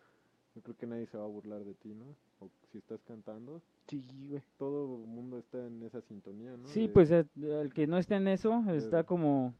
yo 0.55 0.61
creo 0.61 0.77
que 0.77 0.87
nadie 0.87 1.05
se 1.07 1.17
va 1.17 1.25
a 1.25 1.27
burlar 1.27 1.63
de 1.65 1.73
ti, 1.73 1.93
¿no? 1.93 2.05
O 2.39 2.49
si 2.71 2.77
estás 2.77 3.01
cantando, 3.07 3.61
Sí, 3.87 4.03
güey. 4.29 4.41
todo 4.57 4.95
el 4.95 5.07
mundo 5.07 5.37
está 5.39 5.57
en 5.65 5.83
esa 5.83 6.01
sintonía, 6.01 6.51
¿no? 6.55 6.67
Sí, 6.67 6.87
De, 6.87 6.89
pues 6.93 7.11
eh, 7.11 7.25
el 7.41 7.73
que 7.73 7.87
no 7.87 7.97
esté 7.97 8.15
en 8.15 8.27
eso 8.29 8.63
está 8.69 9.03
como, 9.03 9.53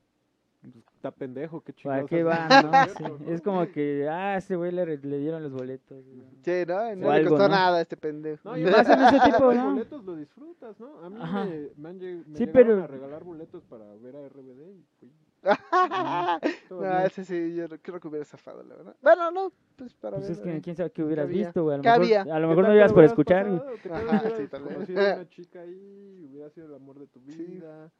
pues, 0.62 0.74
está 0.96 1.12
pendejo, 1.12 1.62
qué 1.62 1.74
¿para 1.74 2.06
chingados 2.06 2.10
qué 2.10 2.24
va? 2.24 2.46
haces 2.46 3.02
no? 3.02 3.18
Sí, 3.18 3.24
¿no? 3.26 3.32
Es 3.32 3.42
como 3.42 3.68
que, 3.72 4.08
ah, 4.08 4.34
a 4.36 4.38
ese 4.38 4.56
güey 4.56 4.72
le, 4.72 4.98
dieron 4.98 5.44
los 5.44 5.52
boletos. 5.52 6.04
güey. 6.06 6.24
Sí, 6.44 6.66
¿no? 6.68 6.96
No 6.96 7.08
O 7.08 7.12
le 7.12 7.18
algo, 7.18 7.30
costó 7.32 7.48
¿no? 7.50 7.56
nada 7.56 7.78
a 7.78 7.82
este 7.82 7.98
pendejo. 7.98 8.50
No, 8.50 8.58
y 8.58 8.64
Más 8.64 8.88
en 8.88 9.00
ese 9.02 9.20
tipo, 9.32 9.46
los 9.46 9.56
¿no? 9.56 9.72
boletos 9.72 10.04
lo 10.06 10.16
disfrutas, 10.16 10.80
¿no? 10.80 11.00
A 11.04 11.10
mí 11.10 11.18
Ajá. 11.20 11.44
me, 11.46 11.70
me 11.76 11.90
han 11.90 12.00
lleg- 12.00 12.26
me 12.26 12.38
Sí, 12.38 12.46
llegaron 12.46 12.54
pero- 12.54 12.84
a 12.84 12.88
regalar 12.88 13.24
boletos 13.26 13.64
para 13.66 13.86
ver 13.96 14.16
a 14.16 14.26
RBD 14.30 14.72
y 14.72 14.86
fui. 15.00 15.12
no, 16.70 17.00
ese 17.00 17.26
sí, 17.26 17.56
yo 17.56 17.68
creo 17.82 18.00
que 18.00 18.08
hubiera 18.08 18.26
zafado, 18.26 18.64
la 18.64 18.76
verdad. 18.76 18.96
Bueno, 19.02 19.32
no, 19.32 19.52
pues 19.76 19.94
para 19.96 20.18
Pues 20.18 20.30
ver. 20.30 20.38
es 20.38 20.44
que 20.44 20.58
eh. 20.58 20.62
quién 20.62 20.76
sabe 20.76 20.92
qué 20.92 21.04
hubieras 21.04 21.26
Cabía. 21.28 21.46
visto, 21.46 21.64
güey. 21.64 21.76
A 21.76 21.78
lo 21.78 21.84
Cabía. 21.84 22.20
mejor, 22.26 22.34
a 22.36 22.40
lo 22.40 22.46
¿Qué 22.46 22.50
mejor 22.50 22.64
no 22.64 22.70
que 22.72 22.76
ibas 22.78 22.94
por 22.94 23.04
escuchar, 23.04 23.46
pasado? 23.46 23.72
¿Qué 23.82 23.90
tal 23.90 24.10
Ajá, 24.10 24.30
que 24.30 24.36
sí, 24.38 24.48
tal 24.48 24.64
vez. 24.64 24.74
conocido 24.74 25.02
a 25.02 25.14
una 25.16 25.30
chica 25.30 25.62
ahí, 25.62 26.28
hubiera 26.30 26.50
sido 26.50 26.68
el 26.68 26.76
amor 26.76 27.00
de 27.00 27.08
tu 27.08 27.20
Sí. 27.22 27.38
vida. 27.44 27.92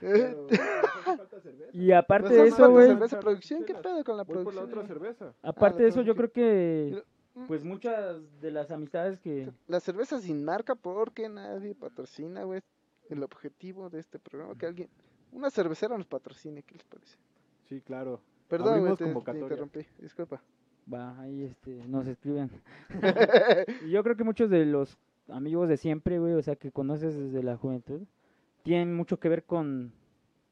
Pero, 0.00 0.46
falta 1.04 1.40
cerveza. 1.40 1.70
Y 1.72 1.92
aparte 1.92 2.28
Pues 2.28 2.42
de 2.42 2.48
eso, 2.48 2.70
güey, 2.70 2.86
cerveza 2.88 3.20
producción, 3.20 3.64
¿qué 3.64 3.74
pedo 3.74 4.02
con 4.04 4.16
la 4.16 4.24
Voy 4.24 4.42
por 4.44 4.54
la 4.54 4.62
producción? 4.62 4.68
otra 4.82 4.86
cerveza. 4.86 5.34
aparte 5.42 5.78
la 5.78 5.82
de 5.84 5.88
eso, 5.90 6.02
yo 6.02 6.14
producción. 6.14 6.44
creo 6.44 6.96
que, 6.96 7.04
Mm. 7.34 7.46
pues 7.46 7.64
muchas 7.64 8.16
de 8.40 8.50
las 8.50 8.70
amistades 8.70 9.18
que... 9.20 9.50
La 9.66 9.80
cerveza 9.80 10.18
sin 10.20 10.44
marca 10.44 10.74
porque 10.74 11.28
nadie 11.30 11.74
patrocina, 11.74 12.44
güey. 12.44 12.60
El 13.12 13.22
objetivo 13.22 13.90
de 13.90 14.00
este 14.00 14.18
programa, 14.18 14.54
que 14.56 14.66
alguien, 14.66 14.88
una 15.32 15.50
cervecera 15.50 15.96
nos 15.96 16.06
patrocine, 16.06 16.62
¿qué 16.62 16.74
les 16.74 16.84
parece? 16.84 17.16
Sí, 17.64 17.80
claro. 17.80 18.20
Perdón, 18.48 18.96
te, 18.96 19.04
te 19.04 19.38
interrumpí, 19.38 19.86
disculpa. 19.98 20.42
Va, 20.92 21.18
ahí 21.20 21.44
este, 21.44 21.86
nos 21.88 22.06
escriben. 22.08 22.50
Yo 23.90 24.02
creo 24.02 24.16
que 24.16 24.24
muchos 24.24 24.50
de 24.50 24.66
los 24.66 24.98
amigos 25.28 25.68
de 25.68 25.76
siempre, 25.76 26.18
güey, 26.18 26.34
o 26.34 26.42
sea, 26.42 26.56
que 26.56 26.72
conoces 26.72 27.16
desde 27.16 27.42
la 27.42 27.56
juventud, 27.56 28.02
tienen 28.62 28.94
mucho 28.94 29.18
que 29.18 29.28
ver 29.28 29.44
con 29.44 29.92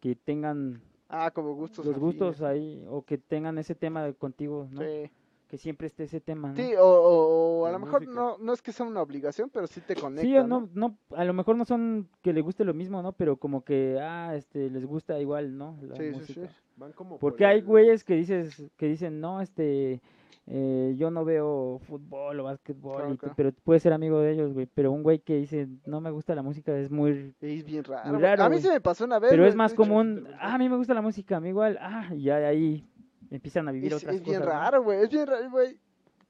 que 0.00 0.16
tengan 0.16 0.82
Ah, 1.08 1.30
como 1.32 1.54
gustos. 1.54 1.84
los 1.84 1.98
gustos 1.98 2.40
ahí, 2.40 2.84
o 2.88 3.02
que 3.02 3.18
tengan 3.18 3.58
ese 3.58 3.74
tema 3.74 4.12
contigo, 4.12 4.68
¿no? 4.70 4.80
Sí. 4.82 5.10
Que 5.50 5.58
siempre 5.58 5.88
esté 5.88 6.04
ese 6.04 6.20
tema, 6.20 6.50
¿no? 6.50 6.54
Sí, 6.54 6.74
o, 6.78 6.84
o- 6.86 7.60
o 7.62 7.66
a 7.66 7.72
lo 7.72 7.80
mejor 7.80 8.06
no, 8.06 8.38
no 8.38 8.52
es 8.52 8.62
que 8.62 8.70
sea 8.70 8.86
una 8.86 9.02
obligación, 9.02 9.50
pero 9.52 9.66
sí 9.66 9.80
te 9.80 9.96
conecta. 9.96 10.22
Sí, 10.22 10.36
o 10.36 10.46
¿no? 10.46 10.60
no, 10.60 10.68
no, 11.10 11.16
a 11.16 11.24
lo 11.24 11.32
mejor 11.34 11.56
no 11.56 11.64
son 11.64 12.08
que 12.22 12.32
le 12.32 12.40
guste 12.40 12.64
lo 12.64 12.72
mismo, 12.72 13.02
¿no? 13.02 13.12
Pero 13.12 13.36
como 13.36 13.64
que, 13.64 13.98
ah, 14.00 14.36
este, 14.36 14.70
les 14.70 14.86
gusta 14.86 15.18
igual, 15.18 15.58
¿no? 15.58 15.76
La 15.82 15.96
Sí, 15.96 16.04
sí, 16.04 16.10
música. 16.12 16.46
sí. 16.46 16.54
Van 16.76 16.92
como 16.92 17.18
por 17.18 17.32
Porque 17.32 17.46
hay 17.46 17.58
el- 17.58 17.64
güeyes 17.64 18.04
que 18.04 18.14
dices, 18.14 18.62
que 18.76 18.86
dicen, 18.86 19.20
no, 19.20 19.40
este, 19.40 20.00
eh, 20.46 20.94
yo 20.96 21.10
no 21.10 21.24
veo 21.24 21.80
fútbol 21.82 22.38
o 22.38 22.44
básquetbol, 22.44 22.96
Claro, 22.96 23.08
y 23.10 23.14
tú- 23.14 23.18
claro. 23.18 23.34
pero 23.36 23.52
puedes 23.64 23.82
ser 23.82 23.92
amigo 23.92 24.20
de 24.20 24.30
ellos, 24.32 24.52
güey. 24.54 24.66
Pero 24.72 24.92
un 24.92 25.02
güey 25.02 25.18
que 25.18 25.34
dice, 25.36 25.66
no 25.84 26.00
me 26.00 26.12
gusta 26.12 26.34
la 26.36 26.42
música, 26.42 26.78
es 26.78 26.92
muy... 26.92 27.34
Es 27.40 27.64
bien 27.64 27.82
raro. 27.82 28.04
Muy 28.04 28.18
güey. 28.18 28.22
raro, 28.22 28.44
a 28.44 28.48
mí 28.48 28.54
güey. 28.56 28.62
se 28.62 28.70
me 28.72 28.80
pasó 28.80 29.04
una 29.04 29.18
vez. 29.18 29.30
Pero 29.30 29.44
es 29.46 29.56
más 29.56 29.74
común, 29.74 30.28
ah, 30.38 30.54
a 30.54 30.58
mí 30.58 30.68
me 30.68 30.76
gusta 30.76 30.94
la 30.94 31.02
música, 31.02 31.38
a 31.38 31.40
mí 31.40 31.48
igual, 31.48 31.76
ah, 31.80 32.08
y 32.14 32.22
ya 32.22 32.38
de 32.38 32.46
ahí 32.46 32.86
empiezan 33.30 33.68
a 33.68 33.72
vivir 33.72 33.92
Es, 33.92 34.02
otras 34.02 34.16
es 34.16 34.22
bien 34.22 34.40
cosas, 34.40 34.54
¿no? 34.54 34.60
raro, 34.60 34.82
güey. 34.82 35.02
Es 35.02 35.10
bien 35.10 35.26
raro, 35.26 35.50
güey. 35.50 35.78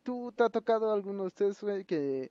¿Tú 0.02 0.32
te 0.34 0.44
ha 0.44 0.48
tocado 0.48 0.90
a 0.90 0.94
alguno 0.94 1.22
de 1.22 1.26
ustedes, 1.28 1.60
güey, 1.60 1.84
que, 1.84 2.30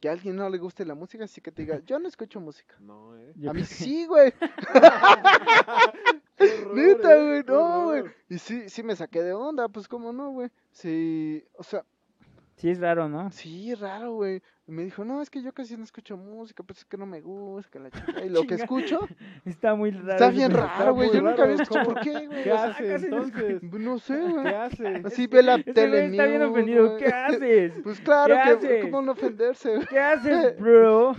que 0.00 0.08
a 0.08 0.12
alguien 0.12 0.36
no 0.36 0.48
le 0.48 0.58
guste 0.58 0.84
la 0.84 0.94
música? 0.94 1.24
Así 1.24 1.40
que 1.40 1.52
te 1.52 1.62
diga, 1.62 1.80
yo 1.84 1.98
no 1.98 2.08
escucho 2.08 2.40
música. 2.40 2.76
No, 2.80 3.16
eh. 3.16 3.32
Yo 3.36 3.50
a 3.50 3.54
mí 3.54 3.64
sí, 3.64 4.06
güey. 4.06 4.32
Neta, 6.72 7.16
eh, 7.16 7.26
güey, 7.26 7.44
qué 7.44 7.52
no, 7.52 7.84
güey. 7.86 8.04
Y 8.28 8.38
sí, 8.38 8.68
sí 8.68 8.82
me 8.82 8.96
saqué 8.96 9.22
de 9.22 9.32
onda, 9.32 9.68
pues 9.68 9.88
cómo 9.88 10.12
no, 10.12 10.30
güey. 10.30 10.50
Sí, 10.72 11.44
o 11.56 11.62
sea, 11.62 11.84
Sí 12.60 12.68
es 12.68 12.78
raro, 12.78 13.08
¿no? 13.08 13.30
sí, 13.32 13.74
raro, 13.74 14.12
güey. 14.12 14.42
Me 14.66 14.84
dijo, 14.84 15.04
no, 15.04 15.20
es 15.20 15.30
que 15.30 15.42
yo 15.42 15.52
casi 15.52 15.76
no 15.76 15.82
escucho 15.82 16.16
música, 16.16 16.62
pues 16.62 16.80
es 16.80 16.84
que 16.84 16.96
no 16.96 17.04
me 17.06 17.20
gusta, 17.22 17.78
la 17.80 17.90
chica. 17.90 18.24
Y 18.24 18.28
lo 18.28 18.44
que 18.44 18.54
escucho, 18.54 19.00
Está 19.44 19.74
muy 19.74 19.90
raro. 19.90 20.12
está 20.12 20.30
bien 20.30 20.52
raro, 20.52 20.94
güey. 20.94 21.10
Yo 21.12 21.22
nunca 21.22 21.42
había 21.42 21.54
escuchado 21.56 21.86
por 21.86 22.00
qué, 22.00 22.26
güey. 22.26 22.44
¿Qué 22.44 22.52
O 22.52 22.56
sea, 22.56 22.64
hace 22.66 22.86
casi 22.88 23.08
no 23.08 23.22
entonces? 23.24 23.62
No 23.62 23.98
sé, 23.98 24.20
güey. 24.20 24.44
¿Qué 24.44 24.54
hace? 24.54 25.02
Así 25.04 25.26
ve 25.26 25.42
la 25.42 25.60
tele 25.62 26.04
está 26.06 26.26
bien 26.26 26.42
ofendido. 26.42 26.96
¿Qué 26.98 27.06
haces? 27.06 27.72
Pues 27.82 28.00
claro, 28.00 28.36
¿Qué 28.36 28.42
que 28.42 28.50
haces? 28.50 28.84
cómo 28.84 29.02
no 29.02 29.12
ofenderse. 29.12 29.78
¿Qué 29.88 29.98
haces, 29.98 30.60
bro? 30.60 31.16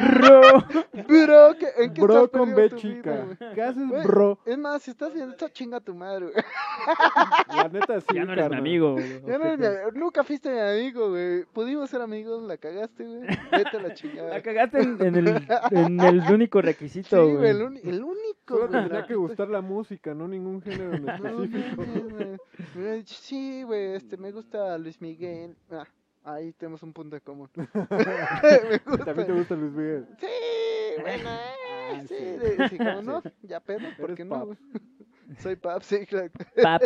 Bro. 0.00 0.40
Bro, 1.08 1.54
¿qué- 1.58 1.82
¿en 1.84 1.92
qué 1.92 2.00
Bro 2.00 2.24
estás 2.24 2.40
con 2.40 2.54
B 2.54 2.70
tu 2.70 2.76
chica. 2.76 3.12
vida? 3.38 3.52
¿Qué 3.54 3.62
haces, 3.62 4.04
bro? 4.04 4.38
Es 4.46 4.56
más, 4.58 4.82
si 4.82 4.90
estás 4.92 5.12
viendo 5.12 5.32
esta 5.32 5.50
chinga 5.52 5.80
tu 5.80 5.94
madre, 5.94 6.26
güey. 6.26 6.34
La 7.56 7.68
neta 7.68 8.00
sí, 8.00 8.06
Ya 8.14 8.24
no 8.24 8.32
eres 8.32 8.48
mi 8.50 8.56
amigo. 8.56 8.92
güey. 8.92 9.22
Ya 9.26 9.38
no 9.38 9.44
eres 9.44 9.58
mi 9.92 9.98
nunca 10.00 10.24
fuiste 10.24 10.50
mi 10.50 10.58
amigo, 10.60 11.10
güey. 11.10 11.44
Pudimos 11.52 11.90
ser 11.90 12.00
amigos, 12.00 12.42
la 12.44 12.56
cagaste, 12.56 13.04
güey. 13.04 13.20
Vete 13.52 13.76
a 13.76 13.80
la 13.82 13.94
chingada. 13.94 14.30
La 14.30 14.42
cagaste 14.42 14.80
en, 14.80 15.02
en 15.02 15.14
el, 15.16 15.28
en 15.72 16.00
el 16.00 16.20
único 16.32 16.62
requisito, 16.62 17.22
güey, 17.22 17.36
güey. 17.36 17.50
el, 17.50 17.62
uni- 17.62 17.80
el 17.84 18.02
único, 18.02 18.24
Solo 18.48 18.68
te 18.68 18.76
güey. 18.78 18.88
tenía 18.88 19.06
que 19.06 19.14
gustar 19.16 19.48
la 19.48 19.60
música, 19.60 20.14
no 20.14 20.26
ningún 20.26 20.62
género 20.62 20.94
en 20.94 21.08
específico. 21.08 21.84
Sí, 23.06 23.62
güey, 23.64 23.94
este, 23.94 24.16
me 24.16 24.32
gusta 24.32 24.76
Luis 24.78 25.00
Miguel. 25.00 25.56
Ah, 25.70 25.84
ahí 26.24 26.52
tenemos 26.54 26.82
un 26.82 26.92
punto 26.92 27.16
en 27.16 27.22
común. 27.22 27.50
me 27.54 28.78
gusta. 28.78 29.04
También 29.04 29.26
te 29.26 29.32
gusta 29.32 29.54
Luis 29.54 29.72
Miguel. 29.72 30.06
Sí, 30.18 31.00
bueno, 31.00 31.30
eh, 31.30 31.54
Ah, 31.70 32.00
sí, 32.08 32.16
sí. 32.16 32.24
de- 32.24 32.68
sí, 32.68 32.78
como 32.78 33.02
no, 33.02 33.22
ya 33.42 33.60
pedo, 33.60 33.80
¿por 33.96 34.10
Eres 34.10 34.16
qué 34.16 34.24
pap. 34.24 34.38
no, 34.40 34.46
güey? 34.46 34.58
Soy 35.38 35.56
pap, 35.56 35.82
sí, 35.82 36.06
claro. 36.06 36.30
Pap. 36.62 36.82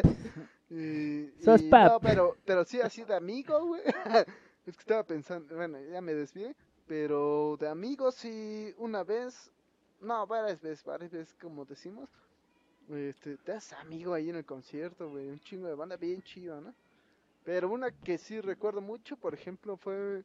Y, 0.70 1.30
Sos 1.43 1.61
y 1.62 1.70
pap. 1.70 1.93
No, 1.93 2.01
pero, 2.01 2.36
pero 2.45 2.64
sí 2.64 2.80
así 2.80 3.05
de 3.05 3.14
amigo, 3.14 3.64
güey. 3.66 3.82
es 4.66 4.76
que 4.76 4.80
estaba 4.80 5.05
pensando, 5.05 5.55
bueno, 5.57 5.78
ya 5.80 6.01
me 6.01 6.14
desvié, 6.14 6.55
pero 6.86 7.57
de 7.59 7.68
amigos 7.68 8.16
sí, 8.16 8.74
una 8.76 9.05
vez, 9.05 9.51
no, 10.01 10.26
varias 10.26 10.61
veces, 10.61 10.84
varias 10.84 11.11
veces, 11.12 11.34
como 11.41 11.64
decimos, 11.64 12.09
este, 12.91 13.36
te 13.39 13.53
haces 13.53 13.72
amigo 13.74 14.14
ahí 14.14 14.30
en 14.30 14.36
el 14.36 14.45
concierto, 14.45 15.11
güey, 15.11 15.28
un 15.28 15.41
chingo 15.41 15.68
de 15.68 15.74
banda 15.74 15.97
bien 15.97 16.22
chido, 16.22 16.61
¿no? 16.61 16.74
Pero 17.49 17.70
una 17.70 17.90
que 17.90 18.18
sí 18.18 18.42
recuerdo 18.42 18.82
mucho, 18.82 19.16
por 19.16 19.32
ejemplo, 19.32 19.78
fue 19.78 20.22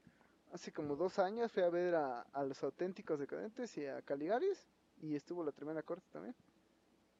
hace 0.51 0.73
como 0.73 0.97
dos 0.97 1.19
años, 1.19 1.53
fui 1.53 1.63
a 1.63 1.69
ver 1.69 1.95
a, 1.95 2.19
a 2.33 2.43
los 2.43 2.61
auténticos 2.65 3.17
decadentes 3.17 3.77
y 3.77 3.85
a 3.85 4.01
Caligaris, 4.01 4.67
y 5.01 5.15
estuvo 5.15 5.41
la 5.41 5.53
tremenda 5.53 5.83
corte 5.83 6.05
también. 6.11 6.35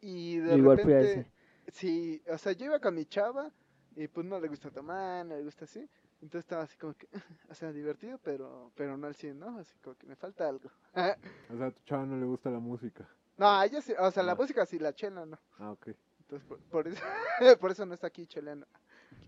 Y 0.02 0.40
de 0.40 0.58
Igual 0.58 0.78
fui 0.82 0.92
a 0.92 0.98
repente, 1.00 1.22
ese. 1.22 1.32
sí, 1.72 2.22
o 2.30 2.38
sea, 2.38 2.52
yo 2.52 2.66
iba 2.66 2.82
con 2.82 2.96
mi 2.96 3.06
chava, 3.06 3.50
y 3.96 4.10
pues 4.10 4.26
no 4.28 4.42
le 4.42 4.50
gusta 4.50 4.70
tomar, 4.72 5.26
no 5.26 5.38
le 5.38 5.44
gusta 5.46 5.64
así, 5.64 5.80
entonces 6.22 6.40
estaba 6.40 6.64
así 6.64 6.78
como 6.78 6.96
que, 6.96 7.08
o 7.50 7.56
sea, 7.56 7.72
divertido, 7.72 8.20
pero, 8.22 8.74
pero 8.76 8.98
no 8.98 9.08
al 9.08 9.16
100, 9.16 9.40
¿no? 9.40 9.58
Así 9.58 9.78
como 9.80 9.96
que 9.96 10.06
me 10.06 10.18
falta 10.18 10.50
algo. 10.50 10.70
O 11.50 11.56
sea, 11.56 11.68
a 11.68 11.72
tu 11.72 11.82
chava 11.86 12.06
no 12.06 12.18
le 12.18 12.26
gusta 12.26 12.50
la 12.50 12.60
música. 12.60 13.08
no, 13.38 13.48
a 13.48 13.66
ella 13.66 13.80
sí, 13.82 13.94
o 13.98 14.12
sea, 14.12 14.22
la 14.24 14.34
Ah. 14.34 14.36
música 14.36 14.66
sí, 14.66 14.80
la 14.80 14.94
chela 14.94 15.26
no. 15.26 15.40
Ah, 15.60 15.72
ok. 15.72 15.88
Entonces, 16.20 16.46
por, 16.46 16.60
por 16.60 16.88
eso, 16.90 17.02
por 17.62 17.72
eso 17.72 17.86
no 17.86 17.94
está 17.94 18.08
aquí 18.08 18.28
cheleando. 18.28 18.68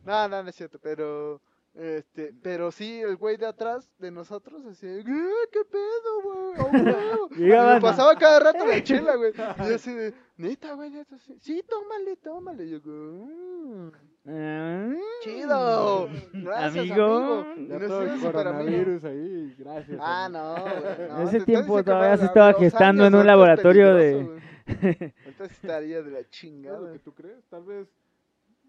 No, 0.06 0.28
no, 0.28 0.44
no 0.44 0.50
es 0.50 0.56
cierto, 0.56 0.80
pero, 0.82 1.42
este, 1.74 2.34
pero 2.44 2.72
sí, 2.72 3.02
el 3.02 3.16
güey 3.18 3.38
de 3.38 3.48
atrás 3.48 3.90
de 4.00 4.12
nosotros, 4.12 4.66
así, 4.66 4.86
"Eh, 4.88 5.04
¿qué 5.52 5.66
pedo, 5.66 6.22
güey? 6.24 6.60
¡A 6.60 6.64
huevo!" 6.64 7.30
Y 7.32 7.40
Llegaban- 7.40 7.76
me 7.76 7.82
pasaba 7.82 8.16
cada 8.16 8.40
rato 8.40 8.66
la 8.66 8.84
chela, 8.84 9.16
güey. 9.16 9.32
Y 9.34 9.70
yo 9.70 9.76
así 9.76 9.94
de, 9.94 10.14
neta, 10.38 10.74
güey, 10.74 10.90
neta, 10.92 11.18
sí, 11.18 11.36
sí, 11.42 11.64
tómale, 11.68 12.16
tómale. 12.18 12.66
Y 12.66 12.70
yo, 12.72 12.80
"Mm, 12.86 13.92
Ah, 14.28 14.92
chido, 15.22 16.10
gracias, 16.34 16.78
Amigo. 16.90 17.06
amigo. 17.06 17.68
Ya 17.68 17.78
no 17.80 17.88
todo 17.88 18.00
sé, 18.00 18.04
el 18.06 18.10
amigo. 18.12 18.32
coronavirus 18.32 19.04
ahí, 19.04 19.56
gracias. 19.60 20.00
Ah, 20.02 20.30
no, 20.32 20.54
güey. 20.54 20.64
no, 21.10 21.22
En 21.22 21.28
ese 21.28 21.42
tiempo 21.42 21.84
todavía 21.84 22.18
se 22.18 22.26
estaba 22.26 22.54
gestando 22.56 23.06
en 23.06 23.14
un 23.14 23.28
laboratorio 23.28 23.94
de- 23.94 24.42
sí 24.66 25.14
estaría 25.44 26.02
de 26.02 26.10
la 26.12 26.20
¿Es 26.20 26.26
lo 26.26 26.32
chingada. 26.32 26.92
que 26.94 27.00
tú 27.00 27.14
crees? 27.14 27.44
Tal 27.50 27.64
vez 27.66 27.88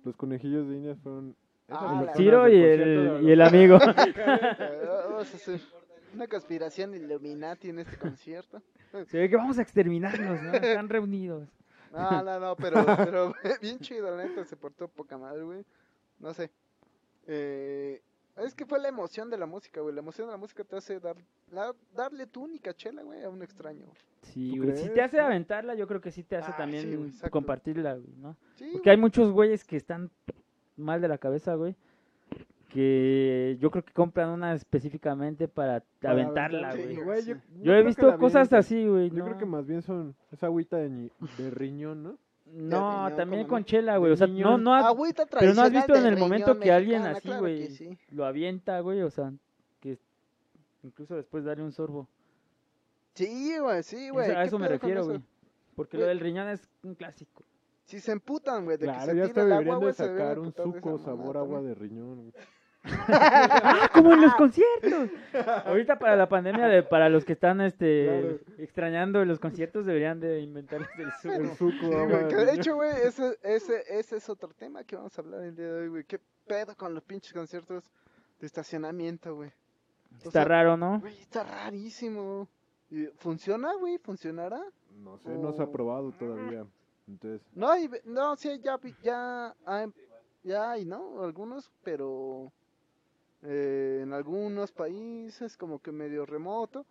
los 0.06 0.16
conejillos 0.16 0.68
de 0.68 0.76
Indias 0.76 0.98
fueron... 1.02 1.36
Ah, 1.68 2.02
la 2.06 2.14
Ciro 2.14 2.48
y 2.48 2.62
el, 2.62 3.20
y 3.24 3.32
el 3.32 3.42
amigo. 3.42 3.78
Vamos 3.78 5.34
a 5.34 5.36
hacer 5.36 5.60
una 6.14 6.28
conspiración 6.28 6.94
Illuminati 6.94 7.70
en 7.70 7.80
este 7.80 7.98
concierto. 7.98 8.62
Se 9.08 9.18
ve 9.18 9.28
que 9.28 9.36
vamos 9.36 9.58
a 9.58 9.62
exterminarlos, 9.62 10.42
¿no? 10.42 10.52
Están 10.52 10.88
reunidos. 10.88 11.48
No, 11.92 12.22
no, 12.22 12.38
no, 12.38 12.56
pero, 12.56 12.84
pero 12.96 13.34
bien 13.60 13.80
chido, 13.80 14.16
la 14.16 14.24
neta, 14.24 14.44
se 14.44 14.56
portó 14.56 14.86
poca 14.86 15.18
madre, 15.18 15.42
güey. 15.42 15.64
No 16.20 16.32
sé. 16.32 16.50
Eh, 17.26 18.00
es 18.36 18.54
que 18.54 18.66
fue 18.66 18.78
la 18.78 18.88
emoción 18.88 19.30
de 19.30 19.38
la 19.38 19.46
música, 19.46 19.80
güey. 19.80 19.94
La 19.94 20.00
emoción 20.00 20.26
de 20.28 20.32
la 20.32 20.38
música 20.38 20.62
te 20.64 20.76
hace 20.76 21.00
dar, 21.00 21.16
la- 21.50 21.74
darle 21.94 22.26
tu 22.26 22.42
única 22.44 22.74
chela, 22.74 23.02
güey, 23.02 23.22
a 23.24 23.30
un 23.30 23.42
extraño. 23.42 23.86
Sí, 24.22 24.52
¿Tú 24.56 24.64
güey. 24.64 24.76
Si 24.76 24.88
te 24.90 25.02
hace 25.02 25.20
aventarla, 25.20 25.74
yo 25.74 25.86
creo 25.86 26.00
que 26.00 26.10
sí 26.10 26.22
te 26.22 26.36
hace 26.36 26.50
Ah, 26.50 26.54
sí, 26.54 26.58
también 26.58 26.96
güey, 26.98 27.30
compartirla, 27.30 27.94
güey, 27.94 28.14
¿no? 28.18 28.36
Sí, 28.56 28.70
Porque 28.72 28.90
hay 28.90 28.96
muchos 28.96 29.30
güeyes 29.32 29.64
que 29.64 29.76
están 29.76 30.10
mal 30.76 31.00
de 31.00 31.08
la 31.08 31.18
cabeza, 31.18 31.54
güey. 31.54 31.74
que 32.68 33.56
yo 33.60 33.70
creo 33.70 33.84
que 33.84 33.92
compran 33.92 34.28
una 34.30 34.52
específicamente 34.54 35.48
para 35.48 35.82
Para 36.00 36.12
aventarla, 36.12 36.70
aventar, 36.70 37.04
güey. 37.04 37.24
yo, 37.62 37.72
he 37.72 37.82
visto 37.82 38.18
cosas 38.18 38.52
así, 38.52 38.86
güey. 38.86 39.08
Yo 39.10 39.18
no. 39.18 39.24
creo 39.24 39.38
que 39.38 39.46
más 39.46 39.66
bien 39.66 39.82
son 39.82 40.14
esa 40.32 40.46
agüita 40.46 40.76
de, 40.76 41.10
de 41.38 41.50
riñón, 41.50 42.02
¿no? 42.02 42.18
No, 42.46 43.08
también 43.16 43.42
¿cómo 43.42 43.48
con 43.50 43.60
no? 43.60 43.66
chela, 43.66 43.96
güey. 43.98 44.12
O 44.12 44.16
sea, 44.16 44.26
no, 44.26 44.56
no, 44.56 44.74
ha- 44.74 44.86
Agüita 44.88 45.26
pero 45.26 45.52
no 45.52 45.62
has 45.62 45.72
visto 45.72 45.94
en 45.94 46.06
el 46.06 46.16
momento 46.16 46.58
que 46.58 46.70
alguien 46.72 47.02
así, 47.02 47.22
claro 47.22 47.40
güey, 47.42 47.58
que 47.66 47.70
sí. 47.70 47.98
lo 48.10 48.24
avienta, 48.24 48.80
güey. 48.80 49.02
O 49.02 49.10
sea, 49.10 49.32
que 49.80 49.98
incluso 50.82 51.16
después 51.16 51.44
darle 51.44 51.64
un 51.64 51.72
sorbo. 51.72 52.08
Sí, 53.14 53.58
güey, 53.58 53.82
sí, 53.82 54.10
güey. 54.10 54.28
Eso- 54.30 54.38
a 54.38 54.42
¿qué 54.42 54.46
eso 54.48 54.58
me 54.58 54.68
refiero, 54.68 55.04
güey. 55.04 55.20
Porque 55.74 55.96
Güey. 55.96 56.04
lo 56.04 56.08
del 56.08 56.20
riñón 56.20 56.48
es 56.48 56.66
un 56.82 56.94
clásico. 56.94 57.42
Si 57.84 58.00
se 58.00 58.12
emputan, 58.12 58.64
güey, 58.64 58.78
de 58.78 58.86
que 58.86 58.92
Claro, 58.92 59.10
se 59.12 59.16
ya 59.18 59.24
está 59.24 59.40
el 59.42 59.46
agua, 59.52 59.58
deberían 59.58 59.78
güey, 59.78 59.88
de 59.88 59.94
sacar 59.94 60.38
un 60.38 60.52
suco 60.54 60.98
sabor 60.98 61.36
agua 61.36 61.62
de 61.62 61.74
riñón. 61.74 62.16
güey. 62.30 62.32
¡Ah, 63.08 63.90
como 63.92 64.12
en 64.12 64.20
los 64.22 64.34
conciertos! 64.34 65.10
Ahorita 65.64 65.98
para 65.98 66.16
la 66.16 66.28
pandemia, 66.28 66.66
de, 66.66 66.82
para 66.82 67.08
los 67.08 67.24
que 67.24 67.32
están 67.34 67.60
este 67.60 68.04
Claro. 68.06 68.38
extrañando 68.58 69.24
los 69.24 69.38
conciertos, 69.40 69.86
deberían 69.86 70.20
de 70.20 70.40
inventarles 70.40 70.88
el 70.98 71.12
suco. 71.12 71.34
El 71.34 71.48
suco 71.56 71.72
Sí, 71.80 71.94
agua 71.94 72.06
güey, 72.06 72.22
de 72.24 72.28
que 72.28 72.36
de 72.36 72.40
riñón. 72.44 72.58
hecho, 72.60 72.74
güey, 72.76 72.90
ese, 73.04 73.38
ese, 73.42 73.82
ese 73.88 74.16
es 74.16 74.28
otro 74.28 74.48
tema 74.50 74.84
que 74.84 74.96
vamos 74.96 75.16
a 75.18 75.22
hablar 75.22 75.42
el 75.42 75.54
día 75.56 75.66
de 75.66 75.80
hoy, 75.82 75.88
güey. 75.88 76.04
¿Qué 76.04 76.20
pedo 76.46 76.76
con 76.76 76.94
los 76.94 77.02
pinches 77.02 77.32
conciertos 77.32 77.90
de 78.40 78.46
estacionamiento, 78.46 79.34
güey? 79.34 79.50
O 80.12 80.16
Está 80.18 80.30
sea, 80.30 80.44
raro, 80.44 80.76
¿no? 80.76 81.00
Güey, 81.00 81.18
está 81.20 81.44
rarísimo. 81.44 82.48
¿Y 82.90 83.06
¿Funciona, 83.16 83.74
güey? 83.74 83.98
¿Funcionará? 83.98 84.62
No 85.02 85.18
sé, 85.18 85.30
no 85.30 85.52
se 85.52 85.62
ha 85.62 85.70
probado 85.70 86.12
todavía. 86.12 86.64
Entonces, 87.08 87.42
No, 87.54 87.68
hay, 87.70 87.90
no, 88.04 88.36
sí, 88.36 88.58
ya, 88.62 88.78
ya, 89.02 89.54
ya 90.42 90.70
hay, 90.70 90.84
¿no? 90.84 91.22
Algunos, 91.22 91.70
pero 91.84 92.52
eh, 93.42 94.00
en 94.02 94.12
algunos 94.12 94.72
países 94.72 95.56
como 95.56 95.80
que 95.80 95.92
medio 95.92 96.26
remoto. 96.26 96.86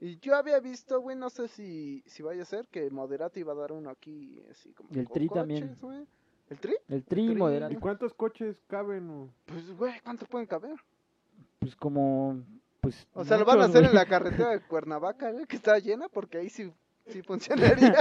Y 0.00 0.18
yo 0.20 0.34
había 0.34 0.60
visto, 0.60 1.00
güey, 1.00 1.16
no 1.16 1.28
sé 1.28 1.48
si, 1.48 2.02
si 2.06 2.22
vaya 2.22 2.42
a 2.42 2.46
ser, 2.46 2.66
que 2.68 2.88
Moderato 2.90 3.38
iba 3.38 3.52
a 3.52 3.56
dar 3.56 3.72
uno 3.72 3.90
aquí, 3.90 4.42
así 4.50 4.72
como 4.72 4.88
Y 4.92 4.98
el 4.98 5.04
con 5.04 5.14
Tri 5.14 5.28
también. 5.28 5.62
coches, 5.68 5.80
güey. 5.82 6.06
¿El 6.48 6.58
Tri? 6.58 6.74
El 6.88 7.04
tri 7.04 7.26
Tri. 7.26 7.36
moderado. 7.36 7.72
¿y 7.72 7.76
cuántos 7.76 8.14
coches 8.14 8.60
caben? 8.66 9.08
o? 9.10 9.28
Pues, 9.44 9.70
güey, 9.76 9.92
¿cuántos 10.02 10.26
pueden 10.28 10.46
caber? 10.46 10.74
Pues 11.58 11.76
como. 11.76 12.42
Pues, 12.80 13.06
O 13.12 13.24
sea, 13.24 13.36
lo 13.36 13.44
van 13.44 13.60
a 13.60 13.64
hacer 13.66 13.84
en 13.84 13.94
la 13.94 14.06
carretera 14.06 14.50
de 14.50 14.60
Cuernavaca, 14.62 15.30
güey, 15.32 15.44
que 15.46 15.56
está 15.56 15.78
llena, 15.78 16.08
porque 16.08 16.38
ahí 16.38 16.48
sí, 16.48 16.72
sí 17.06 17.20
funcionaría. 17.22 17.94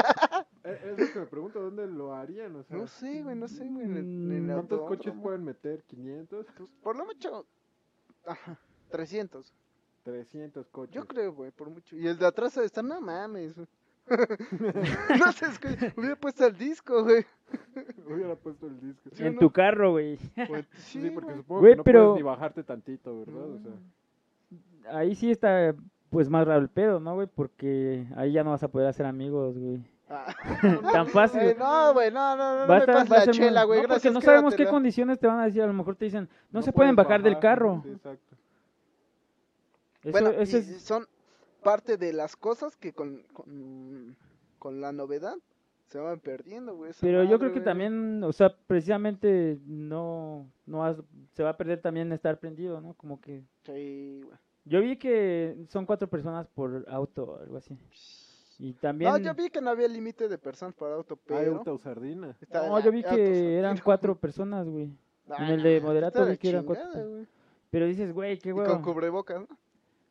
Es 0.64 0.98
lo 0.98 1.14
que 1.14 1.20
me 1.20 1.26
pregunto, 1.26 1.62
¿dónde 1.62 1.86
lo 1.86 2.14
harían? 2.16 2.56
O 2.56 2.64
sea, 2.64 2.78
no 2.78 2.88
sé, 2.88 3.22
güey, 3.24 3.36
no 3.36 3.48
sé, 3.50 3.68
güey. 3.68 3.86
¿Cuántos 4.48 4.82
coches 4.88 5.14
pueden 5.22 5.44
meter? 5.44 5.84
¿500? 5.86 6.28
Pues, 6.30 6.70
por 6.82 6.96
lo 6.96 7.06
mucho, 7.06 7.46
ajá, 8.32 8.58
300. 8.90 9.54
300 10.04 10.68
coches. 10.70 10.96
Yo 10.96 11.06
creo, 11.06 11.34
güey, 11.34 11.52
por 11.52 11.70
mucho. 11.70 11.96
Y 11.96 12.08
el 12.08 12.18
de 12.18 12.26
atrás 12.26 12.56
está, 12.58 12.82
no 12.82 13.00
mames. 13.02 13.56
no 14.10 15.30
escucha. 15.30 15.94
Hubiera 15.98 16.16
puesto 16.16 16.48
el 16.48 16.58
disco, 16.58 17.04
güey. 17.04 17.26
Hubiera 18.08 18.36
puesto 18.36 18.66
el 18.68 18.80
disco. 18.80 19.10
¿Sí 19.14 19.24
En 19.24 19.36
o 19.36 19.40
tu 19.40 19.46
no? 19.46 19.52
carro, 19.54 19.92
güey. 19.92 20.18
Pues, 20.48 20.66
Sí, 20.78 21.02
sí, 21.02 21.10
porque 21.12 21.26
güey. 21.32 21.38
supongo 21.38 21.62
Güey, 21.62 21.74
que 21.74 21.78
no 21.78 21.84
pero- 21.84 22.04
puedes 22.06 22.16
ni 22.16 22.24
bajarte 22.24 22.64
tantito, 22.64 23.20
¿verdad? 23.20 23.50
O 23.52 23.60
sea, 23.60 23.72
Ahí 24.98 25.14
sí 25.14 25.30
está, 25.30 25.76
pues, 26.10 26.30
más 26.30 26.48
raro 26.48 26.62
el 26.62 26.70
pedo, 26.70 27.00
¿no, 27.00 27.14
güey? 27.14 27.28
Porque 27.28 28.08
ahí 28.16 28.32
ya 28.32 28.44
no 28.44 28.52
vas 28.52 28.64
a 28.64 28.70
poder 28.70 28.88
hacer 28.88 29.06
amigos, 29.06 29.58
güey. 29.58 29.84
Ah. 30.10 30.36
Tan 30.92 31.08
fácil. 31.08 31.42
Eh, 31.42 31.56
no, 31.58 31.94
güey, 31.94 32.12
no, 32.12 32.36
no, 32.36 32.56
no, 32.56 32.62
no 32.62 32.68
Va 32.68 32.78
a 32.78 32.80
me 32.80 32.86
estar- 32.86 33.10
la 33.10 33.28
chela, 33.32 33.64
güey. 33.64 33.80
no, 33.82 33.84
porque 33.88 33.94
gracias, 33.94 34.14
no 34.14 34.22
sabemos 34.22 34.56
qué 34.56 34.68
condiciones 34.68 35.20
te 35.20 35.28
van 35.28 35.40
a 35.40 35.46
decir. 35.46 35.62
A 35.62 35.68
lo 35.68 35.74
mejor 35.74 35.96
te 35.96 36.06
dicen, 36.06 36.28
no, 36.52 36.62
se 36.62 36.72
puedes 36.72 36.76
pueden 36.76 36.96
bajar 36.96 37.22
del 37.22 37.40
carro. 37.40 37.82
Sí, 37.84 37.92
exacto. 37.92 38.36
Eso, 40.04 40.12
Bueno, 40.12 40.30
eso 40.32 40.58
es, 40.58 40.82
son 40.82 41.08
parte 41.62 41.98
de 41.98 42.14
las 42.14 42.36
cosas 42.36 42.76
que 42.78 42.94
con, 42.94 43.22
con, 43.34 44.16
con 44.58 44.80
la 44.82 44.92
novedad 44.94 45.36
se 45.88 46.00
van 46.00 46.20
perdiendo, 46.20 46.76
güey. 46.76 46.92
pero 47.02 47.20
yo 47.24 47.30
madre, 47.32 47.38
creo 47.40 47.50
que 47.54 47.60
güey. 47.60 47.66
también, 47.66 48.24
o 48.24 48.32
sea, 48.32 48.56
precisamente 48.68 49.60
no, 49.66 50.48
no 50.66 50.86
has- 50.86 51.02
se 51.34 51.44
va 51.44 51.50
a 51.50 51.58
perder 51.58 51.82
también 51.82 52.12
estar 52.14 52.40
prendido, 52.40 52.80
¿no? 52.80 52.94
Como 52.94 53.20
que 53.20 53.44
Sí, 53.66 54.22
güey. 54.24 54.38
yo 54.66 54.80
vi 54.82 54.96
que 54.98 55.56
son 55.68 55.86
cuatro 55.86 56.08
personas 56.08 56.48
por 56.48 56.86
auto 56.88 57.24
o 57.26 57.40
algo 57.40 57.58
así. 57.58 57.78
Y 58.62 58.74
también, 58.74 59.10
No, 59.12 59.18
yo 59.18 59.34
vi 59.34 59.50
que 59.50 59.62
no 59.62 59.70
había 59.70 59.88
límite 59.88 60.28
de 60.28 60.38
personas 60.38 60.76
para 60.76 60.96
auto, 60.96 61.14
Hay 61.16 61.20
pero... 61.46 61.58
autosardina. 61.60 62.36
está 62.42 62.68
no, 62.68 62.78
la- 62.78 62.84
yo 62.84 62.92
vi 62.92 63.02
que 63.04 63.58
eran 63.58 63.78
cuatro 63.82 64.16
personas, 64.16 64.68
güey. 64.68 64.92
Ah, 65.30 65.46
en 65.46 65.54
el 65.54 65.64
de 65.64 65.80
no, 65.80 65.88
moderato 65.88 66.26
vi 66.26 66.38
que 66.38 66.50
eran 66.50 66.66
cuatro 66.66 66.90
güey. 67.08 67.26
Pero 67.70 67.86
dices, 67.86 68.12
güey, 68.14 68.38
qué 68.38 68.50
Y 68.50 68.52
huevo. 68.52 68.74
con 68.74 68.82
cubrebocas, 68.82 69.40
¿no? 69.42 69.48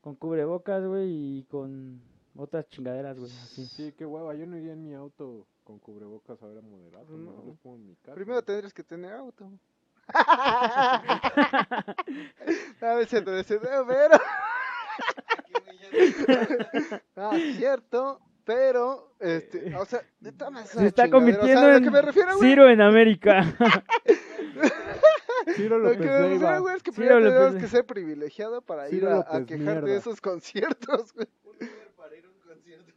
Con 0.01 0.15
cubrebocas, 0.15 0.83
güey, 0.87 1.11
y 1.41 1.43
con 1.51 2.01
otras 2.37 2.67
chingaderas, 2.69 3.19
güey, 3.19 3.31
así. 3.31 3.67
Sí, 3.67 3.93
qué 3.99 4.07
hueva. 4.07 4.35
Yo 4.35 4.47
no 4.47 4.57
iría 4.57 4.73
en 4.73 4.83
mi 4.83 4.95
auto 4.95 5.47
con 5.65 5.79
cubrebocas 5.81 6.43
a 6.43 6.47
ver 6.47 6.59
a 6.59 6.63
moderato. 6.63 7.11
No. 7.13 7.33
Mejor 7.33 7.57
pongo 7.63 7.77
en 7.77 7.87
mi 7.89 7.97
casa. 7.97 8.15
Primero 8.15 8.43
tendrías 8.43 8.73
que 8.73 8.83
tener 8.85 9.13
auto. 9.13 9.51
A 12.81 12.95
veces 12.97 13.25
te 13.25 13.31
deseo, 13.31 13.61
pero... 13.87 14.17
Ah, 17.17 17.37
cierto, 17.57 18.21
pero, 18.49 19.13
este, 19.21 19.77
o 19.77 19.85
sea, 19.85 20.01
de 20.21 20.33
todas 20.33 20.55
maneras, 20.55 20.73
Se 20.73 20.87
está 20.87 21.11
convirtiendo 21.11 21.61
o 21.61 21.65
sea, 21.65 21.75
a 21.75 21.77
en 21.77 21.85
lo 21.85 21.91
que 21.91 21.91
me 21.91 22.01
refiero, 22.01 22.39
Ciro 22.39 22.71
en 22.71 22.81
América. 22.81 23.45
Ciro 25.55 25.79
lo 25.79 25.91
que 25.91 25.99
me 25.99 26.29
refiero, 26.31 26.63
güey, 26.63 26.77
es 26.77 26.83
que 26.83 26.91
Sí, 26.91 26.97
primero 26.97 27.21
lo 27.21 27.31
tenemos 27.31 27.63
que 27.63 27.69
ser 27.69 27.85
privilegiado 27.85 28.63
para 28.63 28.89
ir 28.89 29.01
Ciro 29.01 29.11
a, 29.11 29.37
a 29.37 29.41
López 29.41 29.59
quejarte 29.59 29.91
de 29.91 29.97
esos 29.99 30.23
conciertos, 30.23 31.13
güey. 31.13 31.29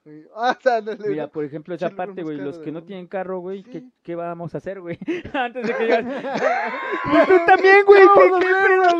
Güey, 0.05 0.25
Ah, 0.37 0.57
ándale, 0.63 1.09
Mira, 1.09 1.23
¿no? 1.23 1.31
por 1.31 1.43
ejemplo, 1.43 1.75
esa 1.75 1.89
parte, 1.89 2.23
güey, 2.23 2.37
los 2.37 2.57
que 2.59 2.71
no 2.71 2.85
tienen 2.85 3.07
carro, 3.07 3.39
güey, 3.39 3.63
¿qué, 3.63 3.81
Sí. 3.81 3.91
qué 4.03 4.15
vamos 4.15 4.55
a 4.55 4.59
hacer, 4.59 4.79
güey? 4.79 4.97
Antes 5.33 5.67
de 5.67 5.75
que 5.75 5.83
digan, 5.83 6.05
pues 7.11 7.27
tú 7.27 7.33
también, 7.45 7.85
güey, 7.85 8.01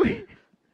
¿qué, 0.02 0.26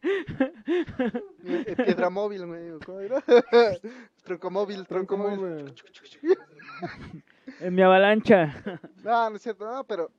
Eh, 0.02 1.74
Piedra 1.76 2.10
móvil, 2.10 2.46
güey. 2.46 2.78
¿cómo 2.84 3.00
era? 3.00 3.22
Troncomóvil, 4.24 4.86
troncomóvil. 4.86 5.74
Troncomóvil. 5.74 5.74
En 7.60 7.74
mi 7.74 7.82
avalancha. 7.82 8.54
No, 9.04 9.30
no 9.30 9.36
es 9.36 9.42
cierto, 9.42 9.64
no, 9.64 9.82
pero. 9.84 10.10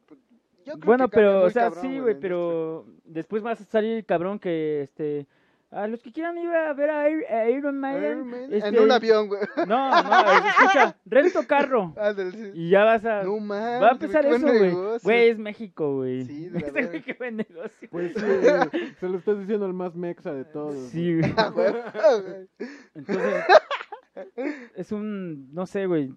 yo 0.66 0.74
creo 0.74 0.78
Bueno, 0.86 1.08
que 1.10 1.16
pero, 1.16 1.44
o 1.44 1.50
sea, 1.50 1.70
sí, 1.72 2.00
güey, 2.00 2.20
pero 2.20 2.86
después 3.06 3.44
vas 3.44 3.62
a 3.62 3.66
salir 3.66 3.98
el 3.98 4.06
cabrón 4.06 4.40
que, 4.40 4.82
este, 4.82 5.28
a 5.72 5.88
los 5.88 6.02
que 6.02 6.12
quieran 6.12 6.38
ir 6.38 6.50
a 6.50 6.74
ver 6.74 6.90
a, 6.90 7.10
Iron 7.50 7.80
Maiden, 7.80 8.04
Iron 8.04 8.28
Maiden, 8.28 8.54
este, 8.54 8.70
En 8.70 8.80
un 8.80 8.92
avión, 8.92 9.28
güey. 9.28 9.42
No, 9.68 10.04
no, 10.04 10.48
escucha, 10.48 10.98
rento 11.06 11.46
carro. 11.46 11.94
Ándale, 11.96 12.32
sí. 12.32 12.52
Y 12.56 12.70
ya 12.70 12.84
vas 12.84 13.06
a... 13.06 13.24
No 13.24 13.40
mames. 13.40 13.82
va 13.82 13.90
a 13.90 13.92
empezar 13.92 14.26
eso, 14.26 14.48
güey. 14.48 14.72
Güey, 15.04 15.30
es 15.30 15.38
México, 15.38 15.98
güey. 15.98 16.24
Sí, 16.26 16.50
de 16.50 16.60
la 16.60 16.92
qué 17.04 17.14
buen 17.14 17.38
negocio. 17.38 17.88
Pues 17.92 18.14
sí, 18.16 18.22
güey, 18.22 18.96
se 19.00 19.10
lo 19.10 19.18
estás 19.20 19.40
diciendo 19.40 19.66
al 19.66 19.74
más 19.74 19.96
mexa 19.96 20.34
de 20.34 20.46
todos. 20.46 20.76
Sí. 20.90 21.20
Ah, 21.38 21.52
güey. 21.54 22.48
Entonces, 22.96 23.46
es 24.76 24.92
un, 24.92 25.54
no 25.54 25.66
sé, 25.66 25.86
güey. 25.86 26.12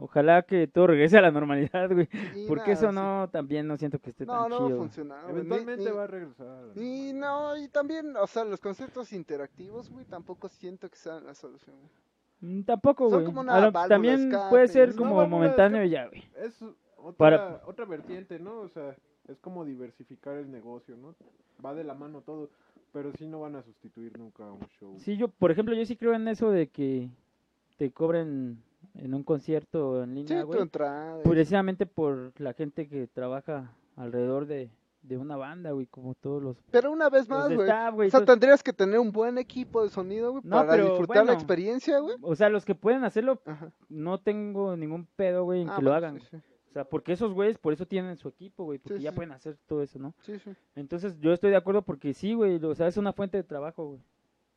Ojalá 0.00 0.42
que 0.42 0.68
todo 0.68 0.86
regrese 0.86 1.18
a 1.18 1.22
la 1.22 1.32
normalidad, 1.32 1.90
güey. 1.92 2.08
Sí, 2.32 2.44
Porque 2.46 2.70
nada, 2.70 2.72
eso 2.72 2.88
sí. 2.90 2.94
no, 2.94 3.28
también 3.32 3.66
no 3.66 3.76
siento 3.76 3.98
que 3.98 4.10
esté 4.10 4.24
No, 4.26 4.42
tan 4.42 4.50
no 4.50 4.58
va 4.60 4.64
a 4.64 4.68
chido. 4.68 4.78
funcionar. 4.78 5.22
güey. 5.24 5.34
Ni- 5.34 5.40
Eventualmente 5.40 5.84
ni- 5.90 5.96
va 5.96 6.04
a 6.04 6.06
regresar. 6.06 6.46
a 6.46 6.62
la 6.62 6.72
Y 6.82 7.12
no, 7.14 7.56
y 7.56 7.68
también, 7.68 8.16
o 8.16 8.26
sea, 8.28 8.44
los 8.44 8.60
conceptos 8.60 9.12
interactivos, 9.12 9.90
güey, 9.90 10.04
tampoco 10.06 10.48
siento 10.48 10.88
que 10.88 10.96
sean 10.96 11.26
la 11.26 11.34
solución. 11.34 11.74
güey. 11.76 11.90
Mm, 12.60 12.62
Tampoco, 12.62 13.10
Son 13.10 13.14
güey. 13.18 13.24
como 13.26 13.40
una 13.40 13.60
lo- 13.60 13.72
También 13.72 14.28
escape, 14.28 14.50
puede 14.50 14.68
ser 14.68 14.90
¿no? 14.90 14.96
como 15.02 15.26
momentáneo 15.26 15.82
y 15.82 15.90
ya, 15.90 16.06
güey. 16.06 16.22
Es 16.36 16.62
otra, 16.96 17.16
Para- 17.16 17.62
otra 17.66 17.84
vertiente, 17.84 18.38
¿no? 18.38 18.60
O 18.60 18.68
sea, 18.68 18.94
es 19.26 19.38
como 19.40 19.64
diversificar 19.64 20.36
el 20.36 20.48
negocio, 20.52 20.96
¿no? 20.96 21.16
Va 21.64 21.74
de 21.74 21.82
la 21.82 21.94
mano 21.94 22.20
todo, 22.20 22.50
pero 22.92 23.10
sí 23.18 23.26
no 23.26 23.40
van 23.40 23.56
a 23.56 23.62
sustituir 23.62 24.16
nunca 24.16 24.44
un 24.44 24.60
show. 24.78 24.94
Sí, 25.00 25.16
yo, 25.16 25.26
por 25.26 25.50
ejemplo, 25.50 25.74
yo 25.74 25.84
sí 25.84 25.96
creo 25.96 26.14
en 26.14 26.28
eso 26.28 26.52
de 26.52 26.68
que 26.68 27.08
te 27.76 27.90
cobren 27.90 28.62
en 28.94 29.14
un 29.14 29.22
concierto 29.22 30.02
en 30.02 30.10
Sí, 30.10 30.14
línea, 30.14 30.44
entrada. 30.60 31.22
Precisamente 31.22 31.86
por 31.86 32.32
la 32.40 32.52
gente 32.52 32.88
que 32.88 33.06
trabaja 33.06 33.72
alrededor 33.96 34.46
de, 34.46 34.70
de 35.02 35.16
una 35.18 35.36
banda, 35.36 35.72
güey, 35.72 35.86
como 35.86 36.14
todos 36.14 36.42
los... 36.42 36.56
Pero 36.70 36.90
una 36.92 37.08
vez 37.08 37.28
más, 37.28 37.48
güey. 37.52 38.08
O 38.08 38.10
sea, 38.10 38.24
tendrías 38.24 38.62
que 38.62 38.72
tener 38.72 38.98
un 38.98 39.12
buen 39.12 39.38
equipo 39.38 39.82
de 39.82 39.90
sonido, 39.90 40.32
güey, 40.32 40.42
No, 40.44 40.56
para 40.56 40.72
pero 40.72 40.88
disfrutar 40.88 41.26
la 41.26 41.32
experiencia, 41.34 41.98
güey. 42.00 42.16
O 42.22 42.34
sea, 42.34 42.48
los 42.48 42.64
que 42.64 42.74
pueden 42.74 43.04
hacerlo, 43.04 43.40
Ajá. 43.46 43.70
no 43.88 44.18
tengo 44.20 44.76
ningún 44.76 45.06
pedo, 45.16 45.44
güey, 45.44 45.62
en 45.62 45.70
Ah, 45.70 45.76
que 45.76 45.82
lo 45.82 45.94
hagan. 45.94 46.20
sí, 46.20 46.26
sí. 46.30 46.36
O 46.36 46.72
sea, 46.72 46.84
porque 46.84 47.12
esos 47.14 47.32
güeyes, 47.32 47.56
por 47.56 47.72
eso 47.72 47.86
tienen 47.86 48.18
su 48.18 48.28
equipo, 48.28 48.64
güey, 48.64 48.78
porque 48.78 48.98
Sí, 48.98 49.04
ya 49.04 49.10
sí. 49.10 49.16
pueden 49.16 49.32
hacer 49.32 49.56
todo 49.66 49.82
eso, 49.82 49.98
¿no? 49.98 50.14
Sí, 50.20 50.38
sí. 50.38 50.50
Entonces, 50.76 51.18
yo 51.18 51.32
estoy 51.32 51.50
de 51.50 51.56
acuerdo 51.56 51.80
porque 51.82 52.12
sí, 52.12 52.34
güey, 52.34 52.62
o 52.62 52.74
sea, 52.74 52.88
es 52.88 52.98
una 52.98 53.14
fuente 53.14 53.38
de 53.38 53.42
trabajo, 53.42 53.86
güey. 53.86 54.00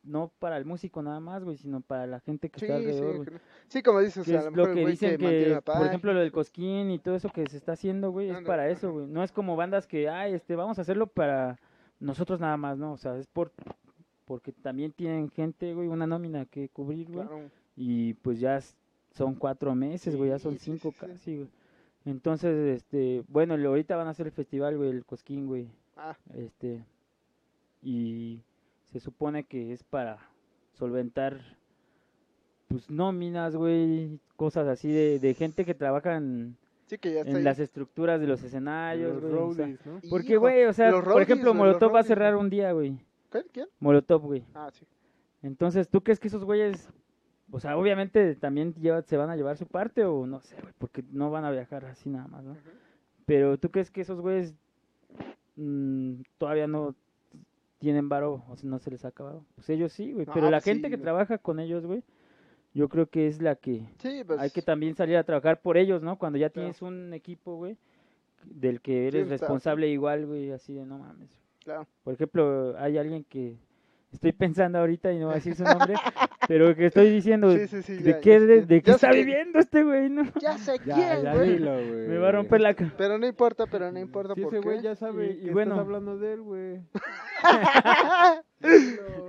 No 0.04 0.32
para 0.40 0.58
el 0.58 0.66
músico 0.66 1.02
nada 1.04 1.20
más, 1.20 1.44
güey, 1.44 1.58
sino 1.58 1.82
para 1.82 2.08
la 2.08 2.20
gente 2.22 2.50
que 2.50 2.60
Sí, 2.60 2.66
está 2.66 2.80
sí, 2.80 2.86
alrededor, 2.86 3.26
que- 3.30 3.38
sí, 3.68 3.84
como 3.84 4.00
dices, 4.00 4.28
a 4.28 4.42
lo 4.44 4.52
mejor 4.52 4.74
que 4.74 4.86
dicen 4.86 5.18
que 5.18 5.62
por 5.64 5.86
ejemplo, 5.86 6.14
lo 6.14 6.20
del 6.22 6.32
cosquín 6.32 6.90
y 6.90 6.98
todo 7.00 7.16
eso 7.16 7.30
que 7.30 7.48
se 7.48 7.58
está 7.58 7.74
haciendo, 7.74 8.10
güey, 8.12 8.30
es 8.30 8.42
para 8.42 8.68
eso, 8.70 8.92
güey. 8.92 9.06
No 9.08 9.24
es 9.24 9.32
como 9.32 9.56
bandas 9.56 9.86
que, 9.86 10.10
ay, 10.10 10.34
este, 10.34 10.56
vamos 10.56 10.80
a 10.80 10.82
hacerlo 10.82 11.06
para 11.08 11.60
nosotros 12.00 12.40
nada 12.40 12.58
más, 12.58 12.78
¿no? 12.80 12.94
O 12.94 12.98
sea, 12.98 13.16
es 13.18 13.28
por 13.28 13.52
porque 14.26 14.52
también 14.54 14.92
tienen 14.94 15.30
gente, 15.30 15.74
güey, 15.74 15.88
una 15.90 16.08
nómina 16.08 16.46
que 16.46 16.70
cubrir, 16.70 17.12
güey. 17.12 17.28
Claro. 17.28 17.50
Y 17.76 18.14
pues 18.16 18.40
ya 18.40 18.60
son 19.12 19.36
cuatro 19.36 19.76
meses, 19.76 20.16
güey, 20.16 20.30
ya 20.30 20.40
son 20.40 20.54
Sí, 20.54 20.60
sí, 20.60 20.66
cinco 20.72 20.92
sí, 20.92 20.98
sí. 21.00 21.06
casi, 21.06 21.36
güey. 21.36 21.50
Entonces, 22.06 22.78
este, 22.78 23.24
bueno, 23.28 23.54
ahorita 23.54 23.96
van 23.98 24.08
a 24.08 24.12
hacer 24.12 24.26
el 24.28 24.32
festival, 24.32 24.78
güey, 24.78 24.90
el 24.90 25.06
Cosquín, 25.06 25.46
güey. 25.48 25.68
Ah, 25.98 26.16
Este, 26.34 26.84
y 27.84 28.40
se 28.92 29.00
supone 29.00 29.44
que 29.46 29.74
es 29.74 29.84
para 29.84 30.18
solventar, 30.74 31.40
pues, 32.68 32.90
nóminas, 32.90 33.56
güey, 33.56 34.20
cosas 34.36 34.68
así 34.68 34.92
de, 34.92 35.20
de 35.20 35.34
gente 35.34 35.66
que 35.66 35.74
trabaja 35.74 36.16
en, 36.18 36.56
sí 36.88 36.98
que 36.98 37.14
ya 37.14 37.22
en 37.22 37.36
ahí. 37.38 37.44
las 37.44 37.60
estructuras 37.60 38.20
de 38.20 38.28
los 38.28 38.44
escenarios, 38.44 39.22
Los 39.22 39.32
güey. 39.32 39.34
o 39.44 39.54
sea, 39.54 39.66
roadies, 39.66 39.86
¿no? 39.86 40.00
porque, 40.10 40.38
güey, 40.38 40.66
o 40.66 40.74
sea, 40.74 40.92
por 41.02 41.22
ejemplo, 41.22 41.54
Molotov 41.54 41.94
va 41.96 42.00
a 42.00 42.04
cerrar 42.04 42.36
un 42.36 42.50
día, 42.50 42.72
güey. 42.72 42.98
¿Quién? 43.30 43.46
¿Quién? 43.52 43.68
Molotov, 43.80 44.22
güey. 44.24 44.44
Ah, 44.54 44.70
sí. 44.72 44.86
Entonces, 45.42 45.88
¿tú 45.90 46.02
crees 46.04 46.20
que 46.20 46.28
esos 46.28 46.44
güeyes, 46.44 46.90
o 47.50 47.60
sea, 47.60 47.78
obviamente 47.78 48.36
también 48.36 48.74
lleva- 48.76 49.02
se 49.04 49.18
van 49.18 49.30
a 49.30 49.36
llevar 49.36 49.58
su 49.58 49.66
parte 49.68 50.04
o 50.06 50.26
no 50.28 50.42
sé, 50.42 50.56
güey, 50.62 50.74
porque 50.78 51.04
no 51.12 51.32
van 51.32 51.46
a 51.46 51.52
viajar 51.52 51.86
así 51.86 52.10
nada 52.10 52.28
más, 52.28 52.44
¿no? 52.44 52.56
Pero 53.26 53.58
¿tú 53.58 53.70
crees 53.72 53.90
que 53.90 54.02
esos 54.02 54.20
güeyes 54.22 54.54
mm, 55.56 56.22
todavía 56.38 56.68
no 56.68 56.96
tienen 57.82 58.08
varo 58.08 58.44
o 58.48 58.56
sea, 58.56 58.70
no 58.70 58.80
se 58.80 58.92
les 58.92 59.04
ha 59.04 59.10
acabado? 59.10 59.44
Pues 59.56 59.70
ellos 59.70 59.92
sí, 59.92 60.14
güey, 60.14 60.26
pero 60.26 60.50
la 60.50 60.58
pues 60.60 60.64
gente 60.66 60.90
que 60.90 60.96
güey. 60.96 61.04
trabaja 61.04 61.38
con 61.40 61.60
ellos, 61.60 61.86
güey, 61.86 62.04
yo 62.74 62.88
creo 62.88 63.08
que 63.08 63.28
es 63.28 63.42
la 63.42 63.56
que 63.56 63.86
Sí, 64.00 64.24
pues. 64.26 64.40
hay 64.40 64.52
que 64.52 64.62
también 64.62 64.96
salir 64.96 65.18
a 65.18 65.24
trabajar 65.24 65.62
por 65.62 65.78
ellos, 65.78 66.02
¿no? 66.02 66.18
Cuando 66.18 66.38
ya 66.38 66.50
Claro. 66.50 66.68
tienes 66.70 66.82
un 66.82 67.14
equipo, 67.14 67.56
güey, 67.58 67.76
del 68.46 68.80
que 68.82 69.08
eres 69.08 69.28
responsable 69.30 69.90
igual, 69.90 70.26
güey, 70.28 70.52
así 70.52 70.74
de 70.74 70.86
no 70.86 71.00
mames. 71.00 71.30
Claro. 71.64 71.86
Por 72.04 72.14
ejemplo, 72.14 72.76
hay 72.78 72.98
alguien 72.98 73.24
que 73.24 73.58
estoy 74.12 74.32
pensando 74.34 74.80
ahorita 74.80 75.12
y 75.14 75.20
no 75.20 75.26
voy 75.28 75.34
a 75.34 75.36
decir 75.36 75.56
su 75.56 75.64
nombre, 75.64 75.94
pero 76.48 76.76
que 76.76 76.88
estoy 76.88 77.10
diciendo 77.10 77.52
Sí, 77.52 77.68
sí, 77.68 77.82
sí, 77.82 77.94
de 77.98 78.12
ya- 78.12 78.20
qué, 78.22 78.32
ya- 78.32 78.40
de, 78.46 78.62
de 78.66 78.82
qué 78.82 78.92
está 78.92 79.10
que- 79.12 79.18
viviendo 79.18 79.60
este 79.60 79.84
güey, 79.84 80.10
¿no? 80.10 80.24
Ya 80.42 80.58
sé 80.58 80.80
quién, 80.80 81.24
ya 81.24 81.34
güey. 81.36 81.54
dilo, 81.54 81.72
güey. 81.72 82.08
Me 82.08 82.18
va 82.18 82.30
a 82.30 82.32
romper 82.34 82.62
la 82.62 82.74
ca- 82.74 82.94
Pero 82.98 83.18
no 83.18 83.26
importa, 83.28 83.66
pero 83.68 83.92
no 83.92 84.00
importa 84.00 84.34
Si 84.36 84.42
por 84.42 84.54
ese 84.54 84.62
qué. 84.62 84.68
güey 84.70 84.82
ya 84.82 84.96
sabe 84.96 85.28
Y- 85.28 85.30
y 85.42 85.46
que 85.46 85.52
bueno. 85.52 85.72
estás 85.76 85.86
hablando 85.86 86.18
de 86.18 86.34
él, 86.34 86.42
güey. 86.42 86.82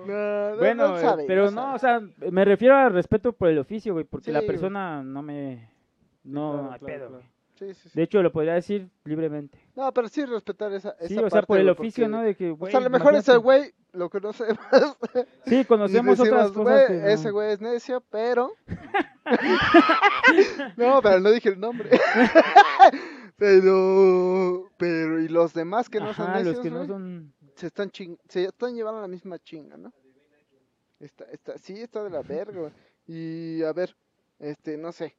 No, 0.07 0.51
no, 0.51 0.57
Bueno, 0.59 0.89
no 0.89 0.97
eh, 0.99 1.01
sabe, 1.01 1.25
pero 1.27 1.51
no 1.51 1.51
sabe. 1.53 1.77
o 1.77 1.79
sea, 1.79 2.31
me 2.31 2.45
refiero 2.45 2.77
al 2.77 2.93
respeto 2.93 3.33
por 3.33 3.49
el 3.49 3.59
oficio, 3.59 3.93
güey, 3.95 4.05
porque 4.05 4.27
Sí, 4.27 4.31
la 4.33 4.41
güey. 4.41 4.47
persona 4.49 5.03
no 5.03 5.23
me... 5.23 5.71
No, 6.25 6.53
claro, 6.53 6.73
hay 6.73 6.79
claro, 6.81 6.87
pedo, 6.95 7.09
claro. 7.09 7.25
Sí, 7.63 7.75
sí, 7.75 7.89
sí. 7.91 7.95
De 7.95 8.03
hecho, 8.03 8.21
lo 8.23 8.33
podría 8.33 8.55
decir 8.55 8.91
libremente. 9.05 9.57
No, 9.77 9.93
pero 9.93 10.09
sí 10.09 10.25
respetar 10.25 10.73
esa, 10.73 10.97
Sí, 10.99 11.15
esa 11.15 11.21
o 11.21 11.23
sea, 11.23 11.31
parte, 11.31 11.47
por 11.47 11.59
el 11.61 11.69
oficio, 11.69 12.05
porque- 12.05 12.17
¿no? 12.17 12.23
De 12.23 12.35
que, 12.35 12.51
O 12.51 12.57
güey, 12.57 12.73
sea, 12.73 12.81
a 12.81 12.83
lo 12.83 12.91
mejor 12.91 13.15
ese 13.15 13.37
güey 13.37 13.73
lo 13.93 14.11
conocemos. 14.11 14.59
Sí, 15.47 15.61
y 15.61 15.65
conocemos 15.65 16.19
otras 16.19 16.51
cosas 16.51 16.63
güey, 16.65 16.87
que 16.89 16.93
no. 16.95 17.07
ese 17.09 17.31
güey 17.31 17.53
es 17.53 17.61
necio, 17.61 18.03
pero... 18.11 18.51
no, 20.77 21.01
pero 21.03 21.21
no 21.21 21.31
dije 21.31 21.51
el 21.51 21.61
nombre. 21.61 21.91
pero... 23.37 24.69
Pero, 24.77 25.21
y 25.21 25.29
los 25.29 25.55
demás 25.55 25.89
que 25.89 26.01
no 26.01 26.13
son 26.15 26.33
necios, 26.33 26.57
los 26.57 26.61
que 26.65 26.71
no 26.71 26.87
son... 26.87 27.33
se 27.55 27.69
están 27.69 27.91
ching... 27.91 28.17
se 28.29 28.45
están 28.45 28.75
llevando 28.75 29.01
la 29.01 29.09
misma 29.09 29.39
chinga, 29.39 29.77
¿no? 29.77 29.93
Está, 30.99 31.25
está, 31.27 31.59
sí, 31.59 31.81
está 31.81 32.03
de 32.03 32.11
la 32.11 32.23
verga. 32.23 32.73
Y 33.07 33.63
a 33.63 33.73
ver, 33.73 33.97
este, 34.39 34.77
no 34.77 34.93
sé. 34.93 35.17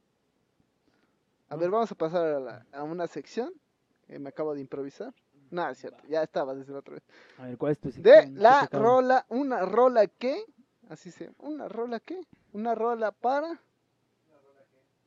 A 1.54 1.56
ver, 1.56 1.70
vamos 1.70 1.92
a 1.92 1.96
pasar 1.96 2.26
a, 2.26 2.40
la- 2.40 2.66
a 2.72 2.84
una 2.84 3.08
sección 3.08 3.52
que 4.08 4.18
me 4.20 4.30
acabo 4.30 4.54
de 4.54 4.62
improvisar. 4.62 5.14
No, 5.52 5.70
es 5.70 5.78
cierto, 5.78 6.04
ya 6.10 6.24
estaba 6.24 6.56
desde 6.56 6.74
la 6.74 6.80
otra 6.80 6.96
vez. 6.96 7.04
A 7.38 7.46
ver, 7.46 7.58
¿cuál 7.58 7.74
es 7.74 7.80
tu 7.80 7.90
De 7.90 7.94
sección? 7.94 8.34
¿Qué 8.36 8.40
la 8.42 8.68
rola, 8.72 9.26
una 9.30 9.60
rola 9.66 10.08
que, 10.08 10.44
así 10.90 11.12
se 11.12 11.26
llama, 11.26 11.36
una 11.40 11.68
rola 11.70 12.00
que, 12.00 12.20
una 12.54 12.74
rola 12.74 13.12
para, 13.12 13.60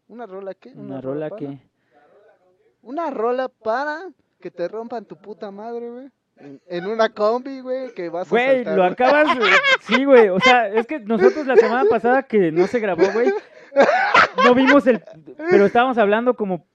una 0.09 0.27
rola 0.27 0.55
que, 0.55 0.71
Una 0.71 1.01
rola 1.01 1.29
para- 1.31 1.41
que... 1.41 1.59
una 2.83 3.11
rola 3.11 3.49
para 3.49 4.09
que 4.41 4.51
te 4.53 4.69
rompan 4.69 5.05
tu 5.05 5.17
puta 5.17 5.51
madre, 5.51 5.91
güey. 5.91 6.11
En, 6.37 6.61
en 6.67 6.87
una 6.87 7.09
combi, 7.09 7.61
güey, 7.61 7.93
que 7.95 8.09
vas 8.11 8.29
a 8.29 8.31
Güey, 8.31 8.63
lo 8.65 8.77
güey. 8.77 8.93
acabas. 8.93 9.37
de- 9.39 9.45
Sí, 9.81 10.05
güey. 10.05 10.29
O 10.29 10.39
sea, 10.39 10.69
es 10.69 10.87
que 10.87 11.01
nosotros 11.01 11.47
la 11.47 11.57
semana 11.57 11.89
pasada 11.89 12.23
que 12.23 12.53
no 12.53 12.67
se 12.67 12.79
grabó, 12.79 13.11
güey. 13.13 13.33
No 14.45 14.55
vimos 14.55 14.87
el. 14.87 15.03
Pero 15.51 15.67
estábamos 15.67 15.99
hablando 15.99 16.35
como 16.35 16.67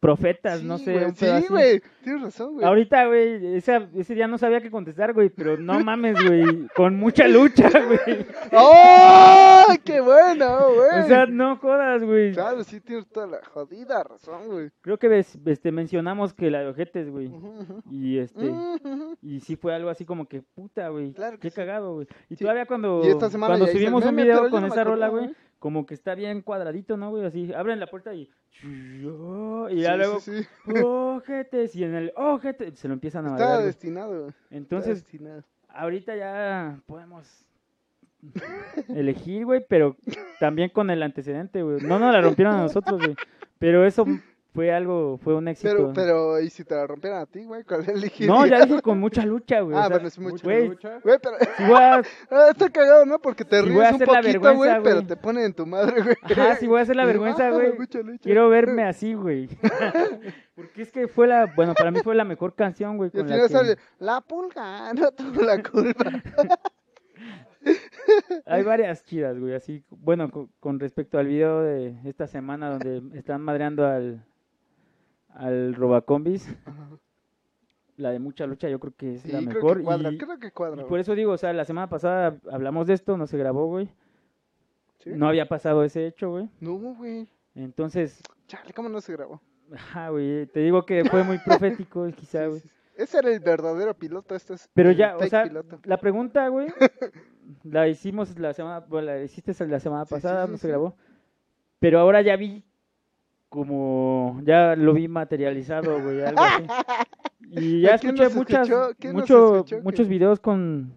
profetas, 0.00 0.62
no 0.62 0.78
sé. 0.78 1.12
Sí, 1.14 1.26
güey, 1.50 1.82
tienes 2.02 2.22
razón, 2.22 2.54
güey. 2.54 2.64
Ahorita, 2.66 3.06
güey, 3.06 3.56
ese, 3.56 3.86
ese 3.94 4.14
día 4.14 4.26
no 4.26 4.38
sabía 4.38 4.62
qué 4.62 4.70
contestar, 4.70 5.12
güey. 5.12 5.28
Pero 5.28 5.58
no 5.58 5.78
mames, 5.80 6.16
güey. 6.26 6.66
Con 6.74 6.96
mucha 6.96 7.28
lucha, 7.28 7.68
güey. 7.86 8.24
¡Oh! 8.52 9.66
¡Qué 9.84 10.00
bueno, 10.00 10.68
güey! 10.74 11.04
O 11.04 11.06
sea, 11.06 11.26
no 11.26 11.56
jodas, 11.56 12.02
güey. 12.02 12.32
Claro, 12.32 12.64
sí 12.64 12.80
tienes 12.80 13.06
toda 13.08 13.26
la 13.26 13.40
jodida 13.52 14.02
razón, 14.02 14.48
güey. 14.48 14.70
Creo 14.80 14.98
que 14.98 15.08
ves- 15.08 15.38
este, 15.44 15.70
mencionamos 15.70 16.32
que 16.32 16.50
la 16.50 16.60
de 16.60 16.68
ojetes, 16.68 17.10
güey. 17.10 17.26
Ujú. 17.26 17.82
Y 17.90 18.18
este. 18.18 18.52
Y 19.22 19.40
sí 19.40 19.56
fue 19.56 19.74
algo 19.74 19.90
así 19.90 20.06
como 20.06 20.26
que 20.26 20.40
puta, 20.42 20.88
güey. 20.88 21.12
Claro 21.12 21.36
que 21.36 21.42
qué 21.42 21.50
sí. 21.50 21.56
cagado, 21.56 21.94
güey. 21.94 22.06
Y 22.30 22.36
Sí. 22.36 22.44
todavía 22.44 22.64
cuando, 22.64 23.02
Y 23.04 23.08
esta 23.08 23.28
semana 23.28 23.54
cuando 23.56 23.66
subimos 23.66 24.04
un 24.04 24.16
video 24.16 24.48
con 24.48 24.62
no 24.62 24.68
esa 24.68 24.82
rola, 24.84 25.08
güey, 25.08 25.30
como 25.60 25.86
que 25.86 25.94
está 25.94 26.16
bien 26.16 26.42
cuadradito, 26.42 26.96
¿no, 26.96 27.10
güey? 27.10 27.24
Así, 27.24 27.52
abren 27.54 27.78
la 27.78 27.86
puerta 27.86 28.12
y... 28.14 28.28
Y 28.64 29.80
ya 29.82 29.92
Sí, 29.92 29.98
luego... 29.98 30.20
sí, 30.20 30.32
sí. 30.66 30.72
Ojetes, 30.82 31.76
y 31.76 31.84
en 31.84 31.94
el 31.94 32.12
ojete 32.16 32.74
se 32.74 32.88
lo 32.88 32.94
empiezan 32.94 33.26
a 33.26 33.32
Estaba 33.34 33.58
destinado, 33.58 34.32
Entonces, 34.50 35.04
destinado. 35.04 35.44
ahorita 35.68 36.16
ya 36.16 36.80
podemos 36.86 37.46
elegir, 38.88 39.44
güey, 39.46 39.64
pero 39.68 39.96
también 40.40 40.70
con 40.70 40.90
el 40.90 41.02
antecedente, 41.02 41.62
güey. 41.62 41.80
No 41.82 41.98
nos 41.98 42.12
la 42.12 42.20
rompieron 42.20 42.54
a 42.54 42.62
nosotros, 42.62 42.98
güey. 42.98 43.14
Pero 43.58 43.86
eso 43.86 44.04
fue 44.52 44.72
algo, 44.72 45.18
fue 45.18 45.34
un 45.36 45.46
éxito. 45.48 45.70
Pero, 45.76 45.92
pero, 45.94 46.40
¿y 46.40 46.50
si 46.50 46.64
te 46.64 46.74
la 46.74 46.86
rompieran 46.86 47.20
a 47.20 47.26
ti, 47.26 47.44
güey? 47.44 47.62
¿Cuál 47.64 47.88
elegirías? 47.88 48.28
No, 48.36 48.46
ya 48.46 48.64
dije 48.66 48.82
con 48.82 48.98
mucha 48.98 49.24
lucha, 49.24 49.60
güey. 49.60 49.76
o 49.76 49.78
Ah, 49.78 49.82
sea, 49.82 49.90
bueno, 49.96 50.08
es 50.08 50.18
mucha 50.18 50.42
güey, 50.44 50.68
lucha. 50.68 50.98
Güey, 51.04 51.18
pero... 51.22 51.36
si 51.56 51.64
voy 51.64 51.74
a- 51.82 52.02
Ah, 52.30 52.46
está 52.50 52.68
cagado, 52.70 53.06
¿no? 53.06 53.18
Porque 53.20 53.44
te 53.44 53.62
Si 53.62 53.70
voy 53.70 53.72
ríes 53.80 53.84
a 53.84 53.88
un 53.90 53.94
hacer 53.96 54.08
la 54.08 54.20
poquito, 54.20 54.40
vergüenza, 54.40 54.78
güey, 54.78 54.82
pero 54.94 55.06
te 55.06 55.16
ponen 55.16 55.44
en 55.44 55.54
tu 55.54 55.66
madre, 55.66 56.02
güey. 56.02 56.16
Ajá, 56.22 56.56
si 56.56 56.66
voy 56.66 56.78
a 56.78 56.82
hacer 56.82 56.96
la 56.96 57.04
vergüenza, 57.06 57.46
ah, 57.46 57.50
güey. 57.52 57.72
mucha 57.78 57.98
lucha. 58.00 58.22
Quiero 58.22 58.48
verme 58.48 58.84
así, 58.84 59.14
güey. 59.14 59.48
Porque 60.56 60.82
es 60.82 60.90
que 60.92 61.06
fue 61.08 61.26
la, 61.26 61.46
bueno, 61.54 61.74
para 61.74 61.90
mí 61.90 62.00
fue 62.02 62.14
la 62.14 62.24
mejor 62.24 62.54
canción, 62.54 62.96
güey. 62.96 63.10
Y 63.14 63.18
al 63.18 63.28
la 63.28 63.34
final 63.34 63.46
que 63.46 63.52
sale, 63.52 63.76
la 63.98 64.20
pulga, 64.20 64.92
no 64.94 65.12
tuvo 65.12 65.42
la 65.42 65.62
culpa. 65.62 66.10
hay 68.46 68.62
varias 68.62 69.04
chidas, 69.04 69.38
güey. 69.38 69.54
Así, 69.54 69.84
bueno, 69.90 70.30
con, 70.30 70.48
con 70.60 70.80
respecto 70.80 71.18
al 71.18 71.26
video 71.26 71.60
de 71.62 71.94
esta 72.04 72.26
semana 72.26 72.70
donde 72.70 73.18
están 73.18 73.42
madreando 73.42 73.86
al, 73.86 74.24
al 75.34 75.74
Robacombis, 75.74 76.48
la 77.96 78.10
de 78.10 78.18
mucha 78.18 78.46
lucha, 78.46 78.68
yo 78.68 78.80
creo 78.80 78.94
que 78.96 79.14
es 79.14 79.22
Sí, 79.22 79.32
la 79.32 79.40
creo 79.40 79.52
mejor. 79.54 79.78
que 79.78 79.84
cuadra, 79.84 80.10
y, 80.10 80.18
creo 80.18 80.38
que 80.38 80.46
y 80.48 80.50
cuadra. 80.50 80.82
por 80.82 80.88
güey. 80.88 81.00
eso 81.02 81.14
digo, 81.14 81.32
o 81.32 81.36
sea, 81.38 81.52
la 81.52 81.64
semana 81.64 81.88
pasada 81.88 82.38
hablamos 82.50 82.86
de 82.86 82.94
esto, 82.94 83.16
no 83.16 83.26
se 83.26 83.36
grabó, 83.38 83.66
güey. 83.66 83.90
¿Sí? 84.98 85.10
No 85.14 85.28
había 85.28 85.46
pasado 85.48 85.84
ese 85.84 86.06
hecho, 86.06 86.30
güey. 86.30 86.48
No, 86.60 86.74
güey. 86.74 87.26
Entonces, 87.54 88.22
Chale, 88.46 88.72
¿cómo 88.72 88.88
no 88.88 89.00
se 89.00 89.12
grabó? 89.12 89.40
ajá, 89.72 90.08
güey, 90.10 90.46
te 90.46 90.60
digo 90.60 90.84
que 90.84 91.04
fue 91.04 91.22
muy 91.24 91.38
profético, 91.38 92.06
quizá, 92.16 92.46
güey. 92.46 92.60
sí. 92.60 92.70
Ese 92.96 93.18
era 93.18 93.30
el 93.30 93.40
verdadero 93.40 93.94
piloto, 93.94 94.34
este 94.34 94.54
es 94.54 94.68
Pero 94.74 94.90
ya, 94.92 95.16
o 95.16 95.22
sea, 95.26 95.44
piloto. 95.44 95.78
la 95.84 95.96
pregunta, 95.98 96.48
güey, 96.48 96.66
la 97.64 97.88
hicimos 97.88 98.38
la 98.38 98.52
semana, 98.52 98.80
bueno, 98.80 99.06
la 99.06 99.22
hiciste 99.22 99.54
la 99.66 99.80
semana 99.80 100.04
pasada, 100.04 100.46
no 100.46 100.56
se 100.58 100.68
grabó. 100.68 100.94
Pero 101.78 101.98
ahora 101.98 102.20
ya 102.20 102.36
vi 102.36 102.62
como, 103.50 104.40
ya 104.44 104.74
lo 104.76 104.94
vi 104.94 105.06
materializado, 105.08 106.00
güey, 106.02 106.22
algo 106.22 106.40
así. 106.42 106.64
Y 107.52 107.80
ya 107.80 107.96
¿A 107.96 107.98
quién 107.98 108.14
escuché 108.14 108.36
muchas, 108.36 108.70
mucho- 109.12 109.64
muchos 109.82 110.06
videos 110.06 110.38
con, 110.38 110.92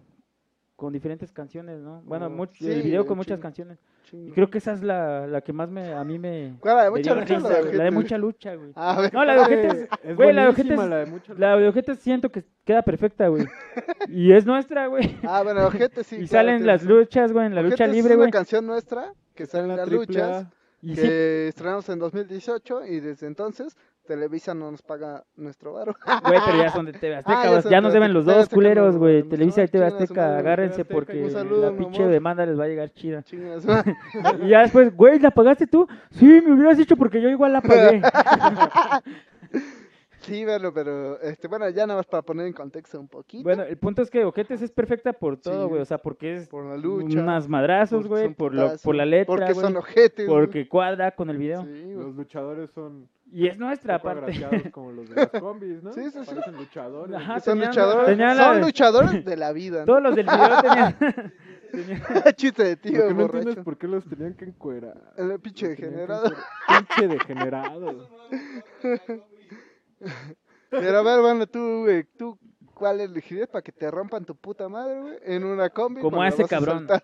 con 0.76 0.92
diferentes 0.92 1.32
canciones, 1.32 1.80
¿no? 1.80 2.00
Bueno, 2.04 2.26
Oh, 2.26 2.30
much- 2.30 2.52
sí, 2.54 2.70
el 2.70 2.82
video 2.82 3.04
con 3.06 3.16
muchas 3.16 3.38
chingo. 3.38 3.42
canciones. 3.42 3.78
Chingo. 4.04 4.28
Y 4.28 4.30
creo 4.32 4.48
que 4.50 4.58
esa 4.58 4.72
es 4.72 4.82
la, 4.84 5.26
la 5.26 5.40
que 5.40 5.52
más 5.52 5.68
me, 5.68 5.92
a 5.94 6.04
mí 6.04 6.16
me, 6.16 6.54
¿Cuál? 6.60 6.76
¿La 6.76 6.84
de 6.84 6.90
mucha 6.90 7.14
lucha 7.16 7.34
risa, 7.34 7.48
la 7.48 7.56
de 7.56 7.62
güey, 7.62 7.72
la 7.74 7.82
de 7.84 7.88
ojete? 7.88 7.90
mucha 8.02 8.18
lucha, 8.18 8.54
güey. 8.54 8.70
A 8.76 9.00
ver, 9.00 9.12
No, 9.14 9.24
la 9.24 9.32
de 9.34 9.40
ojetes, 9.40 9.88
Es 10.04 10.16
Güey, 10.16 10.32
la 10.32 10.42
de 10.42 10.48
Ojetes- 10.50 10.88
la 10.88 10.96
de 10.98 11.06
mucha 11.06 11.34
la 11.34 11.56
de 11.56 11.68
Ojetes 11.68 11.98
siento 11.98 12.30
que 12.30 12.44
queda 12.64 12.82
perfecta, 12.82 13.26
güey. 13.26 13.46
Y 14.08 14.30
es 14.30 14.46
nuestra, 14.46 14.86
güey. 14.86 15.16
Ah, 15.24 15.42
bueno, 15.42 15.66
ojete 15.66 16.04
sí. 16.04 16.16
y 16.20 16.28
claro, 16.28 16.48
salen 16.50 16.66
las 16.66 16.84
luchas, 16.84 17.32
güey, 17.32 17.46
en 17.46 17.56
la 17.56 17.62
lucha 17.62 17.82
Ojetes 17.84 17.94
libre, 17.96 18.10
es 18.12 18.16
güey. 18.16 18.28
una 18.28 18.30
canción 18.32 18.64
nuestra 18.64 19.12
que 19.34 19.46
sale 19.46 19.64
en 19.68 19.76
las 19.76 19.88
luchas, 19.90 20.44
A. 20.46 20.50
Y 20.84 20.94
sí, 20.94 21.00
que 21.02 21.48
estrenamos 21.48 21.88
en 21.88 21.98
2018 21.98 22.86
y 22.86 23.00
desde 23.00 23.26
entonces 23.26 23.76
Televisa 24.06 24.52
no 24.52 24.70
nos 24.70 24.82
paga 24.82 25.24
nuestro 25.36 25.72
varo. 25.72 25.96
güey, 26.26 26.38
pero 26.44 26.58
ya 26.58 26.70
son 26.70 26.84
de 26.84 26.92
TV 26.92 27.16
Azteca, 27.16 27.42
Ah, 27.42 27.60
ya 27.70 27.80
nos 27.80 27.92
deben 27.94 28.12
los 28.12 28.26
dos 28.26 28.36
Azteca 28.36 28.54
culeros, 28.54 28.96
güey. 28.98 29.22
Televisa 29.22 29.62
y 29.62 29.68
TV 29.68 29.86
Azteca, 29.86 30.36
agárrense 30.36 30.84
porque 30.84 31.30
saludo, 31.30 31.70
la 31.70 31.76
pinche 31.76 32.06
demanda 32.06 32.44
les 32.44 32.58
va 32.58 32.64
a 32.64 32.68
llegar 32.68 32.90
chida. 32.92 33.24
Y 34.44 34.48
ya 34.48 34.60
después, 34.60 34.94
güey, 34.94 35.18
¿la 35.18 35.30
pagaste 35.30 35.66
tú? 35.66 35.88
Sí, 36.10 36.26
me 36.26 36.52
hubieras 36.52 36.76
dicho 36.76 36.96
porque 36.96 37.20
yo 37.22 37.28
igual 37.30 37.54
la 37.54 37.62
pagué. 37.62 38.02
Sí, 40.24 40.44
bueno, 40.44 40.72
pero 40.72 41.20
este, 41.20 41.48
bueno, 41.48 41.68
ya 41.70 41.86
nada 41.86 41.98
más 41.98 42.06
para 42.06 42.22
poner 42.22 42.46
en 42.46 42.52
contexto 42.52 42.98
un 42.98 43.08
poquito. 43.08 43.42
Bueno, 43.44 43.62
el 43.62 43.76
punto 43.76 44.02
es 44.02 44.10
que 44.10 44.24
Ojetes 44.24 44.62
es 44.62 44.70
perfecta 44.72 45.12
por 45.12 45.36
todo, 45.36 45.64
Sí. 45.64 45.68
güey. 45.70 45.82
O 45.82 45.84
sea, 45.84 45.98
porque 45.98 46.36
es 46.36 46.48
por 46.48 46.64
la 46.64 46.76
lucha. 46.76 47.20
unas 47.20 47.48
madrazos, 47.48 48.02
por- 48.02 48.08
güey, 48.08 48.24
son 48.24 48.34
por, 48.34 48.54
lo, 48.54 48.72
por 48.82 48.94
la 48.94 49.04
letra, 49.04 49.26
Porque 49.26 49.52
güey, 49.52 49.66
son 49.66 49.76
ojetes. 49.76 50.26
güey. 50.28 50.40
porque 50.40 50.68
cuadra 50.68 51.10
con 51.12 51.30
el 51.30 51.36
video. 51.38 51.62
Sí. 51.64 51.92
Los 51.94 52.14
luchadores 52.14 52.70
son 52.70 53.08
Y 53.32 53.48
es 53.48 53.58
nuestra 53.58 53.96
agraciados 53.96 54.62
como 54.70 54.92
los 54.92 55.08
de 55.08 55.16
las 55.16 55.28
combis, 55.40 55.82
¿no? 55.82 55.92
Sí, 55.92 56.04
sí, 56.10 56.18
sí. 56.20 56.26
Parecen 56.26 56.56
luchadores. 56.56 57.16
Ajá, 57.16 57.40
son 57.40 57.54
tenían- 57.58 57.68
luchadores. 57.70 58.06
tenían 58.06 58.36
la- 58.36 58.44
Son 58.44 58.60
luchadores 58.60 59.24
de 59.24 59.36
la 59.36 59.52
vida. 59.52 59.80
¿no? 59.80 59.86
Todos 59.86 60.02
los 60.02 60.14
del 60.16 60.26
video 60.26 60.60
tenían... 60.62 60.96
tenían- 61.72 62.02
Chiste 62.36 62.62
de 62.64 62.70
Lo 62.76 62.80
tío, 62.80 63.08
que 63.08 63.14
no 63.14 63.20
borracho. 63.26 63.50
es 63.50 63.56
por 63.56 63.76
qué 63.76 63.88
los 63.88 64.04
tenían 64.04 64.34
que 64.34 64.44
encuerar. 64.44 65.12
El 65.16 65.38
pinche 65.40 65.68
degenerado. 65.68 66.30
Pinche 66.68 67.08
degenerado. 67.08 68.08
Pero 70.70 70.98
a 70.98 71.02
ver, 71.02 71.20
bueno, 71.20 71.46
tú, 71.46 71.82
güey, 71.82 72.04
tú, 72.18 72.38
¿cuál 72.74 73.00
elegirías 73.00 73.48
para 73.48 73.62
que 73.62 73.72
te 73.72 73.90
rompan 73.90 74.24
tu 74.24 74.34
puta 74.34 74.68
madre, 74.68 75.00
güey? 75.00 75.18
En 75.22 75.44
una 75.44 75.70
combi. 75.70 76.00
Como 76.00 76.20
a 76.22 76.28
ese 76.28 76.44
a 76.44 76.48
cabrón. 76.48 76.86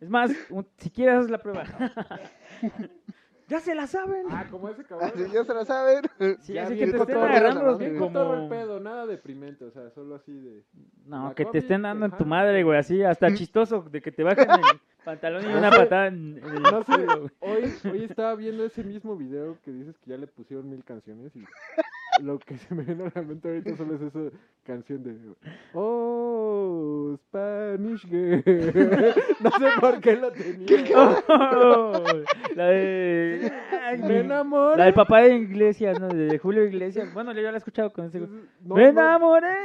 Es 0.00 0.10
más, 0.10 0.30
un- 0.50 0.66
si 0.76 0.90
quieres 0.90 1.20
haz 1.20 1.30
la 1.30 1.38
prueba. 1.38 1.64
ya 3.48 3.60
se 3.60 3.74
la 3.74 3.86
saben. 3.86 4.26
Ah, 4.30 4.46
como 4.50 4.68
ese 4.68 4.84
cabrón. 4.84 5.10
Así 5.14 5.32
ya 5.32 5.44
se 5.44 5.54
la 5.54 5.64
saben. 5.64 6.02
Sí, 6.40 6.52
ya 6.52 6.64
así 6.64 6.76
que 6.76 6.88
te 6.88 6.96
estén 6.98 7.16
agarrando 7.16 7.62
la 7.62 7.78
Bien 7.78 7.94
madre. 7.94 8.06
cotorro 8.06 8.34
el 8.34 8.38
como... 8.40 8.48
pedo, 8.50 8.80
nada 8.80 9.06
deprimente, 9.06 9.64
o 9.64 9.70
sea, 9.70 9.90
solo 9.90 10.16
así 10.16 10.32
de... 10.32 10.62
No, 11.06 11.34
que 11.34 11.46
te 11.46 11.58
estén 11.58 11.82
dando 11.82 12.04
en 12.04 12.12
tu 12.12 12.26
madre, 12.26 12.62
güey, 12.64 12.78
así, 12.78 13.02
hasta 13.02 13.32
chistoso, 13.34 13.80
de 13.90 14.02
que 14.02 14.12
te 14.12 14.24
bajen 14.24 14.50
el 14.50 14.80
pantalón 15.04 15.44
y 15.44 15.54
una 15.54 15.70
patada 15.70 16.06
en, 16.08 16.40
el 16.42 16.62
No 16.62 16.82
sé, 16.82 16.92
culo, 16.92 17.30
hoy, 17.40 17.72
hoy 17.90 18.04
estaba 18.04 18.34
viendo 18.34 18.64
ese 18.64 18.82
mismo 18.82 19.16
video 19.16 19.58
que 19.64 19.70
dices 19.70 19.96
que 19.98 20.10
ya 20.10 20.16
le 20.16 20.26
pusieron 20.26 20.68
mil 20.68 20.82
canciones 20.84 21.34
y 21.36 21.44
lo 22.22 22.38
que 22.38 22.56
se 22.56 22.74
me 22.74 22.84
viene 22.84 23.04
a 23.04 23.12
la 23.14 23.22
mente 23.22 23.48
ahorita 23.48 23.76
solo 23.76 23.96
es 23.96 24.02
esa 24.02 24.20
canción 24.64 25.02
de 25.02 25.16
Oh, 25.72 27.16
Spanish 27.16 28.06
Girl. 28.08 28.42
No 29.40 29.50
sé 29.50 29.66
por 29.80 30.00
qué 30.00 30.16
lo 30.16 30.30
tenía. 30.32 30.66
Oh, 31.28 32.02
la 32.54 32.66
de... 32.66 33.52
Ay, 33.82 33.98
Me 33.98 34.20
enamoré. 34.20 34.78
La 34.78 34.84
del 34.84 34.94
papá 34.94 35.22
de 35.22 35.34
Iglesias, 35.34 36.00
¿no? 36.00 36.08
De 36.08 36.38
Julio 36.38 36.64
Iglesias. 36.64 37.12
Bueno, 37.12 37.32
yo 37.32 37.42
ya 37.42 37.50
la 37.50 37.56
he 37.56 37.58
escuchado 37.58 37.92
con 37.92 38.06
ese... 38.06 38.20
No, 38.20 38.28
¡Me 38.76 38.84
no, 38.84 38.88
enamoré! 38.88 39.58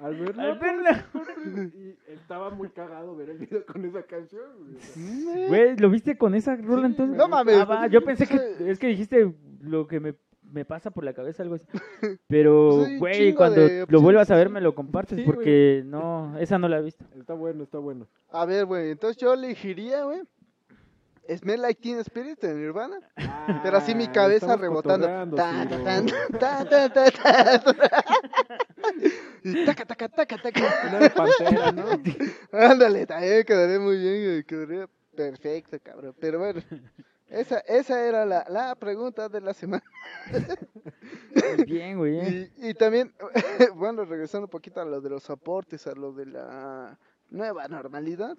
Al 0.00 0.14
verla, 0.16 0.42
Al 0.42 0.58
verla. 0.58 1.06
Y 1.74 1.96
estaba 2.12 2.50
muy 2.50 2.68
cagado 2.70 3.14
ver 3.16 3.30
el 3.30 3.38
video 3.38 3.64
con 3.64 3.84
esa 3.84 4.02
canción. 4.02 4.42
güey. 4.58 5.48
Güey, 5.48 5.76
¿lo 5.76 5.90
viste 5.90 6.18
con 6.18 6.34
esa 6.34 6.56
rola 6.56 6.82
Sí, 6.82 6.92
entonces? 6.92 7.16
No 7.16 7.28
mames. 7.28 7.56
Ah, 7.56 7.64
va, 7.64 7.86
yo 7.86 8.02
pensé 8.04 8.26
que... 8.26 8.70
Es 8.70 8.78
que 8.78 8.88
dijiste 8.88 9.32
lo 9.62 9.86
que 9.86 10.00
me, 10.00 10.14
me 10.42 10.64
pasa 10.64 10.90
por 10.90 11.04
la 11.04 11.12
cabeza, 11.12 11.42
algo 11.42 11.54
así. 11.56 11.66
Pero, 12.28 12.84
Sí, 12.84 12.98
güey, 12.98 13.14
chingo 13.14 13.36
cuando 13.36 13.60
de 13.60 13.86
lo 13.88 14.00
vuelvas 14.00 14.30
a 14.30 14.36
ver 14.36 14.50
me 14.50 14.60
lo 14.60 14.74
compartes 14.74 15.18
Sí, 15.18 15.24
porque 15.24 15.82
no, 15.86 16.36
esa 16.38 16.58
no 16.58 16.68
la 16.68 16.78
he 16.78 16.82
visto. 16.82 17.04
Está 17.18 17.34
bueno, 17.34 17.62
está 17.64 17.78
bueno. 17.78 18.06
A 18.30 18.44
ver, 18.44 18.64
güey, 18.66 18.90
entonces 18.90 19.16
yo 19.16 19.34
elegiría, 19.34 20.04
güey. 20.04 20.20
Smell 21.38 21.60
Like 21.62 21.80
Teen 21.80 21.98
Spirit 22.00 22.40
de 22.40 22.54
Nirvana. 22.54 22.98
Pero 23.62 23.76
así 23.78 23.94
mi 23.94 24.04
Ah, 24.04 24.12
cabeza 24.12 24.56
rebotando. 24.56 25.06
Y 29.42 29.64
taca, 29.64 29.84
taca, 29.84 30.08
taca, 30.08 30.38
taca. 30.38 30.60
Una 30.88 30.98
de 30.98 31.10
Pantera, 31.10 31.72
¿no? 31.72 31.84
Ándale, 32.52 33.06
también 33.06 33.44
quedaría 33.44 33.78
muy 33.78 33.96
bien, 33.98 34.44
quedaría 34.44 34.88
perfecto, 35.14 35.78
cabrón. 35.82 36.14
Pero 36.20 36.38
bueno, 36.38 36.60
esa, 37.28 37.58
esa 37.60 38.04
era 38.04 38.24
la, 38.26 38.44
la 38.48 38.74
pregunta 38.74 39.28
de 39.28 39.40
la 39.40 39.54
semana. 39.54 39.84
Muy 41.56 41.64
bien, 41.64 41.98
güey. 41.98 42.50
Y, 42.58 42.70
y 42.70 42.74
también, 42.74 43.12
bueno, 43.74 44.04
regresando 44.04 44.46
un 44.46 44.50
poquito 44.50 44.80
a 44.80 44.84
lo 44.84 45.00
de 45.00 45.10
los 45.10 45.28
aportes, 45.30 45.86
a 45.86 45.94
lo 45.94 46.12
de 46.12 46.26
la 46.26 46.98
nueva 47.30 47.68
normalidad. 47.68 48.36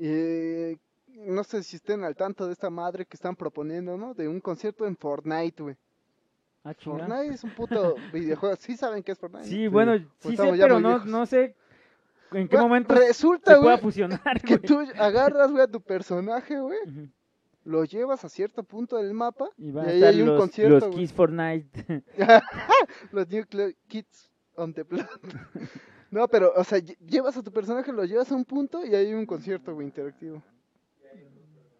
Eh, 0.00 0.76
no 1.14 1.44
sé 1.44 1.62
si 1.62 1.76
estén 1.76 2.04
al 2.04 2.16
tanto 2.16 2.46
de 2.46 2.52
esta 2.52 2.70
madre 2.70 3.06
que 3.06 3.16
están 3.16 3.36
proponiendo, 3.36 3.96
¿no? 3.96 4.14
De 4.14 4.28
un 4.28 4.40
concierto 4.40 4.86
en 4.86 4.96
Fortnite, 4.96 5.62
güey. 5.62 5.76
Ah. 6.64 6.74
Fortnite 6.78 7.34
es 7.34 7.44
un 7.44 7.50
puto 7.50 7.94
videojuego. 8.12 8.56
¿Sí 8.56 8.76
saben 8.76 9.02
qué 9.02 9.12
es 9.12 9.18
Fortnite? 9.18 9.46
Sí, 9.46 9.68
bueno, 9.68 9.96
sí 10.20 10.36
sé, 10.36 10.52
pero 10.58 10.80
no, 10.80 10.88
viejos. 10.90 11.06
no 11.06 11.26
sé 11.26 11.54
en 12.32 12.48
qué 12.48 12.56
momento 12.56 12.94
Resulta, 12.94 13.54
se 13.54 13.60
pueda 13.60 13.78
fusionar, 13.78 14.40
que 14.42 14.58
tú 14.58 14.80
agarras, 14.98 15.50
güey, 15.50 15.62
a 15.62 15.68
tu 15.68 15.80
personaje, 15.80 16.58
güey, 16.58 16.78
lo 17.64 17.84
llevas 17.84 18.24
a 18.24 18.28
cierto 18.28 18.62
punto 18.62 18.96
del 18.96 19.14
mapa 19.14 19.48
Y 19.56 19.76
ahí 19.78 20.02
hay 20.02 20.22
un 20.22 20.36
concierto, 20.36 20.86
los. 20.86 20.96
Kiss 20.96 21.12
Fortnite. 21.12 22.02
los 23.12 23.28
New 23.28 23.44
Kids 23.88 24.30
on 24.56 24.74
the 24.74 24.84
Planet. 24.84 25.10
No, 26.10 26.28
pero, 26.28 26.52
o 26.54 26.62
sea, 26.62 26.78
lle- 26.78 26.96
llevas 27.00 27.36
a 27.36 27.42
tu 27.42 27.50
personaje, 27.50 27.90
lo 27.90 28.04
llevas 28.04 28.30
a 28.30 28.36
un 28.36 28.44
punto 28.44 28.86
y 28.86 28.94
hay 28.94 29.12
un 29.12 29.26
concierto, 29.26 29.74
güey, 29.74 29.88
interactivo. 29.88 30.40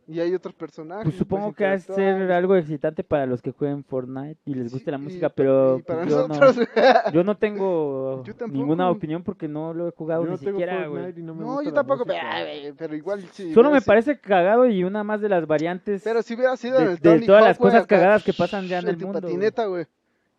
Y 0.07 0.21
hay 0.21 0.35
otros 0.35 0.55
personajes. 0.55 1.05
Pues 1.05 1.17
supongo 1.17 1.53
puedes 1.53 1.57
que 1.57 1.65
ha 1.65 1.71
de 1.71 1.77
interactuar. 1.77 2.19
ser 2.29 2.33
algo 2.33 2.57
excitante 2.57 3.05
para 3.05 3.25
los 3.25 3.41
que 3.41 3.53
jueguen 3.53 3.85
Fortnite 3.85 4.39
y 4.45 4.55
les 4.55 4.71
guste 4.71 4.91
la 4.91 4.99
Sí, 4.99 5.05
música, 5.05 5.27
y- 5.29 5.33
pero 5.35 5.79
y 5.79 5.83
para 5.83 6.01
pues, 6.01 6.11
yo, 6.11 6.29
no, 6.29 6.35
nosotros. 6.35 6.69
yo 7.15 7.25
no 7.25 7.37
tengo 7.39 8.23
Yo 8.25 8.35
tampoco. 8.35 8.59
ninguna 8.59 8.91
opinión 8.91 9.23
porque 9.23 9.49
no 9.49 9.73
lo 9.73 9.89
he 9.89 9.93
jugado 9.93 10.23
Yo 10.25 10.31
no 10.31 10.37
ni 10.37 10.39
siquiera, 10.47 10.87
güey. 10.89 11.13
No 11.23 11.35
no, 11.35 11.63
yo 11.63 11.71
la 11.71 11.75
tampoco, 11.75 12.05
música. 12.05 12.23
pero, 12.77 12.95
igual 12.95 13.23
sí. 13.33 13.55
Solo 13.55 13.71
me 13.71 13.81
sido- 13.81 13.87
parece 13.87 14.19
cagado 14.21 14.67
y 14.67 14.85
una 14.85 15.03
más 15.05 15.23
de 15.23 15.29
las 15.31 15.47
variantes 15.47 16.03
Pero 16.05 16.23
si 16.23 16.35
hubiera 16.35 16.55
sido 16.59 16.79
de, 16.79 16.85
el 16.93 16.99
de 16.99 17.21
todas 17.27 17.41
Hawk, 17.41 17.49
las 17.49 17.59
cosas 17.59 17.85
acá, 17.85 17.97
cagadas 17.97 18.25
que 18.25 18.33
pasan 18.35 18.67
ya 18.67 18.81
en 18.81 18.89
el 18.89 18.99
mundo. 18.99 19.21
patineta, 19.23 19.65
güey. 19.67 19.87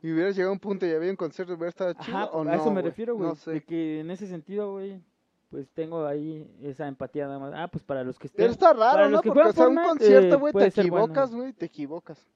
Y 0.03 0.11
hubieras 0.11 0.36
llegado 0.36 0.51
a 0.51 0.53
un 0.53 0.59
punto 0.59 0.86
y 0.86 0.91
había 0.91 1.09
un 1.09 1.16
concierto, 1.16 1.53
hubiera 1.55 1.70
estado 1.70 1.93
chido 1.93 2.16
Ajá, 2.18 2.26
o 2.28 2.43
no, 2.43 2.51
a 2.51 2.55
eso 2.55 2.66
me 2.66 2.74
güey? 2.74 2.84
refiero, 2.86 3.16
güey. 3.16 3.30
No 3.30 3.36
sé. 3.36 3.51
De 3.53 3.61
que 3.63 4.01
en 4.01 4.11
ese 4.11 4.28
sentido, 4.28 4.74
güey, 4.74 5.01
pues 5.49 5.69
tengo 5.69 6.05
ahí 6.05 6.49
esa 6.61 6.87
empatía 6.87 7.27
nada 7.27 7.39
más. 7.39 7.53
Ah, 7.55 7.67
pues 7.67 7.83
para 7.83 8.03
los 8.03 8.17
que 8.17 8.29
Pero 8.29 8.51
estén... 8.51 8.67
está 8.67 8.77
para 8.77 8.93
raro, 8.93 9.09
los 9.09 9.11
¿no? 9.11 9.21
que 9.21 9.29
Porque, 9.29 9.49
o 9.49 9.53
sea, 9.53 9.67
un 9.67 9.75
concierto, 9.75 10.35
eh, 10.35 10.37
güey, 10.37 10.53
te 10.53 10.59
bueno, 10.59 10.67
equivocas, 10.67 11.33
güey, 11.33 11.53
te 11.53 11.65
equivocas. 11.65 12.27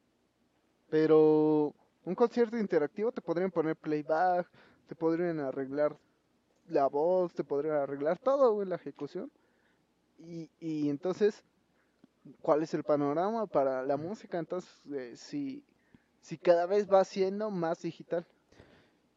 Pero 0.89 1.74
un 2.05 2.16
concierto 2.16 2.57
interactivo 2.57 3.12
te 3.12 3.22
podrían 3.22 3.51
poner 3.51 3.76
playback, 3.76 4.49
te 4.88 4.95
podrían 4.95 5.39
arreglar 5.39 5.95
la 6.68 6.88
voz, 6.88 7.34
te 7.34 7.43
podrían 7.43 7.76
arreglar 7.76 8.18
todo, 8.18 8.53
güey, 8.53 8.68
la 8.68 8.76
ejecución. 8.76 9.32
Y, 10.18 10.49
y 10.60 10.89
entonces, 10.89 11.43
¿cuál 12.41 12.64
es 12.64 12.74
el 12.74 12.84
panorama 12.84 13.45
para 13.45 13.84
la 13.84 13.97
música? 13.97 14.39
Entonces, 14.39 14.72
eh, 14.91 15.14
si, 15.16 15.64
si 16.22 16.38
cada 16.38 16.66
vez 16.66 16.91
va 16.91 17.03
siendo 17.03 17.49
más 17.51 17.82
digital. 17.82 18.26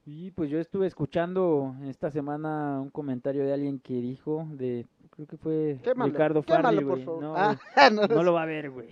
Y 0.05 0.33
pues 0.33 0.51
yo 0.51 0.59
estuve 0.59 0.89
escuchando 0.89 1.77
esta 1.85 2.11
semana 2.11 2.81
un 2.81 2.91
comentario 2.91 3.45
de 3.45 3.53
alguien 3.53 3.79
que 3.79 3.95
dijo 3.95 4.47
de... 4.51 4.87
Creo 5.11 5.27
que 5.29 5.37
fue 5.37 5.79
Ricardo 5.95 6.43
Farley, 6.43 6.83
güey. 6.83 7.05
No, 7.05 7.35
ah, 7.37 7.57
no, 7.93 8.23
lo 8.23 8.33
va 8.33 8.43
a 8.43 8.47
ver, 8.47 8.71
güey. 8.71 8.89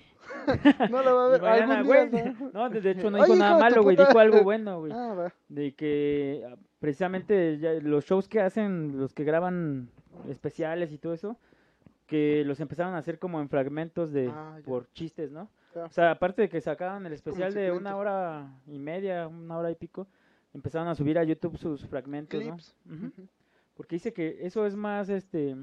no 0.90 1.02
lo 1.02 1.16
va 1.16 1.26
a 1.26 1.28
ver. 1.30 1.42
mañana, 1.42 1.82
güey, 1.82 2.08
día, 2.10 2.34
¿no? 2.38 2.50
No, 2.52 2.70
de 2.70 2.90
hecho 2.90 3.10
no 3.10 3.18
Oye, 3.18 3.26
dijo 3.26 3.36
nada 3.36 3.58
malo, 3.58 3.82
güey. 3.82 3.96
Dijo 3.96 4.18
algo 4.18 4.44
bueno, 4.44 4.80
güey. 4.80 4.92
Ah, 4.94 5.32
de 5.48 5.74
que 5.74 6.44
ah, 6.46 6.56
precisamente 6.78 7.58
ya 7.58 7.72
los 7.72 8.04
shows 8.04 8.28
que 8.28 8.40
hacen, 8.40 8.98
los 8.98 9.14
que 9.14 9.24
graban 9.24 9.90
especiales 10.28 10.92
y 10.92 10.98
todo 10.98 11.14
eso, 11.14 11.38
que 12.06 12.44
los 12.44 12.60
empezaron 12.60 12.94
a 12.94 12.98
hacer 12.98 13.18
como 13.18 13.40
en 13.40 13.48
fragmentos 13.48 14.12
de 14.12 14.28
Ah, 14.28 14.58
por 14.64 14.92
chistes, 14.92 15.32
¿no? 15.32 15.48
Ya. 15.74 15.84
O 15.84 15.90
sea, 15.90 16.10
aparte 16.12 16.42
de 16.42 16.48
que 16.48 16.60
sacaban 16.60 17.06
el 17.06 17.14
especial 17.14 17.54
de 17.54 17.72
una 17.72 17.96
hora 17.96 18.60
y 18.66 18.78
media, 18.78 19.26
una 19.26 19.56
hora 19.56 19.70
y 19.70 19.74
pico, 19.74 20.06
empezaron 20.54 20.88
a 20.88 20.94
subir 20.94 21.18
a 21.18 21.24
YouTube 21.24 21.56
sus 21.58 21.84
fragmentos, 21.86 22.42
¿no? 22.44 22.56
Porque 23.76 23.96
dice 23.96 24.12
que 24.12 24.38
eso 24.42 24.66
es 24.66 24.74
más, 24.76 25.08
este, 25.08 25.56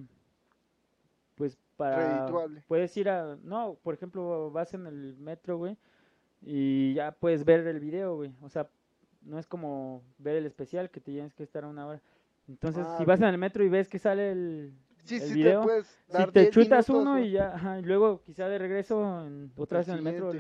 pues 1.36 1.58
para... 1.76 1.98
Redituable. 1.98 2.64
Puedes 2.68 2.96
ir 2.98 3.10
a... 3.10 3.38
No, 3.44 3.78
por 3.84 3.94
ejemplo, 3.94 4.50
vas 4.52 4.74
en 4.74 4.88
el 4.88 5.16
metro, 5.18 5.58
güey, 5.58 5.78
y 6.42 6.94
ya 6.94 7.12
puedes 7.12 7.46
ver 7.46 7.66
el 7.68 7.80
video, 7.80 8.16
güey. 8.16 8.32
O 8.42 8.50
sea, 8.50 8.68
no 9.22 9.38
es 9.38 9.46
como 9.46 10.02
ver 10.18 10.36
el 10.38 10.46
especial 10.46 10.90
que 10.90 11.00
te 11.00 11.12
tienes 11.12 11.34
que 11.34 11.44
estar 11.44 11.66
una 11.66 11.86
hora. 11.86 12.02
Entonces, 12.48 12.86
Ah, 12.88 12.96
si 12.98 13.06
vas 13.06 13.20
en 13.20 13.28
el 13.28 13.38
metro 13.38 13.64
y 13.64 13.70
ves 13.70 13.88
que 13.90 14.00
sale 14.00 14.32
el... 14.32 14.74
Sí, 15.04 15.16
el 15.16 15.22
sí 15.22 15.34
video, 15.36 15.66
te 15.66 15.84
Si 16.26 16.32
te 16.32 16.40
10 16.42 16.50
chutas 16.52 16.90
minutos, 16.90 17.08
uno 17.14 17.20
y 17.20 17.32
ya, 17.32 17.54
ajá, 17.56 17.80
y 17.80 17.84
luego 17.84 18.22
quizá 18.24 18.50
de 18.50 18.58
regreso 18.58 19.26
en- 19.26 19.52
otra 19.56 19.78
vez 19.80 19.88
en 19.90 19.96
el 19.96 20.02
metro, 20.02 20.32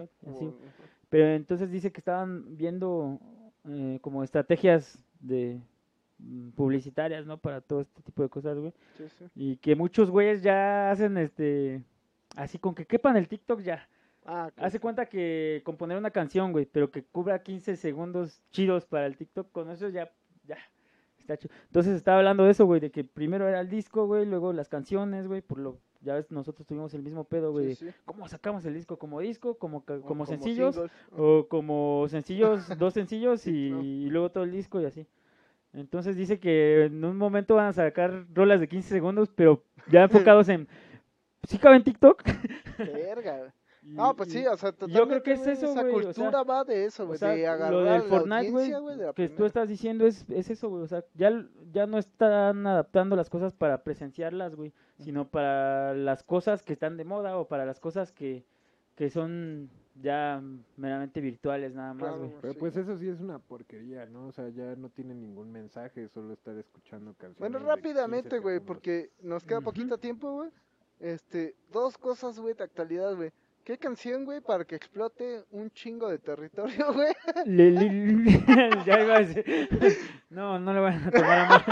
Pero 1.09 1.25
entonces 1.27 1.71
dice 1.71 1.91
que 1.91 2.01
estaban 2.01 2.57
viendo 2.57 3.19
eh, 3.67 3.99
como 4.01 4.23
estrategias 4.23 4.99
de 5.19 5.59
mm, 6.19 6.49
publicitarias, 6.51 7.25
¿no? 7.25 7.37
Para 7.37 7.61
todo 7.61 7.81
este 7.81 8.01
tipo 8.01 8.23
de 8.23 8.29
cosas, 8.29 8.57
güey. 8.57 8.73
sí, 8.97 9.05
sí. 9.17 9.25
Y 9.35 9.57
que 9.57 9.75
muchos 9.75 10.09
güeyes 10.09 10.41
ya 10.41 10.91
hacen 10.91 11.17
este 11.17 11.83
así 12.35 12.59
con 12.59 12.75
que 12.75 12.85
quepan 12.85 13.17
el 13.17 13.27
TikTok 13.27 13.61
ya. 13.61 13.87
Ah. 14.25 14.51
Hace 14.57 14.79
cuenta 14.79 15.05
que 15.05 15.61
componer 15.63 15.97
una 15.97 16.11
canción, 16.11 16.51
güey, 16.51 16.65
pero 16.65 16.91
que 16.91 17.03
cubra 17.03 17.43
15 17.43 17.77
segundos 17.77 18.41
chidos 18.51 18.85
para 18.85 19.05
el 19.05 19.15
TikTok, 19.15 19.51
con 19.51 19.69
eso 19.69 19.89
ya 19.89 20.11
ya 20.45 20.57
Está 21.27 21.37
chido. 21.37 21.53
Entonces 21.65 21.95
estaba 21.97 22.19
hablando 22.19 22.45
de 22.45 22.51
eso, 22.51 22.65
güey, 22.65 22.79
de 22.79 22.89
que 22.89 23.03
primero 23.03 23.49
era 23.49 23.59
el 23.59 23.69
disco, 23.69 24.07
güey, 24.07 24.25
luego 24.25 24.53
las 24.53 24.69
canciones, 24.69 25.27
güey, 25.27 25.41
por 25.41 25.59
lo 25.59 25.77
ya 26.01 26.13
ves, 26.13 26.31
nosotros 26.31 26.65
tuvimos 26.65 26.93
el 26.93 27.01
mismo 27.01 27.25
pedo, 27.25 27.51
güey. 27.51 27.75
Sí, 27.75 27.87
sí. 27.87 27.91
¿Cómo 28.05 28.29
sacamos 28.29 28.63
el 28.65 28.73
disco? 28.73 28.97
¿Como 28.97 29.19
disco? 29.19 29.57
¿Como, 29.57 29.83
ca- 29.83 29.95
O 29.95 30.03
como 30.03 30.25
sencillos? 30.25 30.75
singles. 30.75 30.91
O 31.17 31.47
como 31.49 32.05
sencillos, 32.07 32.69
dos 32.79 32.93
sencillos 32.93 33.45
y, 33.45 34.07
luego 34.09 34.31
todo 34.31 34.45
el 34.45 34.51
disco 34.51 34.79
y 34.79 34.85
así. 34.85 35.05
Entonces 35.73 36.15
dice 36.15 36.39
que 36.39 36.85
en 36.85 37.03
un 37.03 37.17
momento 37.17 37.55
van 37.55 37.67
a 37.67 37.73
sacar 37.73 38.25
rolas 38.33 38.61
de 38.61 38.69
15 38.69 38.87
segundos, 38.87 39.29
pero 39.35 39.63
ya 39.91 40.03
enfocados 40.31 40.47
en... 40.47 40.67
¿Sí 41.43 41.57
cabe 41.57 41.75
en 41.75 41.83
TikTok? 41.83 42.23
Verga, 42.77 43.53
No, 43.89 44.15
pues 44.15 44.29
sí, 44.31 44.45
o 44.45 44.57
sea, 44.57 44.73
yo 44.87 45.07
creo 45.07 45.23
que 45.23 45.31
es 45.33 45.47
eso, 45.47 45.71
Esa 45.71 45.81
güey, 45.83 45.95
o 45.95 46.13
sea, 46.13 46.13
cultura 46.13 46.43
va 46.43 46.63
de 46.63 46.85
eso, 46.85 47.03
o 47.03 47.07
güey, 47.07 47.19
sea, 47.19 47.29
de 47.29 47.47
agarrar 47.47 47.71
lo 47.73 47.83
del 47.83 48.01
Fortnite, 48.03 48.51
güey, 48.51 48.69
que 48.71 49.05
tú 49.05 49.13
primera. 49.13 49.45
estás 49.47 49.69
diciendo 49.69 50.05
es, 50.05 50.25
es 50.29 50.49
eso, 50.49 50.69
güey. 50.69 50.83
O 50.83 50.87
sea, 50.87 51.03
ya, 51.15 51.31
ya 51.71 51.85
no 51.87 51.97
están 51.97 52.67
adaptando 52.67 53.15
las 53.15 53.29
cosas 53.29 53.53
para 53.53 53.83
presenciarlas, 53.83 54.55
güey, 54.55 54.73
sino 54.99 55.27
para 55.27 55.93
las 55.93 56.21
cosas 56.23 56.63
que 56.63 56.73
están 56.73 56.97
de 56.97 57.05
moda 57.05 57.37
o 57.37 57.47
para 57.47 57.65
las 57.65 57.79
cosas 57.79 58.11
que, 58.11 58.43
que 58.95 59.09
son 59.09 59.69
ya 60.01 60.43
meramente 60.75 61.21
virtuales 61.21 61.73
nada 61.73 61.93
más, 61.93 62.09
Claro, 62.09 62.17
güey. 62.27 62.31
Pero 62.41 62.53
Sí. 62.53 62.59
pues 62.59 62.77
eso 62.77 62.97
sí 62.97 63.07
es 63.09 63.19
una 63.19 63.39
porquería, 63.39 64.05
¿no? 64.05 64.27
O 64.27 64.31
sea, 64.31 64.49
ya 64.49 64.75
no 64.75 64.89
tiene 64.89 65.15
ningún 65.15 65.51
mensaje, 65.51 66.07
solo 66.09 66.33
estar 66.33 66.55
escuchando 66.57 67.13
canciones. 67.13 67.39
Bueno, 67.39 67.57
de 67.59 67.63
15 67.65 67.75
rápidamente, 67.75 68.39
güey, 68.39 68.59
porque 68.59 69.09
nos 69.21 69.43
queda 69.45 69.59
Ujú. 69.59 69.65
poquito 69.65 69.97
tiempo, 69.97 70.31
güey. 70.33 70.49
Este, 70.99 71.55
dos 71.71 71.97
cosas, 71.97 72.39
güey, 72.39 72.53
de 72.53 72.63
actualidad, 72.63 73.15
güey. 73.15 73.31
¿Qué 73.67 73.77
canción, 73.77 74.23
güey, 74.23 74.39
para 74.39 74.63
que 74.63 74.77
explote 74.77 75.43
un 75.51 75.69
chingo 75.71 76.07
de 76.07 76.19
territorio, 76.19 76.93
güey? 76.93 77.13
Ya 78.85 79.03
iba 79.03 79.15
a 79.17 79.19
decir. 79.19 79.43
No, 80.29 80.57
no 80.57 80.73
le 80.73 80.79
van 80.79 81.03
a 81.03 81.11
tomar 81.11 81.39
a 81.39 81.49
mal. 81.49 81.65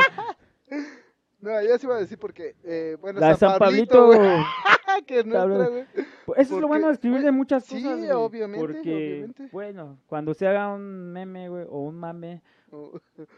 No, 1.39 1.61
ya 1.61 1.77
se 1.77 1.85
iba 1.85 1.95
a 1.95 1.99
decir 1.99 2.19
porque, 2.19 2.57
eh, 2.65 2.97
bueno, 2.99 3.21
La 3.21 3.29
de 3.29 3.35
San 3.35 3.57
Pablito, 3.57 4.09
que 5.07 5.19
es 5.19 5.25
nuestra, 5.25 5.67
güey. 5.69 5.85
Pues 6.25 6.39
Eso 6.39 6.55
es 6.55 6.61
lo 6.61 6.67
bueno 6.67 6.87
de 6.87 6.93
escribir 6.95 7.21
de 7.21 7.31
muchas 7.31 7.63
sí, 7.63 7.81
cosas, 7.81 7.97
güey, 7.99 8.11
obviamente, 8.11 8.59
Porque, 8.59 8.93
obviamente. 8.93 9.49
bueno, 9.53 9.97
cuando 10.07 10.33
se 10.33 10.47
haga 10.49 10.73
un 10.73 11.13
meme, 11.13 11.47
güey, 11.47 11.65
o 11.69 11.79
un 11.79 11.95
mame, 11.95 12.41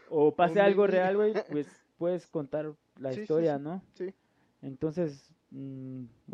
o 0.08 0.34
pase 0.34 0.60
algo 0.60 0.82
meme. 0.82 0.96
real, 0.96 1.16
güey, 1.16 1.34
pues 1.48 1.68
puedes 1.96 2.26
contar 2.26 2.74
la 2.96 3.10
Sí, 3.10 3.14
sí, 3.18 3.20
historia, 3.20 3.56
sí. 3.56 3.62
¿no? 3.62 3.82
Sí. 3.94 4.12
Entonces, 4.62 5.32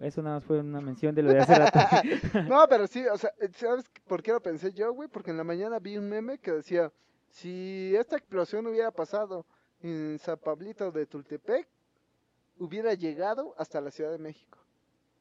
eso 0.03 0.23
nada 0.23 0.37
más 0.37 0.45
fue 0.45 0.59
una 0.61 0.81
mención 0.81 1.15
de 1.15 1.23
lo 1.23 1.31
de 1.33 1.39
hace 1.41 1.55
rato. 1.55 1.79
No, 2.49 2.67
pero 2.69 2.87
sí, 2.87 3.05
o 3.07 3.17
sea, 3.17 3.31
¿sabes 3.57 3.85
por 4.07 4.23
qué 4.23 4.33
lo 4.33 4.41
pensé 4.41 4.73
yo, 4.73 4.93
güey? 4.93 5.09
Porque 5.09 5.31
en 5.31 5.37
la 5.37 5.45
mañana 5.45 5.79
vi 5.79 5.97
un 5.97 6.09
meme 6.09 6.39
que 6.39 6.53
decía, 6.53 6.93
si 7.31 7.95
esta 7.97 8.17
explosión 8.17 8.67
hubiera 8.67 8.91
pasado 8.91 9.47
en 9.83 10.19
San 10.19 10.39
Pablito 10.39 10.91
de 10.91 11.07
Tultepec, 11.07 11.69
hubiera 12.59 12.95
llegado 12.95 13.55
hasta 13.59 13.81
la 13.81 13.91
Ciudad 13.91 14.11
de 14.11 14.19
México. 14.19 14.59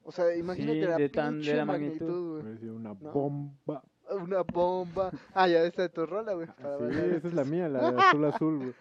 O 0.03 0.11
sea, 0.11 0.35
imagínate 0.35 0.81
Sí, 0.81 0.85
la 0.87 0.97
de 0.97 1.09
tan- 1.09 1.33
de 1.35 1.39
pinche 1.39 1.55
la 1.55 1.65
magnitud. 1.65 2.05
magnitud, 2.41 2.59
güey. 2.59 2.69
Una 2.75 2.89
¿No? 2.89 3.11
bomba. 3.11 3.83
Una 4.11 4.41
bomba. 4.43 5.11
Ah, 5.33 5.47
ya 5.47 5.63
está 5.63 5.83
de 5.83 5.89
tu 5.89 6.05
rola, 6.05 6.33
güey. 6.33 6.47
Sí, 6.47 6.99
esa 7.15 7.27
es 7.27 7.33
la 7.33 7.43
mía, 7.45 7.69
la 7.69 7.91
de 7.91 7.97
azul 8.17 8.25
azul, 8.25 8.57
güey. 8.57 8.73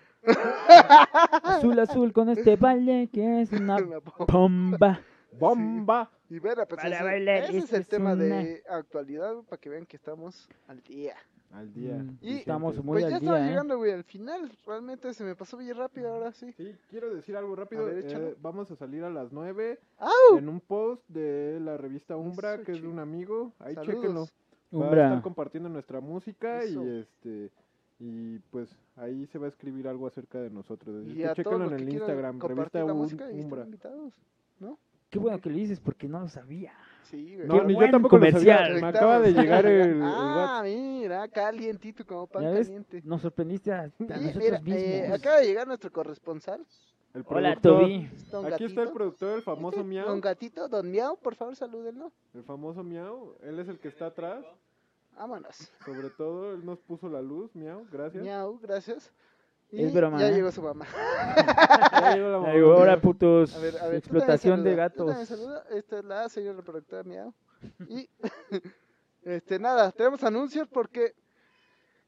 Azul, 1.43 1.79
azul 1.79 2.13
con 2.13 2.29
este 2.29 2.57
baile 2.57 3.09
que 3.13 3.43
es 3.43 3.53
una 3.53 3.77
Una 3.83 3.99
bomba. 3.99 4.27
bomba. 4.29 5.01
¡Bomba! 5.39 6.11
Y 6.29 6.39
vera, 6.39 6.67
pues 6.67 6.85
ese, 6.85 7.03
bailar, 7.03 7.37
ese 7.45 7.59
es 7.59 7.73
el 7.73 7.81
es 7.83 7.89
tema 7.89 8.13
una- 8.13 8.23
de 8.25 8.63
actualidad, 8.69 9.35
para 9.49 9.59
que 9.61 9.69
vean 9.71 9.87
que 9.87 9.97
estamos 9.97 10.49
al 10.69 10.83
día. 10.83 11.15
Al 11.53 11.73
día. 11.73 11.95
Mm, 11.97 12.19
Y- 12.23 12.39
estamos 12.39 12.77
muy 12.83 13.01
Pues 13.01 13.11
ya 13.11 13.17
al 13.17 13.23
estaba 13.23 13.39
día, 13.39 13.47
¿eh? 13.47 13.51
llegando, 13.51 13.77
güey, 13.79 13.93
al 13.93 14.05
final. 14.05 14.51
Realmente 14.67 15.13
se 15.15 15.25
me 15.25 15.35
pasó 15.35 15.57
bien 15.59 15.77
rápido 15.77 16.13
ahora 16.13 16.33
sí. 16.33 16.53
Sí, 16.57 16.75
quiero 16.89 17.15
decir 17.15 17.37
algo 17.37 17.55
rápido. 17.57 17.83
A 17.83 17.87
ver, 17.87 18.05
eh, 18.07 18.35
vamos 18.41 18.71
a 18.71 18.77
salir 18.77 19.05
a 19.05 19.11
las 19.11 19.33
9 19.33 19.79
¡Au! 19.99 20.39
en 20.39 20.49
un 20.49 20.61
post 20.61 21.03
de 21.09 21.59
la 21.61 21.77
revista 21.77 22.17
Umbra, 22.17 22.55
Eso, 22.55 22.65
que 22.65 22.73
es 22.73 22.83
de 22.83 22.89
un 22.89 22.99
amigo. 22.99 23.53
Ahí 23.59 23.75
Saludos. 23.75 23.95
chéquenlo. 23.95 24.21
Va 24.21 24.27
a 24.27 24.89
Umbra. 24.89 25.07
estar 25.09 25.23
compartiendo 25.23 25.69
nuestra 25.69 26.01
música 26.01 26.63
Eso. 26.63 26.83
y 26.85 27.01
este 27.01 27.51
y 28.05 28.41
pues 28.51 28.69
ahí 28.97 29.27
se 29.27 29.39
va 29.39 29.47
a 29.47 29.49
escribir 29.49 29.87
algo 29.87 30.09
acerca 30.09 30.41
de 30.41 30.51
nosotros. 30.51 31.07
Y 31.07 31.23
a 31.23 31.35
los 31.37 31.73
en 31.73 31.79
el 31.79 31.89
Instagram, 31.89 32.41
revista 32.41 32.79
la 32.81 32.93
Un- 32.93 32.99
música 32.99 33.27
están 33.31 33.45
Umbra. 33.45 33.65
invitados. 33.65 34.13
Qué 35.09 35.19
bueno 35.21 35.39
que 35.41 35.51
lo 35.51 35.57
dices 35.57 35.79
porque 35.79 36.09
no 36.09 36.21
lo 36.21 36.29
sabía. 36.29 36.73
Sí, 37.05 37.37
güey. 37.37 37.47
No, 37.47 37.61
Qué 37.61 37.65
ni 37.67 37.75
yo 37.79 37.91
tampoco 37.91 38.17
lo 38.19 38.25
sabía. 38.31 38.57
comercial. 38.57 38.81
Me 38.81 38.89
acaba 38.89 39.21
de 39.21 39.33
llegar 39.33 39.67
el, 39.67 39.81
el 39.91 40.01
Ah, 40.03 40.63
mira, 40.65 41.29
calientito 41.29 42.05
como 42.07 42.27
pan 42.27 42.43
caliente. 42.43 43.03
Nos 43.05 43.21
sorprendiste 43.21 43.71
a, 43.73 43.83
a 43.83 43.87
Y 43.87 43.91
nosotros 44.09 44.35
mira, 44.37 44.61
mismos. 44.61 44.83
eh, 44.83 45.13
acaba 45.13 45.37
de 45.37 45.47
llegar 45.47 45.67
nuestro 45.69 45.93
corresponsal. 45.93 46.65
El 47.15 47.23
Hola. 47.27 47.57
Toby. 47.57 48.09
Aquí 48.53 48.65
está 48.65 48.83
el 48.83 48.91
productor, 48.91 49.37
el 49.37 49.43
famoso 49.43 49.77
Este, 49.77 49.89
Miau. 49.89 50.09
Don 50.09 50.21
Gatito, 50.23 50.67
Don 50.69 50.91
Miau, 50.91 51.19
por 51.19 51.35
favor, 51.37 51.55
salúdenlo. 51.55 52.11
El 52.35 52.43
famoso 52.43 52.83
Miau. 52.83 53.37
Él 53.43 53.59
es 53.61 53.69
el 53.69 53.79
que 53.79 53.89
está 53.89 54.07
atrás. 54.07 54.45
Vámonos. 55.17 55.73
Sobre 55.85 56.11
todo, 56.11 56.55
él 56.55 56.65
nos 56.65 56.79
puso 56.81 57.09
la 57.09 57.23
luz, 57.23 57.55
Miau. 57.55 57.87
Gracias. 57.91 58.23
Miau, 58.23 58.59
gracias. 58.61 59.13
Y 59.71 59.85
Es 59.85 59.95
broma, 59.95 60.19
ya 60.19 60.29
¿eh? 60.29 60.35
llegó 60.35 60.51
su 60.53 60.63
mamá. 60.63 60.87
Ya 61.93 62.15
llegó 62.17 62.29
la 62.29 62.39
mamá. 62.39 62.53
Ahora 62.53 63.01
putos, 63.01 63.55
A 63.55 63.59
ver, 63.61 63.79
a 63.79 63.87
ver, 63.87 63.97
explotación 63.97 64.65
de 64.65 64.75
gatos. 64.75 65.07
también 65.07 65.27
saluda. 65.27 65.65
Esta 65.71 65.99
es 65.99 66.05
la 66.05 66.29
señora 66.29 66.57
reproductora 66.59 67.03
Miau. 67.05 67.33
Y, 67.89 68.09
este, 69.23 69.59
nada, 69.59 69.93
tenemos 69.93 70.23
anuncios 70.25 70.69
porque 70.69 71.15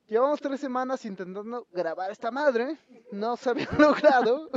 llevamos 0.08 0.40
tres 0.40 0.60
semanas 0.60 1.04
intentando 1.04 1.66
grabar 1.72 2.10
esta 2.10 2.30
madre. 2.30 2.76
No 3.12 3.36
se 3.36 3.50
había 3.50 3.68
logrado. 3.78 4.50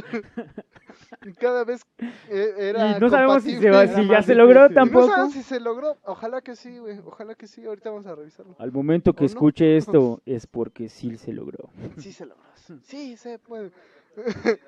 Y 1.26 1.34
Cada 1.34 1.64
vez 1.64 1.82
eh, 2.30 2.54
era 2.58 2.98
Y 2.98 3.00
no 3.00 3.10
sabemos 3.10 3.43
si, 3.43 3.58
se 3.58 3.70
va- 3.70 3.88
si 3.88 4.08
ya 4.08 4.22
se 4.22 4.36
logró 4.36 4.64
difícil. 4.68 4.72
Y 4.72 4.86
no 4.86 4.91
tampoco. 4.91 5.08
sabemos 5.14 5.34
si 5.34 5.43
se 5.43 5.60
logró. 5.60 5.98
Ojalá 6.04 6.41
que 6.41 6.56
sí, 6.56 6.78
güey. 6.78 7.00
Ojalá 7.06 7.36
que 7.36 7.48
sí. 7.48 7.66
Ahorita 7.66 7.89
vamos 7.89 8.06
a 8.08 8.16
revisarlo. 8.16 8.56
Al 8.60 8.72
momento 8.72 9.14
que 9.14 9.20
¿O 9.26 9.28
no? 9.28 9.28
escuche 9.28 9.78
esto 9.78 10.22
es 10.26 10.48
porque 10.48 10.89
sí 10.89 11.18
se 11.18 11.34
logró. 11.34 11.70
Sí 11.98 12.12
se 12.14 12.26
logró. 12.26 12.43
Sí 12.84 13.18
se 13.18 13.39
puede. 13.39 13.72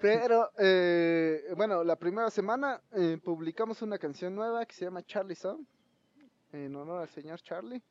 Pero, 0.00 0.50
eh, 0.58 1.44
bueno, 1.56 1.82
la 1.84 1.96
primera 1.96 2.28
semana 2.30 2.80
eh, 2.92 3.18
publicamos 3.22 3.80
una 3.80 3.96
canción 3.96 4.34
nueva 4.34 4.66
que 4.66 4.74
se 4.74 4.84
llama 4.84 5.02
Charlie 5.02 5.34
Song, 5.34 5.60
en 6.52 6.74
honor 6.76 7.00
al 7.02 7.08
señor 7.08 7.40
Charlie. 7.40 7.82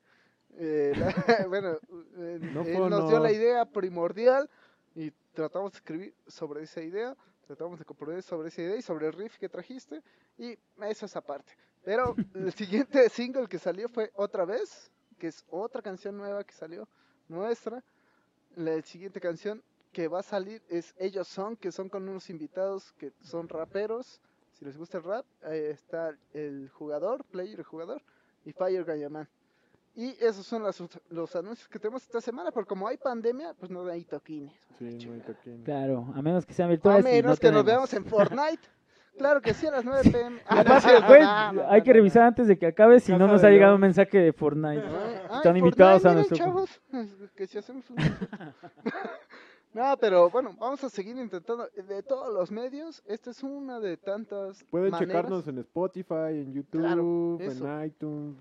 Eh, 0.56 0.92
la- 0.96 1.06
bueno, 1.48 1.78
eh, 2.16 2.38
No 2.52 2.62
él 2.62 2.76
fue 2.76 2.90
nos 2.90 3.08
dio 3.08 3.18
la 3.18 3.32
idea 3.32 3.64
primordial 3.64 4.48
y 4.94 5.10
tratamos 5.32 5.72
de 5.72 5.78
escribir 5.78 6.14
sobre 6.26 6.62
esa 6.62 6.80
idea, 6.82 7.16
tratamos 7.46 7.78
de 7.78 7.84
componer 7.84 8.22
sobre 8.22 8.48
esa 8.48 8.62
idea 8.62 8.76
y 8.76 8.82
sobre 8.82 9.06
el 9.08 9.12
riff 9.12 9.36
que 9.38 9.48
trajiste, 9.48 10.00
y 10.38 10.56
eso 10.86 11.06
es 11.06 11.16
aparte. 11.16 11.52
Pero 11.84 12.14
el 12.34 12.52
siguiente 12.52 13.08
single 13.08 13.48
que 13.48 13.58
salió 13.58 13.88
fue 13.88 14.10
Otra 14.14 14.44
vez, 14.44 14.90
que 15.18 15.28
es 15.28 15.44
otra 15.50 15.82
canción 15.82 16.16
nueva 16.16 16.44
que 16.44 16.54
salió, 16.54 16.88
nuestra. 17.28 17.82
La 18.56 18.80
siguiente 18.82 19.20
canción 19.20 19.62
que 19.92 20.06
va 20.08 20.20
a 20.20 20.22
salir 20.22 20.62
es 20.68 20.94
Ellos 20.98 21.26
Son, 21.28 21.56
que 21.56 21.72
son 21.72 21.88
con 21.88 22.08
unos 22.08 22.30
invitados 22.30 22.92
que 22.98 23.12
son 23.20 23.48
raperos. 23.48 24.20
Si 24.52 24.64
les 24.64 24.76
gusta 24.76 24.98
el 24.98 25.04
rap, 25.04 25.26
ahí 25.42 25.58
está 25.58 26.16
el 26.32 26.68
jugador, 26.70 27.24
player 27.24 27.58
el 27.58 27.64
jugador, 27.64 28.00
y 28.44 28.52
Fire 28.52 28.84
Gayaman. 28.84 29.28
Y 29.96 30.10
esos 30.20 30.44
son 30.44 30.62
las- 30.64 30.82
los 31.10 31.36
anuncios 31.36 31.68
que 31.68 31.78
tenemos 31.78 32.02
esta 32.02 32.20
semana, 32.20 32.50
porque 32.50 32.68
como 32.68 32.88
hay 32.88 32.96
pandemia, 32.96 33.54
pues 33.54 33.70
no 33.70 33.86
hay 33.86 34.04
toquines. 34.04 34.52
Sí, 34.78 35.06
no 35.06 35.14
hay 35.14 35.20
toquín. 35.20 35.62
Claro, 35.62 36.12
a 36.14 36.20
menos 36.22 36.44
que 36.44 36.52
sean 36.52 36.66
A 36.68 36.70
virtuales. 36.72 37.04
y 37.06 37.08
menos 37.08 37.36
no 37.36 37.40
que 37.40 37.52
nos 37.52 37.64
tenemos. 37.64 37.64
veamos 37.64 37.94
en 37.94 38.04
Fortnite. 38.04 38.62
Claro 39.16 39.40
que 39.40 39.54
sí, 39.54 39.64
a 39.64 39.70
las 39.70 39.84
9 39.84 40.10
pm. 40.10 40.40
Ah, 40.44 40.56
Además, 40.58 40.84
hay 41.68 41.82
que 41.82 41.90
no. 41.90 41.94
revisar 41.94 42.22
antes 42.24 42.48
de 42.48 42.58
que 42.58 42.66
acabe 42.66 42.98
si 42.98 43.12
no 43.12 43.28
nos 43.28 43.44
ha 43.44 43.48
llegado 43.48 43.76
un 43.76 43.80
mensaje 43.80 44.18
de 44.18 44.32
Fortnite. 44.32 44.82
Ay, 44.82 45.20
ay, 45.30 45.36
Están 45.36 45.56
invitados 45.56 46.04
a 46.04 46.12
Fortnite, 46.14 46.28
nuestro- 46.42 46.52
miren, 46.92 47.06
chavos, 47.06 47.30
que 47.36 47.46
si 47.46 47.56
hacemos 47.58 47.88
un... 47.90 47.96
No, 49.72 49.96
pero 50.00 50.30
bueno, 50.30 50.54
vamos 50.58 50.82
a 50.84 50.88
seguir 50.88 51.16
intentando 51.16 51.68
de 51.68 52.02
todos 52.02 52.32
los 52.34 52.50
medios. 52.50 53.02
Esta 53.06 53.30
es 53.30 53.42
una 53.44 53.78
de 53.80 53.96
tantas 53.96 54.62
Pueden 54.64 54.90
maneras. 54.90 55.08
checarnos 55.16 55.46
en 55.48 55.58
Spotify, 55.58 56.30
en 56.30 56.52
YouTube, 56.52 56.80
Claro, 56.80 57.38
en 57.40 57.84
iTunes. 57.86 58.36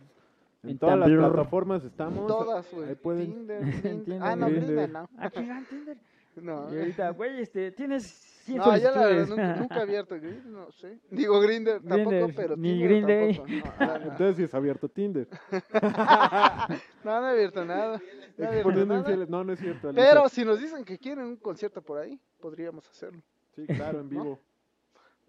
En, 0.64 0.70
En 0.72 0.78
todas 0.80 0.97
las 0.97 1.07
Tumblr. 1.09 1.30
plataformas 1.32 1.84
estamos. 1.84 2.28
Todas, 2.28 2.74
güey. 2.74 2.89
Ahí 2.89 2.95
pueden. 2.95 3.26
Tinder, 3.34 3.61
En 3.61 3.72
Tinder. 3.82 4.03
Tinder, 4.05 4.20
Ah, 4.24 4.36
no, 4.36 4.45
Grindr. 4.47 4.66
Grindr 4.74 4.89
no. 4.89 5.09
Aquí 5.18 5.47
va 5.47 5.61
Tinder. 5.70 5.97
No, 6.36 6.74
Y 6.74 6.80
ahorita, 6.80 7.11
güey, 7.11 7.41
este, 7.41 7.72
tienes 7.74 8.05
100 8.45 8.57
no 8.57 8.76
ya 8.76 8.89
la 8.89 9.05
verdad, 9.05 9.28
nunca, 9.28 9.55
nunca 9.55 9.76
he 9.78 9.82
abierto 9.84 10.16
Grindr, 10.16 10.47
no 10.47 10.72
sé. 10.72 10.97
Digo 11.11 11.39
Grindr 11.39 11.80
tampoco, 11.88 12.09
Grindr, 12.09 12.34
pero 12.36 12.57
ni 12.57 12.70
Tinder 12.72 12.88
Green 12.89 13.05
Day. 13.05 13.36
tampoco. 13.38 13.76
No, 13.80 13.86
no, 13.86 13.99
no. 13.99 14.03
Entonces 14.11 14.36
si 14.38 14.43
es 14.45 14.53
abierto 14.55 14.89
Tinder. 14.89 15.28
No, 17.03 17.22
no 17.22 17.28
he 17.28 17.32
abierto 17.34 17.64
nada. 17.66 18.01
No 18.38 18.43
he 18.45 18.47
abierto 18.47 18.72
nada. 18.86 18.99
infieles. 18.99 19.30
No, 19.30 19.43
no 19.43 19.53
es 19.53 19.59
cierto. 19.59 19.89
Alicia. 19.89 20.09
Pero 20.09 20.28
si 20.30 20.43
nos 20.43 20.59
dicen 20.59 20.84
que 20.84 20.97
quieren 20.97 21.26
un 21.26 21.36
concierto 21.36 21.84
por 21.84 21.99
ahí, 21.99 22.20
podríamos 22.39 22.89
hacerlo. 22.89 23.22
Sí, 23.55 23.68
claro, 23.68 23.99
en 23.99 24.09
vivo. 24.09 24.39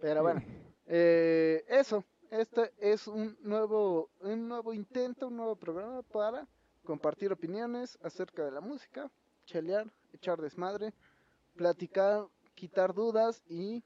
Pero 0.01 0.23
bueno, 0.23 0.43
eh, 0.87 1.65
eso. 1.69 2.03
Este 2.31 2.73
es 2.79 3.07
un 3.07 3.37
nuevo, 3.43 4.11
un 4.21 4.49
nuevo 4.49 4.73
intento, 4.73 5.29
un 5.29 5.37
nuevo 5.37 5.57
programa 5.57 6.03
para 6.03 6.47
compartir 6.85 7.33
opiniones 7.33 7.99
acerca 8.03 8.45
de 8.45 8.51
la 8.51 8.61
música, 8.61 9.11
chelear, 9.47 9.91
echar 10.13 10.41
desmadre, 10.41 10.93
platicar, 11.57 12.27
quitar 12.55 12.95
dudas 12.95 13.43
y 13.49 13.83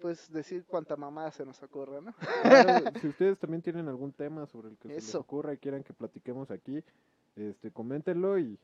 pues 0.00 0.30
decir 0.30 0.64
cuánta 0.66 0.96
mamá 0.96 1.30
se 1.30 1.44
nos 1.44 1.62
ocurra, 1.62 2.00
¿no? 2.00 2.14
Claro, 2.42 2.84
si 3.00 3.08
ustedes 3.08 3.38
también 3.38 3.62
tienen 3.62 3.88
algún 3.88 4.12
tema 4.12 4.46
sobre 4.46 4.68
el 4.68 4.76
que 4.76 4.88
se 4.88 4.94
les 4.94 5.14
ocurra 5.14 5.54
y 5.54 5.58
quieran 5.58 5.82
que 5.82 5.94
platiquemos 5.94 6.50
aquí, 6.50 6.82
este, 7.34 7.70
coméntenlo 7.70 8.38
y 8.38 8.58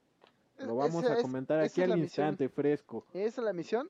lo 0.58 0.76
vamos 0.76 1.04
esa 1.04 1.14
a 1.14 1.22
comentar 1.22 1.60
aquí 1.60 1.82
al 1.82 1.88
misión. 1.88 2.04
instante, 2.04 2.48
fresco. 2.48 3.06
Esa 3.12 3.40
es 3.40 3.44
la 3.44 3.52
misión, 3.52 3.88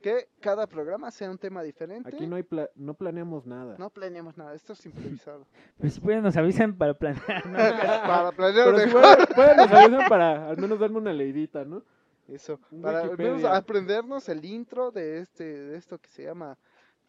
que 0.00 0.28
cada 0.40 0.66
programa 0.66 1.10
sea 1.10 1.30
un 1.30 1.38
tema 1.38 1.62
diferente. 1.62 2.08
Aquí 2.08 2.26
no 2.26 2.36
hay 2.36 2.42
pla- 2.42 2.70
no 2.74 2.94
planeamos 2.94 3.46
nada. 3.46 3.76
No 3.78 3.90
planeamos 3.90 4.36
nada, 4.36 4.54
esto 4.54 4.72
es 4.72 4.84
improvisado. 4.86 5.46
Pero 5.78 5.90
si 5.90 6.00
pueden 6.00 6.22
nos 6.22 6.36
avisan 6.36 6.76
para 6.76 6.94
planear, 6.94 7.46
¿no? 7.46 7.56
Para 8.06 8.32
planear 8.32 8.66
Pero 8.66 8.78
si 8.80 8.86
mejor. 8.86 9.02
pueden, 9.02 9.26
pueden 9.34 9.56
nos 9.58 9.70
avisan 9.72 10.08
para 10.08 10.48
al 10.48 10.56
menos 10.56 10.78
darme 10.80 10.98
una 10.98 11.12
leidita, 11.12 11.64
¿no? 11.64 11.82
Eso, 12.28 12.60
Un 12.70 12.82
para 12.82 13.00
al 13.00 13.18
menos 13.18 13.44
aprendernos 13.44 14.28
el 14.28 14.44
intro 14.44 14.90
de 14.92 15.18
este, 15.18 15.44
de 15.44 15.76
esto 15.76 15.98
que 15.98 16.08
se 16.10 16.22
llama 16.24 16.56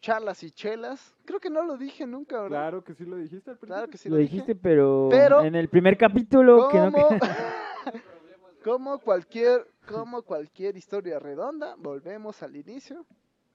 charlas 0.00 0.42
y 0.42 0.50
chelas. 0.50 1.14
Creo 1.24 1.38
que 1.38 1.48
no 1.48 1.62
lo 1.64 1.76
dije 1.76 2.06
nunca, 2.08 2.36
¿verdad? 2.42 2.48
Claro 2.58 2.82
que 2.84 2.92
sí 2.94 3.04
lo 3.04 3.16
dijiste 3.16 3.50
al 3.50 3.56
principio. 3.56 3.74
Claro 3.76 3.88
que 3.90 3.98
sí 3.98 4.08
lo 4.08 4.16
dije. 4.16 4.32
dijiste, 4.32 4.56
pero, 4.56 5.06
Pero- 5.10 5.42
en 5.44 5.54
el 5.54 5.68
primer 5.68 5.96
capítulo 5.96 6.68
que 6.70 6.78
no 6.78 6.90
Como, 6.92 7.08
que- 7.08 7.20
como 8.64 8.98
cualquier, 8.98 9.66
como 9.88 10.22
cualquier 10.22 10.76
historia 10.76 11.18
redonda, 11.18 11.74
volvemos 11.76 12.42
al 12.42 12.56
inicio. 12.56 13.04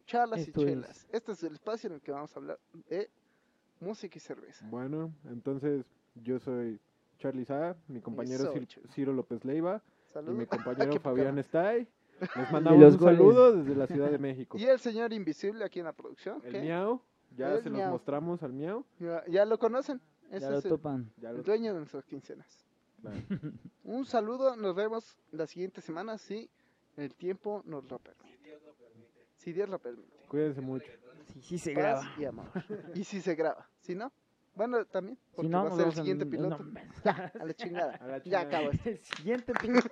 Charlas 0.06 0.40
Esto 0.42 0.62
y 0.62 0.64
es. 0.64 0.70
chelas. 0.70 1.08
Este 1.12 1.32
es 1.34 1.44
el 1.44 1.54
espacio 1.54 1.88
en 1.90 1.96
el 1.96 2.02
que 2.02 2.12
vamos 2.12 2.36
a 2.36 2.40
hablar 2.40 2.60
de 2.90 3.10
música 3.80 4.18
y 4.18 4.20
cerveza. 4.22 4.66
Bueno, 4.70 5.14
entonces 5.26 5.86
yo 6.16 6.40
soy 6.40 6.80
Charlie 7.20 7.46
Sá, 7.46 7.76
mi 7.88 8.00
compañero. 8.02 8.54
Ciro 8.94 9.12
López 9.14 9.44
Leiva 9.44 9.82
y 10.08 10.12
Saludos. 10.12 10.36
mi 10.38 10.46
compañero 10.48 11.00
Fabián 11.02 11.44
ahí. 11.54 11.88
Les 12.20 12.52
mandamos 12.52 12.80
los 12.80 12.94
un 12.94 13.00
goles. 13.00 13.18
saludo 13.18 13.54
desde 13.58 13.76
la 13.76 13.88
Ciudad 13.88 14.10
de 14.10 14.18
México. 14.18 14.58
Y 14.58 14.66
el 14.66 14.80
señor 14.80 15.14
invisible 15.14 15.64
aquí 15.66 15.80
en 15.80 15.86
la 15.86 15.94
producción. 15.94 16.42
El 16.46 16.52
¿qué? 16.52 16.62
miau, 16.62 17.02
ya 17.36 17.54
El 17.56 17.64
se 17.64 17.70
miau. 17.70 17.82
los 17.84 17.92
mostramos 17.92 18.42
al 18.44 18.54
miau. 18.54 18.86
Ya, 19.00 19.24
ya 19.28 19.46
lo 19.46 19.60
conocen. 19.60 20.02
ya 20.32 20.50
lo 20.50 20.58
es 20.60 20.66
el, 20.66 20.70
topan. 20.72 21.12
Ya 21.18 21.30
el 21.30 21.44
dueño 21.44 21.74
de 21.74 21.80
nuestras 21.80 22.06
quincenas. 22.06 22.66
Claro. 23.02 23.18
Un 23.84 24.06
saludo, 24.06 24.56
nos 24.56 24.76
vemos 24.76 25.18
la 25.32 25.48
siguiente 25.48 25.82
semana 25.82 26.18
si 26.18 26.50
el 26.98 27.14
tiempo 27.16 27.62
nos 27.66 27.84
lo 27.86 28.00
permite. 28.00 28.28
Si 29.36 29.54
Dios 29.54 29.70
lo 29.70 29.80
permite. 29.80 30.18
Cuídense 30.28 30.62
mucho. 30.62 30.86
Sí, 31.34 31.42
sí 31.42 31.58
se 31.58 31.74
Paz 31.74 31.84
graba. 31.84 32.14
y 32.18 32.26
amor. 32.26 32.46
Y 32.96 33.04
si 33.04 33.22
se 33.22 33.36
graba. 33.36 33.70
Si 33.80 33.96
no, 33.96 34.12
bueno, 34.56 34.84
también. 34.86 35.18
Porque 35.36 35.48
Si 35.48 35.52
no, 35.52 35.64
va 35.64 35.70
a 35.70 35.76
ser 35.76 35.88
el 35.88 35.94
siguiente 35.94 36.26
no, 36.26 36.32
piloto. 36.32 36.64
no, 36.64 36.82
Ya, 37.06 37.32
a 37.40 37.46
la 37.46 37.54
chingada. 37.54 37.96
A 37.96 38.08
la 38.08 38.24
Ya 38.24 38.42
acabo. 38.42 38.72
El 38.84 39.00
siguiente 39.18 39.54
piloto. 39.54 39.90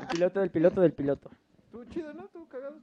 El 0.00 0.06
piloto 0.12 0.40
del 0.40 0.50
piloto 0.50 0.80
del 0.80 0.92
piloto. 0.92 1.30
Estuvo 1.66 1.84
chido, 1.86 2.12
¿no? 2.12 2.24
Estuvo 2.26 2.46
cagado. 2.48 2.76